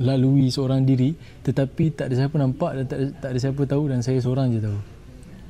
lalui 0.00 0.50
seorang 0.50 0.82
diri 0.82 1.14
tetapi 1.46 1.94
tak 1.94 2.10
ada 2.10 2.26
siapa 2.26 2.36
nampak 2.36 2.70
dan 2.74 2.84
tak 2.88 2.98
ada, 2.98 3.08
tak 3.22 3.28
ada 3.32 3.38
siapa 3.38 3.62
tahu 3.68 3.84
dan 3.88 4.00
saya 4.02 4.18
seorang 4.18 4.52
je 4.52 4.60
tahu. 4.60 4.78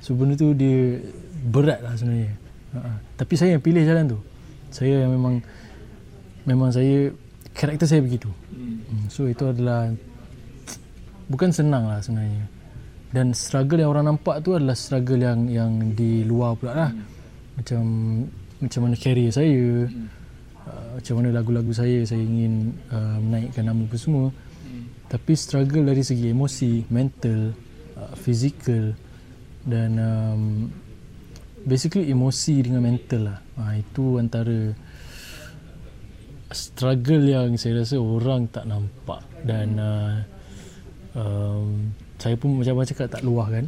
So 0.02 0.18
benda 0.18 0.34
tu 0.34 0.52
dia 0.52 0.98
berat 1.46 1.80
lah 1.82 1.94
sebenarnya. 1.94 2.32
Uh 2.74 2.96
tapi 3.18 3.34
saya 3.38 3.54
yang 3.56 3.62
pilih 3.62 3.82
jalan 3.86 4.04
tu. 4.10 4.18
Saya 4.72 5.06
yang 5.06 5.12
memang 5.14 5.38
memang 6.42 6.70
saya 6.74 7.14
karakter 7.54 7.86
saya 7.86 8.02
begitu. 8.02 8.30
Hmm, 8.50 9.06
so 9.06 9.30
itu 9.30 9.46
adalah 9.46 9.92
bukan 11.30 11.54
senang 11.54 11.86
lah 11.86 12.02
sebenarnya. 12.02 12.44
Dan 13.12 13.36
struggle 13.36 13.78
yang 13.78 13.92
orang 13.92 14.08
nampak 14.08 14.40
tu 14.40 14.56
adalah 14.56 14.74
struggle 14.74 15.20
yang 15.20 15.46
yang 15.46 15.92
di 15.92 16.24
luar 16.24 16.56
pula 16.56 16.72
lah. 16.72 16.90
Macam 17.54 17.82
macam 18.58 18.80
mana 18.86 18.94
career 18.96 19.30
saya 19.30 19.86
uh, 20.68 20.98
macam 20.98 21.14
mana 21.18 21.28
lagu-lagu 21.34 21.72
saya 21.74 22.04
saya 22.06 22.20
ingin 22.22 22.74
uh, 22.90 23.18
menaikkan 23.18 23.66
nama 23.66 23.82
apa 23.84 23.96
semua. 23.98 24.28
Tapi 25.12 25.32
struggle 25.36 25.92
dari 25.92 26.00
segi 26.00 26.32
emosi 26.32 26.88
mental 26.88 27.52
uh, 28.00 28.14
physical 28.16 28.96
dan 29.68 30.00
um, 30.00 30.42
basically 31.68 32.08
emosi 32.08 32.64
dengan 32.64 32.80
mental 32.80 33.28
lah. 33.28 33.38
Uh, 33.60 33.72
itu 33.76 34.04
antara 34.16 34.72
struggle 36.52 37.24
yang 37.28 37.56
saya 37.60 37.84
rasa 37.84 38.00
orang 38.00 38.48
tak 38.48 38.64
nampak 38.64 39.20
dan 39.44 39.68
uh, 39.76 40.16
um, 41.16 41.92
saya 42.16 42.38
pun 42.40 42.56
macam 42.56 42.80
macam 42.80 42.88
cakap 42.88 43.12
tak 43.12 43.24
luah 43.24 43.48
kan. 43.52 43.66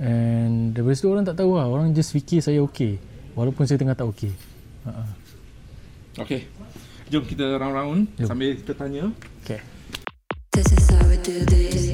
And 0.00 0.72
daripada 0.72 0.96
situ 0.96 1.08
orang 1.12 1.28
tak 1.28 1.40
tahu 1.40 1.56
lah. 1.56 1.68
Orang 1.68 1.92
just 1.96 2.12
fikir 2.12 2.44
saya 2.44 2.60
okey 2.68 3.00
walaupun 3.32 3.64
saya 3.64 3.80
tengah 3.80 3.96
tak 3.96 4.08
okey 4.12 4.49
uh-uh. 4.86 6.22
Okey. 6.24 6.46
Jom 7.10 7.26
kita 7.26 7.58
round-round 7.58 8.06
Jom. 8.16 8.26
sambil 8.28 8.54
kita 8.54 8.72
tanya. 8.78 9.10
okay. 9.42 9.60
This 10.54 10.66
is 10.72 10.84
how 10.90 11.02
we 11.06 11.16
do 11.22 11.42
this. 11.46 11.89